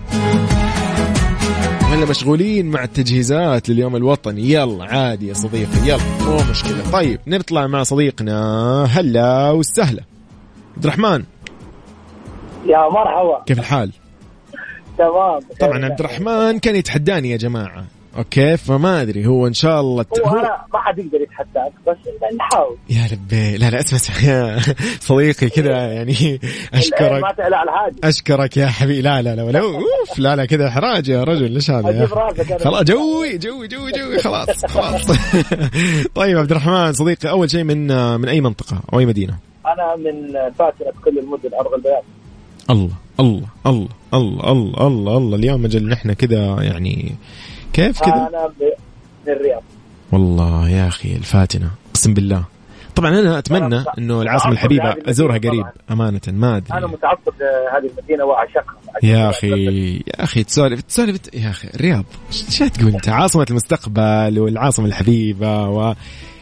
ولا 1.92 2.06
مشغولين 2.06 2.66
مع 2.66 2.84
التجهيزات 2.84 3.70
لليوم 3.70 3.96
الوطني. 3.96 4.52
يلا 4.52 4.86
عادي 4.86 5.28
يا 5.28 5.34
صديقي 5.34 5.88
يلا 5.88 6.04
مو 6.26 6.38
مشكلة. 6.52 6.92
طيب 6.92 7.20
نطلع 7.28 7.68
مع 7.68 7.84
صديقنا. 7.84 8.84
هلا 8.84 9.52
وسهلا. 9.52 10.04
عبد 10.76 10.86
الرحمن. 10.86 11.24
يا 12.66 12.90
مرحبا. 12.90 13.44
كيف 13.46 13.60
الحال؟ 13.60 13.92
تمام 14.98 15.40
طبعا 15.60 15.86
عبد 15.86 16.00
الرحمن 16.00 16.60
كان 16.60 16.76
يتحداني 16.76 17.30
يا 17.30 17.38
جماعة. 17.38 17.86
أوكي؟ 18.18 18.58
فما 18.58 19.02
أدري 19.02 19.28
هو 19.28 19.48
إن 19.48 19.54
شاء 19.54 19.82
الله 19.82 20.06
هو 20.26 20.40
أنا 20.40 20.66
ما 20.74 20.80
حد 20.80 21.00
يقدر 21.00 21.22
يتحداك 21.22 21.72
بس 21.88 21.98
نحاول 22.38 22.78
يا 22.90 23.08
ربي. 23.12 23.58
لا 23.58 23.70
لا 23.70 23.80
أسمع 23.80 23.98
أسمع 23.98 24.30
يا 24.30 24.60
صديقي 25.00 25.50
كذا 25.50 25.94
يعني 25.94 26.40
ما 26.74 26.80
اشكرك 26.80 27.24
أشكرك 28.04 28.58
يا 28.58 28.68
حبيبي. 28.68 29.02
لا 29.02 29.22
لا 29.22 29.36
لا 29.36 29.44
ولا 29.44 29.60
أوف 29.64 30.20
لا 30.20 30.36
لا 30.36 30.46
كذا 30.46 30.68
إحراج 30.68 31.08
يا 31.10 31.24
رجل 31.24 31.52
ليش 31.52 31.72
هذا 31.72 31.90
يا 31.92 32.06
خلاص 32.58 32.84
جوي 32.84 33.38
جوي 33.38 33.68
جوي 33.68 33.92
جوي 33.92 34.20
خلاص 34.20 34.66
خلاص. 34.66 35.12
طيب 36.16 36.38
عبد 36.38 36.52
الرحمن 36.52 36.94
صديقي 36.94 37.30
أول 37.30 37.50
شيء 37.50 37.64
من 37.64 37.88
من 38.22 38.30
أي 38.30 38.42
منطقة؟ 38.42 38.82
أو 38.94 39.00
أي 39.00 39.06
مدينة؟ 39.06 39.38
أنا 39.66 39.96
من 39.96 40.34
فاتنة 40.52 40.92
كل 41.06 41.20
المدن 41.20 41.50
ارض 41.60 41.74
البياض 41.74 42.04
الله. 42.70 43.03
الله 43.20 43.48
الله 43.66 43.88
الله 44.14 44.52
الله 44.52 44.88
الله 44.88 45.18
الله. 45.18 45.38
اليوم 45.38 45.66
أجل 45.66 45.90
نحن 45.90 46.14
كذا 46.14 46.58
يعني 46.62 47.16
كيف 47.74 48.00
كذا 48.00 48.14
أنا 48.14 48.52
من 49.26 49.34
الرياض. 49.34 49.64
والله 50.12 50.70
يا 50.70 50.88
أخي 50.88 51.16
الفاتنة 51.16 51.72
أقسم 51.90 52.14
بالله. 52.14 52.44
طبعا 52.96 53.10
أنا 53.10 53.40
أتمنى 53.40 53.84
إنه 53.98 54.22
العاصمة 54.22 54.52
الحبيبة 54.52 54.96
أزورها 55.06 55.38
قريب 55.38 55.66
أمانة 55.92 56.22
ما 56.28 56.48
أنا 56.48 56.78
ادري 56.78 56.88
متعصب 56.88 57.34
لهذه 57.40 57.92
المدينة 57.98 58.26
وأعشقها. 58.26 58.76
يا 59.04 59.30
أخي 59.30 59.96
يا 59.96 60.24
أخي 60.24 60.44
تسولف 60.44 60.82
تسولف 60.82 61.20
يا 61.34 61.50
أخي 61.50 61.68
الرياض 61.74 62.06
إيش 62.32 62.60
تقول 62.60 62.94
أنت؟ 62.94 63.10
عاصمة 63.10 63.46
المستقبل 63.50 64.40
والعاصمة 64.40 64.86
الحبيبة 64.86 65.70
و 65.70 65.96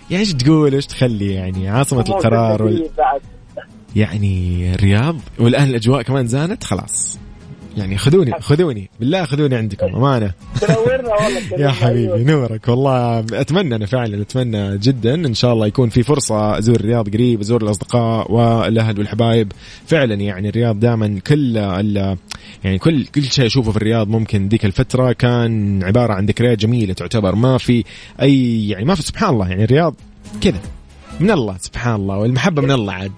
يعني 0.10 0.24
إيش 0.24 0.34
تقول؟ 0.34 0.74
إيش 0.74 0.86
تخلي 0.86 1.34
يعني 1.34 1.70
عاصمة 1.70 2.06
القرار 2.10 2.64
وال... 2.64 2.90
يعني 3.96 4.74
الرياض 4.74 5.16
والآن 5.40 5.70
الأجواء 5.70 6.02
كمان 6.02 6.28
زانت 6.28 6.64
خلاص. 6.64 7.18
يعني 7.78 7.98
خذوني 7.98 8.32
خذوني. 8.40 8.90
بالله 9.00 9.26
خذوني 9.26 9.56
عندكم 9.56 9.96
أمانة. 9.96 10.32
تنورنا 10.62 11.14
والله. 11.14 11.42
يا 11.66 11.70
حبيبي 11.70 12.24
نورك. 12.24 12.68
والله 12.68 13.20
أتمنى 13.20 13.76
أنا 13.76 13.86
فعلا 13.86 14.22
أتمنى 14.22 14.78
جدا 14.78 15.14
إن 15.14 15.34
شاء 15.34 15.54
الله 15.54 15.68
يكون 15.68 15.90
في 15.90 16.04
فرصة 16.04 16.58
أزور 16.58 16.76
الرياض 16.76 17.10
قريب 17.10 17.40
أزور 17.40 17.64
الأصدقاء 17.64 18.32
والأهل 18.32 19.00
والحبايب. 19.00 19.52
فعلا 19.86 20.14
يعني 20.14 20.50
الرياض 20.50 20.80
دائما 20.80 21.20
كل 21.28 21.56
يعني 22.64 22.78
كل 22.80 23.06
كل 23.06 23.24
شيء 23.24 23.46
أشوفه 23.46 23.72
في 23.72 23.78
الرياض 23.78 24.08
ممكن 24.08 24.48
ذيك 24.48 24.66
الفترة. 24.66 25.12
كان 25.12 25.84
عبارة 25.84 26.14
عن 26.14 26.26
ذكريات 26.26 26.58
جميلة 26.58 26.94
تعتبر 26.94 27.36
ما 27.36 27.58
في 27.58 27.84
أي 28.22 28.70
يعني 28.70 28.86
ما 28.86 28.96
في 28.96 29.02
سبحان 29.02 29.30
الله 29.30 29.50
يعني 29.50 29.64
الرياض 29.64 29.96
كذا. 30.42 30.60
من 31.20 31.32
الله 31.32 31.58
سبحان 31.58 31.96
الله 31.96 32.18
والمحبة 32.18 32.62
من 32.62 32.72
الله 32.72 32.94
عاد. 32.94 33.12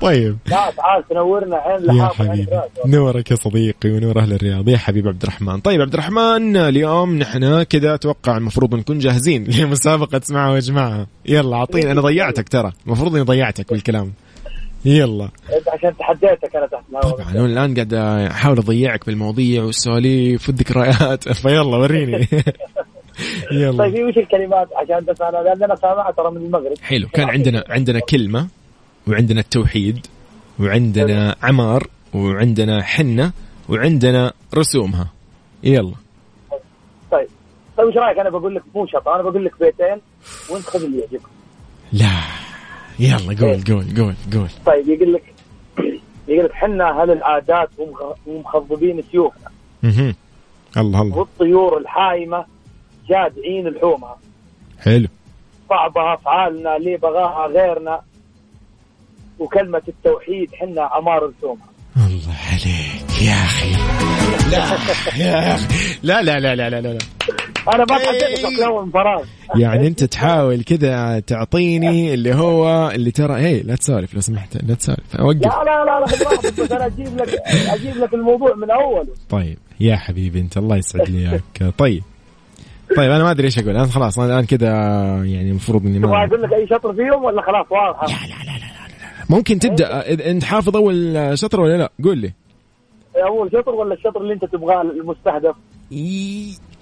طيب. 0.00 0.38
لا 0.46 0.70
تعال 0.76 1.08
تنورنا 1.10 1.56
عين 1.56 1.96
يا 1.96 2.06
حبيبي. 2.08 2.46
نورك 2.86 3.30
يا 3.30 3.36
صديقي 3.36 3.90
ونور 3.90 4.20
أهل 4.20 4.32
الرياض. 4.32 4.68
يا 4.68 4.78
حبيب 4.78 5.08
عبد 5.08 5.22
الرحمن. 5.22 5.60
طيب 5.60 5.80
عبد 5.80 5.92
الرحمن 5.92 6.56
اليوم 6.56 7.18
نحن 7.18 7.62
كذا 7.62 7.94
أتوقع 7.94 8.36
المفروض 8.36 8.74
نكون 8.74 8.98
جاهزين 8.98 9.44
لمسابقة 9.58 10.18
اسمعها 10.18 10.50
واجمعها 10.52 11.06
يلا 11.26 11.56
أعطيني 11.56 11.92
أنا 11.92 12.00
ضيعتك 12.00 12.48
ترى. 12.48 12.72
المفروض 12.86 13.14
إني 13.14 13.24
ضيعتك 13.24 13.72
بالكلام. 13.72 14.12
يلا. 14.84 15.28
عشان 15.72 15.96
تحديتك 15.96 16.56
أنا 16.56 16.66
تحت 16.66 16.82
طبعا 17.02 17.30
أنا 17.30 17.46
الآن 17.46 17.74
قاعد 17.74 17.94
أحاول 18.30 18.58
أضيعك 18.58 19.06
بالمواضيع 19.06 19.62
والسواليف 19.62 20.48
والذكريات. 20.48 21.28
فيلا 21.42 21.62
وريني. 21.76 22.28
يلا. 23.52 23.78
طيب 23.78 24.06
وش 24.08 24.16
الكلمات؟ 24.18 24.68
عشان 24.76 25.04
بس 25.04 25.20
أنا 25.20 25.36
لأن 25.36 25.62
أنا 25.62 25.74
سامعها 25.74 26.10
ترى 26.10 26.30
من 26.30 26.36
المغرب. 26.36 26.78
حلو. 26.82 27.08
كان 27.08 27.28
عندنا 27.28 27.64
عندنا 27.68 28.00
كلمة 28.00 28.48
وعندنا 29.08 29.40
التوحيد 29.40 30.06
وعندنا 30.60 31.36
عمار 31.42 31.86
وعندنا 32.14 32.82
حنة 32.82 33.32
وعندنا 33.68 34.32
رسومها. 34.54 35.08
يلا. 35.64 35.94
طيب. 37.10 37.26
طيب 37.78 37.86
إيش 37.86 37.96
رأيك؟ 37.96 38.18
أنا 38.18 38.30
بقول 38.30 38.54
لك 38.54 38.62
مو 38.74 38.86
شطه 38.86 39.14
أنا 39.14 39.22
بقول 39.22 39.44
لك 39.44 39.52
بيتين 39.60 40.00
وأنت 40.50 40.64
خذ 40.64 40.84
اللي 40.84 40.98
يعجبك. 40.98 41.20
لا. 41.92 42.20
يلا 42.98 43.16
قول 43.40 43.62
قول 43.68 43.84
قول 43.96 44.14
قول. 44.34 44.48
طيب 44.66 44.88
يقول 44.88 45.12
لك 45.12 45.34
يقول 46.28 46.44
لك 46.44 46.52
حنا 46.52 47.02
أهل 47.02 47.10
العادات 47.10 47.68
ومخ- 47.78 48.16
ومخضبين 48.26 49.02
سيوفنا. 49.12 49.50
الله 49.84 50.12
الله. 51.02 51.16
والطيور 51.18 51.78
الحايمة 51.78 52.44
جادعين 53.08 53.68
لحومها 53.68 54.16
حلو. 54.80 55.08
صعبة 55.68 56.14
أفعالنا 56.14 56.76
اللي 56.76 56.96
بغاها 56.96 57.46
غيرنا؟ 57.46 58.00
وكلمة 59.38 59.82
التوحيد 59.88 60.54
حنا 60.54 60.82
عمار 60.82 61.32
رسومها 61.38 61.66
الله 61.96 62.36
عليك 62.52 63.22
يا 63.22 63.32
أخي. 63.32 63.72
لا 64.50 64.58
يا 65.16 65.54
أخي. 65.54 65.66
لا 66.02 66.22
لا 66.22 66.40
لا 66.40 66.54
لا 66.54 66.70
لا, 66.70 66.80
لا. 66.80 66.98
أنا 67.74 67.84
ما 67.90 67.96
افلام 67.96 68.84
من 68.84 68.90
فراغ 68.90 69.24
يعني 69.56 69.86
أنت 69.86 70.04
تحاول 70.04 70.62
كذا 70.62 71.20
تعطيني 71.20 72.14
اللي 72.14 72.34
هو 72.34 72.90
اللي 72.90 73.10
ترى 73.10 73.40
هي 73.40 73.62
لا 73.62 73.76
تسولف 73.76 74.14
لو 74.14 74.20
سمحت 74.20 74.62
لا 74.62 74.74
تسولف. 74.74 75.16
أوقف. 75.16 75.36
لا 75.36 75.64
لا 75.64 75.84
لا 75.84 76.00
لا 76.00 76.04
بس 76.04 76.72
أنا 76.72 76.86
أجيب 76.86 77.16
لك 77.16 77.42
أجيب 77.46 77.96
لك 77.96 78.14
الموضوع 78.14 78.54
من 78.54 78.70
أوله. 78.70 79.12
طيب 79.30 79.58
يا 79.80 79.96
حبيبي 79.96 80.40
أنت 80.40 80.56
الله 80.56 80.76
يسعد 80.76 81.08
لي 81.10 81.18
اياك 81.28 81.74
طيب. 81.78 82.02
طيب 82.96 83.10
أنا 83.10 83.24
ما 83.24 83.30
أدري 83.30 83.46
إيش 83.46 83.58
أقول. 83.58 83.76
أنا 83.76 83.86
خلاص 83.86 84.18
أنا 84.18 84.26
الآن 84.34 84.44
كذا 84.46 84.68
يعني 85.24 85.50
المفروض 85.50 85.86
إني 85.86 85.98
تبغى 85.98 86.10
ما 86.10 86.24
أقول 86.24 86.42
لك 86.42 86.52
أي 86.52 86.66
شطر 86.66 86.92
فيهم 86.94 87.24
ولا 87.24 87.42
خلاص؟ 87.42 87.66
واضحه؟ 87.70 88.06
ممكن 89.30 89.58
تبدأ. 89.58 90.10
أنت 90.30 90.44
حافظ 90.44 90.76
أول 90.76 91.30
شطر 91.38 91.60
ولا 91.60 91.76
لا؟ 91.76 91.90
قول 92.04 92.18
لي. 92.18 92.32
أول 93.16 93.50
شطر 93.52 93.70
ولا 93.70 93.94
الشطر 93.94 94.20
اللي 94.20 94.32
أنت 94.34 94.44
تبغاه 94.44 94.82
المستهدف؟ 94.82 95.54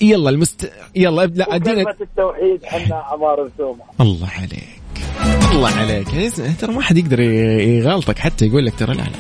يلا 0.01 0.31
المست 0.31 0.73
يلا 0.97 1.27
لا 1.27 1.55
أدينا. 1.55 1.95
التوحيد 2.01 2.65
حنا 2.65 2.95
عمار 2.97 3.39
رسومها 3.55 3.87
الله 4.01 4.29
عليك. 4.39 4.81
الله 5.53 5.69
عليك. 5.77 6.15
يعني 6.15 6.55
ترى 6.61 6.73
ما 6.75 6.83
حد 6.83 6.97
يقدر 6.97 7.21
ي- 7.21 7.79
يغلطك 7.79 8.19
حتى 8.19 8.47
يقول 8.47 8.67
لك 8.67 8.75
ترى 8.79 8.95
لا 8.95 8.99
لا 9.03 9.03
لا. 9.03 9.11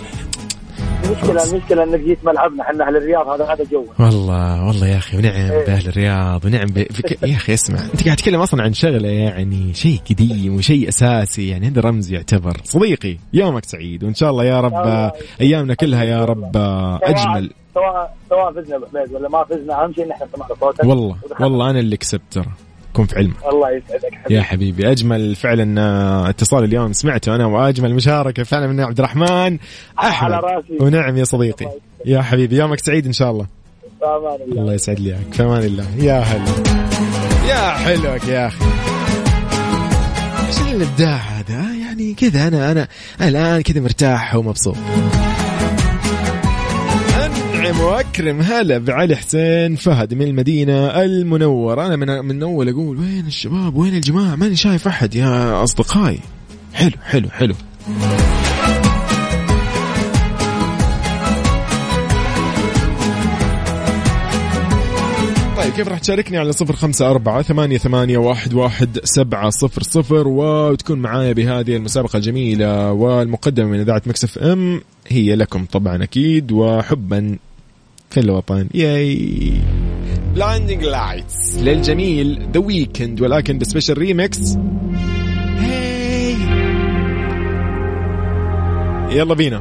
المشكلة 1.11 1.45
المشكلة 1.45 1.83
إنك 1.83 2.01
جيت 2.01 2.25
ملعبنا 2.25 2.65
حنا 2.65 2.89
أهل 2.89 2.97
الرياض 2.97 3.29
هذا 3.29 3.45
هذا 3.45 3.65
جو 3.73 3.85
والله 3.99 4.67
والله 4.67 4.87
يا 4.87 4.97
أخي 4.97 5.17
ونعم 5.17 5.35
إيه. 5.35 5.67
بأهل 5.67 5.89
الرياض 5.89 6.45
ونعم. 6.45 6.67
بك... 6.67 7.23
يا 7.29 7.37
أخي 7.37 7.55
اسمع 7.55 7.79
أنت 7.95 8.05
قاعد 8.05 8.17
تتكلم 8.17 8.41
أصلا 8.41 8.63
عن 8.63 8.73
شغلة 8.73 9.09
يعني 9.09 9.75
شيء 9.75 10.01
قديم 10.11 10.57
وشيء 10.57 10.89
أساسي 10.89 11.49
يعني 11.49 11.67
هذا 11.67 11.81
رمز 11.81 12.13
يعتبر 12.13 12.57
صديقي 12.65 13.17
يومك 13.33 13.65
سعيد 13.65 14.05
وإن 14.05 14.15
شاء 14.15 14.31
الله 14.31 14.45
يا 14.45 14.61
رب 14.61 14.75
الله 14.75 15.13
أيامنا 15.41 15.75
كلها 15.75 16.05
يا 16.05 16.25
رب 16.25 16.57
أجمل 17.03 17.51
سواء 17.75 18.17
سواء 18.29 18.53
فزنا 18.53 18.81
ولا 19.13 19.29
ما 19.29 19.45
فزنا 19.45 19.85
أهم 19.85 19.93
شيء 19.93 20.05
ان 20.05 20.11
إحنا 20.11 20.27
سمعنا 20.35 20.55
صوتك 20.61 20.85
والله. 20.85 21.17
والله 21.41 21.71
أنا 21.71 21.81
اللي 21.81 21.97
كسبت 21.97 22.23
ترى 22.31 22.51
كن 22.93 23.05
في 23.07 23.16
علمك. 23.16 23.34
الله 23.53 23.70
يسعدك 23.70 24.14
حبيبي. 24.14 24.34
يا 24.34 24.43
حبيبي 24.43 24.91
أجمل 24.91 25.36
فعلا 25.36 25.80
آه، 25.80 26.28
اتصال 26.28 26.64
اليوم 26.64 26.93
سمعته 26.93 27.34
أنا 27.34 27.47
وأجمل 27.47 27.95
مشاركة 27.95 28.43
فعلا 28.43 28.66
من 28.66 28.80
عبد 28.80 28.99
الرحمن 28.99 29.59
أحمد. 29.99 30.32
على 30.32 30.41
راسي. 30.41 30.76
ونعم 30.80 31.16
يا 31.16 31.24
صديقي. 31.24 31.66
يا 32.07 32.22
حبيبي 32.22 32.57
يومك 32.57 32.78
سعيد 32.78 33.07
إن 33.07 33.12
شاء 33.12 33.30
الله. 33.30 33.47
بأمان 34.01 34.41
الله. 34.43 34.62
الله 34.62 34.74
يسعد 34.74 35.01
لي 35.01 35.11
إياك. 35.11 35.32
في 35.34 35.43
أمان 35.43 35.62
الله. 35.62 35.86
يا 35.99 36.18
هلا. 36.18 36.53
يا 37.49 37.70
حلوك 37.70 38.28
يا 38.28 38.47
أخي. 38.47 38.64
إيش 40.49 40.74
الإبداع 40.74 41.16
هذا؟ 41.16 41.74
يعني 41.74 42.14
كذا 42.14 42.49
أنا 42.49 42.72
أنا 42.72 42.88
الآن 43.20 43.61
كذا 43.61 43.80
مرتاح 43.80 44.36
ومبسوط. 44.36 44.76
انعم 47.71 47.81
وأكرم 47.81 48.41
هلا 48.41 48.79
بعلي 48.79 49.16
حسين 49.16 49.77
فهد 49.77 50.14
من 50.14 50.23
المدينة 50.23 51.03
المنورة. 51.05 51.87
أنا 51.87 51.97
من 51.97 52.25
من 52.25 52.43
أول 52.43 52.68
أقول 52.68 52.99
وين 52.99 53.27
الشباب؟ 53.27 53.77
وين 53.77 53.95
الجماعة؟ 53.95 54.37
ماني 54.37 54.57
شايف 54.57 54.89
أحد 54.89 55.14
يا 55.14 55.62
أصدقائي. 55.64 56.21
حلو 56.75 56.93
حلو 57.03 57.29
حلو. 57.29 57.55
طيب 65.57 65.73
كيف 65.73 65.89
راح 65.89 65.99
تشاركني 65.99 66.39
على 66.39 66.53
صفر 66.53 66.77
خمسة 66.77 67.11
أربعة 67.11 67.43
ثمانية, 67.43 67.79
ثمانية 67.79 68.18
واحد, 68.18 68.55
واحد 68.55 68.99
سبعة 69.05 69.51
صفر 69.51 69.83
صفر؟ 69.83 70.29
وتكون 70.29 70.99
معايا 70.99 71.33
بهذه 71.33 71.77
المسابقة 71.77 72.16
الجميلة 72.16 72.93
والمقدمة 72.93 73.66
من 73.66 73.81
إذاعة 73.81 74.03
مكسف 74.07 74.39
أم. 74.39 74.81
هي 75.09 75.35
لكم 75.37 75.64
طبعا 75.64 76.03
أكيد 76.03 76.53
وحبا 76.53 77.37
في 78.11 78.21
الوطن 78.21 78.69
ياي 78.75 79.53
Blinding 80.35 80.85
Lights 80.85 81.55
للجميل 81.59 82.49
The 82.55 82.61
Weeknd 82.61 83.20
ولكن 83.21 83.59
ب 83.59 83.64
special 83.64 83.99
remix 83.99 84.57
يلا 89.11 89.35
بينا 89.35 89.59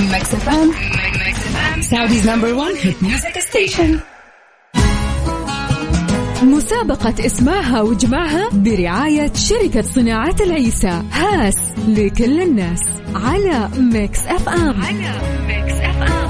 Mix 0.00 0.34
FM 0.34 0.72
Saudi's 1.82 2.28
number 2.28 2.54
1 2.54 2.74
hit 2.82 3.02
music 3.02 3.38
station 3.38 4.00
مسابقة 6.44 7.26
اسمعها 7.26 7.82
واجمعها 7.82 8.48
برعاية 8.52 9.32
شركة 9.34 9.82
صناعة 9.82 10.36
العيسى. 10.40 11.02
هاس 11.12 11.56
لكل 11.88 12.42
الناس. 12.42 12.80
على 13.14 13.68
Mix 13.78 14.18
FM. 14.26 14.82
على 14.82 15.12
Mix 15.48 15.72
FM. 15.72 16.21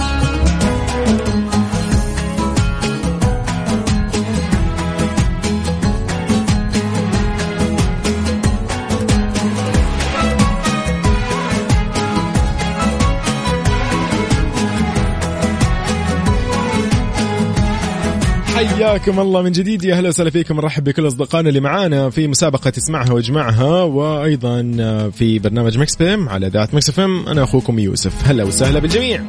حياكم 18.69 19.21
الله 19.21 19.43
من 19.43 19.53
جديد. 19.53 19.85
يا 19.85 19.95
أهلا 19.95 20.09
وسهلا 20.09 20.31
فيكم. 20.31 20.57
نرحب 20.57 20.85
بكل 20.85 21.07
أصدقائنا 21.07 21.49
اللي 21.49 21.61
معانا 21.61 22.11
في 22.11 22.29
مسابقة 22.29 22.73
اسمعها 22.79 23.13
واجمعها 23.13 23.83
وأيضا 23.83 24.63
في 25.11 25.39
برنامج 25.39 25.79
Mix 25.79 25.97
PM 25.97 26.29
على 26.29 26.49
ذات 26.49 26.75
Mix 26.75 26.99
FM. 26.99 27.29
أنا 27.29 27.43
أخوكم 27.43 27.79
يوسف. 27.79 28.29
هلا 28.29 28.45
وسهلا 28.45 28.79
بالجميع. 28.79 29.23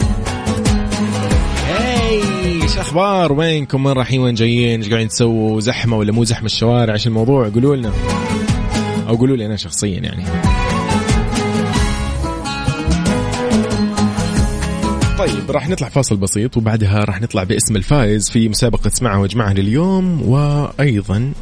إيش 2.46 2.78
أخبار؟ 2.78 3.34
وينكم؟ 3.34 3.86
وين 3.86 3.96
رايحين؟ 3.96 4.20
وين 4.20 4.34
جايين؟ 4.34 4.80
إيش 4.82 4.90
قاعدين 4.90 5.08
تسووا؟ 5.08 5.60
زحمة 5.62 5.98
ولا 5.98 6.12
مو 6.12 6.24
زحمة 6.24 6.46
الشوارع؟ 6.46 6.94
إيش 6.94 7.08
الموضوع؟ 7.08 7.50
قولوا 7.50 7.76
لنا. 7.76 7.92
أو 9.10 9.16
قولوا 9.16 9.38
لي 9.38 9.46
أنا 9.46 9.56
شخصيا 9.56 10.00
يعني. 10.00 10.24
طيب 15.18 15.52
راح 15.52 15.70
نطلع 15.70 15.90
فاصل 15.90 16.18
بسيط 16.18 16.58
وبعدها 16.58 17.00
راح 17.00 17.22
نطلع 17.22 17.44
باسم 17.44 17.76
الفائز 17.76 18.30
في 18.30 18.50
مسابقة 18.50 18.88
اسمعها 18.88 19.18
واجمعها 19.18 19.54
لليوم 19.54 20.22
وأيضا 20.30 21.34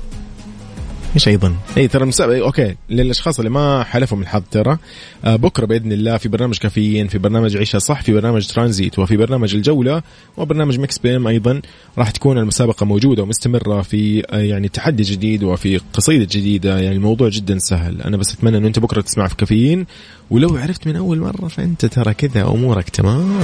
مش 1.15 1.27
أيضا؟ 1.27 1.55
اي 1.77 1.87
ترى 1.87 2.03
المسابقه 2.03 2.41
okay. 2.41 2.75
للأشخاص 2.89 3.39
اللي 3.39 3.49
ما 3.51 3.83
حالفهم 3.83 4.17
الحظ 4.17 4.41
ترى 4.51 4.77
آه 5.25 5.35
بكرة 5.35 5.65
بإذن 5.65 5.91
الله 5.91 6.17
في 6.17 6.29
برنامج 6.29 6.57
كافيين 6.57 7.07
في 7.07 7.17
برنامج 7.17 7.57
عيشها 7.57 7.79
صح 7.79 8.01
في 8.01 8.13
برنامج 8.13 8.47
ترانزيت 8.47 8.99
وفي 8.99 9.17
برنامج 9.17 9.55
الجولة 9.55 10.01
وبرنامج 10.37 10.79
Mix 10.79 10.97
PM 10.97 11.27
أيضا. 11.27 11.61
راح 11.97 12.11
تكون 12.11 12.37
المسابقة 12.37 12.85
موجودة 12.85 13.23
ومستمرة 13.23 13.81
في 13.81 14.23
آه 14.29 14.37
يعني 14.37 14.67
تحدي 14.67 15.03
جديد 15.03 15.43
وفي 15.43 15.77
قصيدة 15.93 16.27
جديدة 16.31 16.79
يعني 16.79 16.95
الموضوع 16.95 17.29
جدا 17.29 17.57
سهل. 17.59 18.01
أنا 18.01 18.17
بس 18.17 18.33
أتمنى 18.33 18.57
إنه 18.57 18.67
أنت 18.67 18.79
بكرة 18.79 19.01
تسمع 19.01 19.27
في 19.27 19.35
كافيين. 19.35 19.85
ولو 20.29 20.57
عرفت 20.57 20.87
من 20.87 20.95
أول 20.95 21.19
مرة 21.19 21.47
فأنت 21.47 21.85
ترى 21.85 22.13
كذا 22.13 22.41
أمورك 22.41 22.89
تمام. 22.89 23.39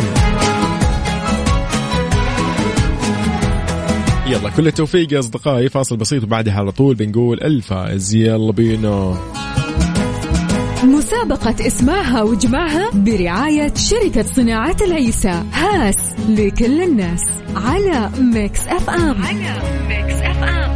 يلا 4.29 4.49
كل 4.49 4.67
التوفيق 4.67 5.13
يا 5.13 5.19
أصدقائي. 5.19 5.69
فاصل 5.69 5.97
بسيط 5.97 6.23
وبعدها 6.23 6.53
على 6.53 6.71
طول 6.71 6.95
بنقول 6.95 7.41
الفائز 7.41 8.15
يلا 8.15 8.51
بينا. 8.51 9.17
مسابقة 10.83 11.67
اسمعها 11.67 12.23
واجمعها 12.23 12.89
برعاية 12.93 13.73
شركة 13.75 14.23
صناعة 14.23 14.75
العيسى. 14.81 15.43
هاس 15.53 16.15
لكل 16.29 16.81
الناس. 16.81 17.21
على 17.55 18.09
Mix 18.19 18.67
FM. 18.67 19.23
على 19.23 19.61
Mix 19.87 20.21
FM. 20.21 20.66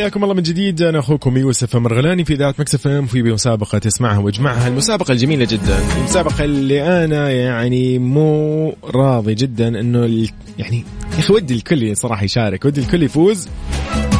حياكم 0.00 0.24
الله 0.24 0.34
من 0.34 0.42
جديد. 0.42 0.82
أنا 0.82 0.98
أخوكم 0.98 1.36
يوسف 1.36 1.76
مرغلاني 1.76 2.24
في 2.24 2.32
إذاعة 2.34 2.54
مكسف 2.58 2.86
إم 2.86 3.06
في 3.06 3.22
مسابقة 3.22 3.78
تسمعها 3.78 4.18
وإجمعها. 4.18 4.68
المسابقة 4.68 5.12
الجميلة 5.12 5.44
جدا. 5.44 5.78
المسابقة 5.98 6.44
اللي 6.44 7.04
أنا 7.04 7.30
يعني 7.30 7.98
مو 7.98 8.74
راضي 8.84 9.34
جدا 9.34 9.68
إنه. 9.80 10.28
يعني 10.58 10.84
يا 11.14 11.18
أخي 11.18 11.32
ودي 11.32 11.54
الكل 11.54 11.96
صراحة 11.96 12.24
يشارك 12.24 12.64
ودي 12.64 12.80
الكل 12.80 13.02
يفوز. 13.02 13.48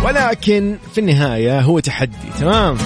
ولكن 0.05 0.77
في 0.93 1.01
النهاية 1.01 1.61
هو 1.61 1.79
تحدي 1.79 2.29
تمام؟ 2.41 2.77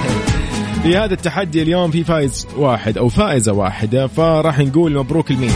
في 0.82 0.96
هذا 0.96 1.14
التحدي 1.14 1.62
اليوم 1.62 1.90
في 1.90 2.04
فايز 2.04 2.46
واحد 2.56 2.98
أو 2.98 3.08
فائزة 3.08 3.52
واحدة 3.52 4.06
فراح 4.06 4.58
نقول 4.58 4.94
مبروك 4.94 5.30
لمين؟ 5.30 5.52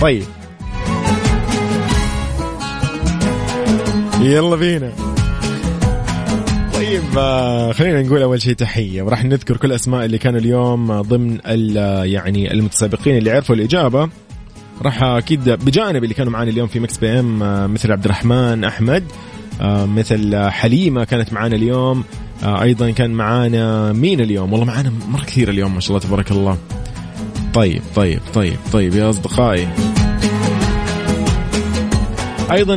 طيب. 0.00 0.24
يلا 4.20 4.56
بينا. 4.56 4.92
طيب 6.74 7.02
آه، 7.18 7.72
خلينا 7.72 8.02
نقول 8.02 8.22
أول 8.22 8.42
شيء 8.42 8.54
تحية. 8.54 9.02
وراح 9.02 9.24
نذكر 9.24 9.56
كل 9.56 9.68
الاسماء 9.68 10.04
اللي 10.04 10.18
كانوا 10.18 10.40
اليوم 10.40 11.00
ضمن 11.00 11.38
يعني 12.04 12.52
المتسابقين 12.52 13.16
اللي 13.16 13.30
عرفوا 13.30 13.54
الإجابة. 13.54 14.08
راح 14.82 15.02
أكيد 15.02 15.50
بجانب 15.50 16.04
اللي 16.04 16.14
كانوا 16.14 16.32
معنا 16.32 16.50
اليوم 16.50 16.68
في 16.68 16.80
Mix 16.80 16.98
PM 16.98 17.42
آه، 17.42 17.66
مثل 17.66 17.92
عبد 17.92 18.04
الرحمن 18.04 18.64
أحمد 18.64 19.04
آه، 19.60 19.86
مثل 19.86 20.48
حليمة 20.48 21.04
كانت 21.04 21.32
معانا 21.32 21.56
اليوم. 21.56 22.04
أيضا 22.44 22.90
كان 22.90 23.10
معانا 23.10 23.92
مين 23.92 24.20
اليوم؟ 24.20 24.52
والله 24.52 24.66
معانا 24.66 24.92
مرة 25.08 25.24
كثير 25.24 25.50
اليوم 25.50 25.74
ما 25.74 25.80
شاء 25.80 25.96
الله 25.96 26.08
تبارك 26.08 26.30
الله. 26.30 26.58
طيب 27.54 27.82
طيب 27.96 28.20
طيب 28.34 28.56
طيب 28.72 28.94
يا 28.94 29.10
أصدقائي. 29.10 29.68
أيضا 32.52 32.76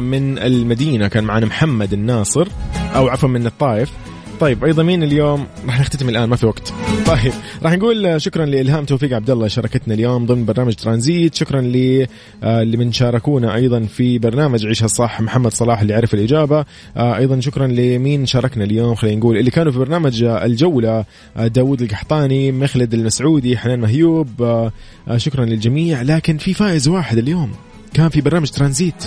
من 0.00 0.38
المدينة 0.38 1.08
كان 1.08 1.24
معنا 1.24 1.46
محمد 1.46 1.92
الناصر 1.92 2.48
أو 2.94 3.08
عفوا 3.08 3.28
من 3.28 3.46
الطائف. 3.46 3.92
طيب 4.40 4.64
أيضا 4.64 4.82
مين 4.82 5.02
اليوم؟ 5.02 5.46
راح 5.66 5.80
نختتم 5.80 6.08
الآن 6.08 6.28
ما 6.28 6.36
في 6.36 6.46
وقت. 6.46 6.72
طيب 7.06 7.32
راح 7.62 7.72
نقول 7.72 8.20
شكرا 8.20 8.46
لإلهام 8.46 8.84
توفيق 8.84 9.12
عبد 9.12 9.30
الله 9.30 9.48
شاركتنا 9.48 9.94
اليوم 9.94 10.26
ضمن 10.26 10.44
برنامج 10.44 10.74
ترانزيت. 10.74 11.34
شكرا 11.34 11.60
ل 11.60 12.06
اللي 12.44 12.76
من 12.76 12.92
شاركونا 12.92 13.54
أيضا 13.54 13.80
في 13.80 14.18
برنامج 14.18 14.66
عيشها 14.66 14.86
صح 14.86 15.20
محمد 15.20 15.52
صلاح 15.52 15.80
اللي 15.80 15.94
عرف 15.94 16.14
الإجابة. 16.14 16.64
أيضا 16.96 17.40
شكرا 17.40 17.66
لمين 17.66 18.26
شاركنا 18.26 18.64
اليوم 18.64 18.94
خلينا 18.94 19.16
نقول 19.16 19.36
اللي 19.36 19.50
كانوا 19.50 19.72
في 19.72 19.78
برنامج 19.78 20.22
الجولة. 20.22 21.04
داوود 21.36 21.82
القحطاني 21.82 22.52
مخلد 22.52 22.94
المسعودي 22.94 23.58
حنان 23.58 23.80
مهيوب. 23.80 24.28
شكرا 25.16 25.44
للجميع 25.44 26.02
لكن 26.02 26.36
في 26.36 26.54
فائز 26.54 26.88
واحد 26.88 27.18
اليوم. 27.18 27.52
كان 27.94 28.08
في 28.08 28.20
برنامج 28.20 28.50
ترانزيت. 28.50 29.04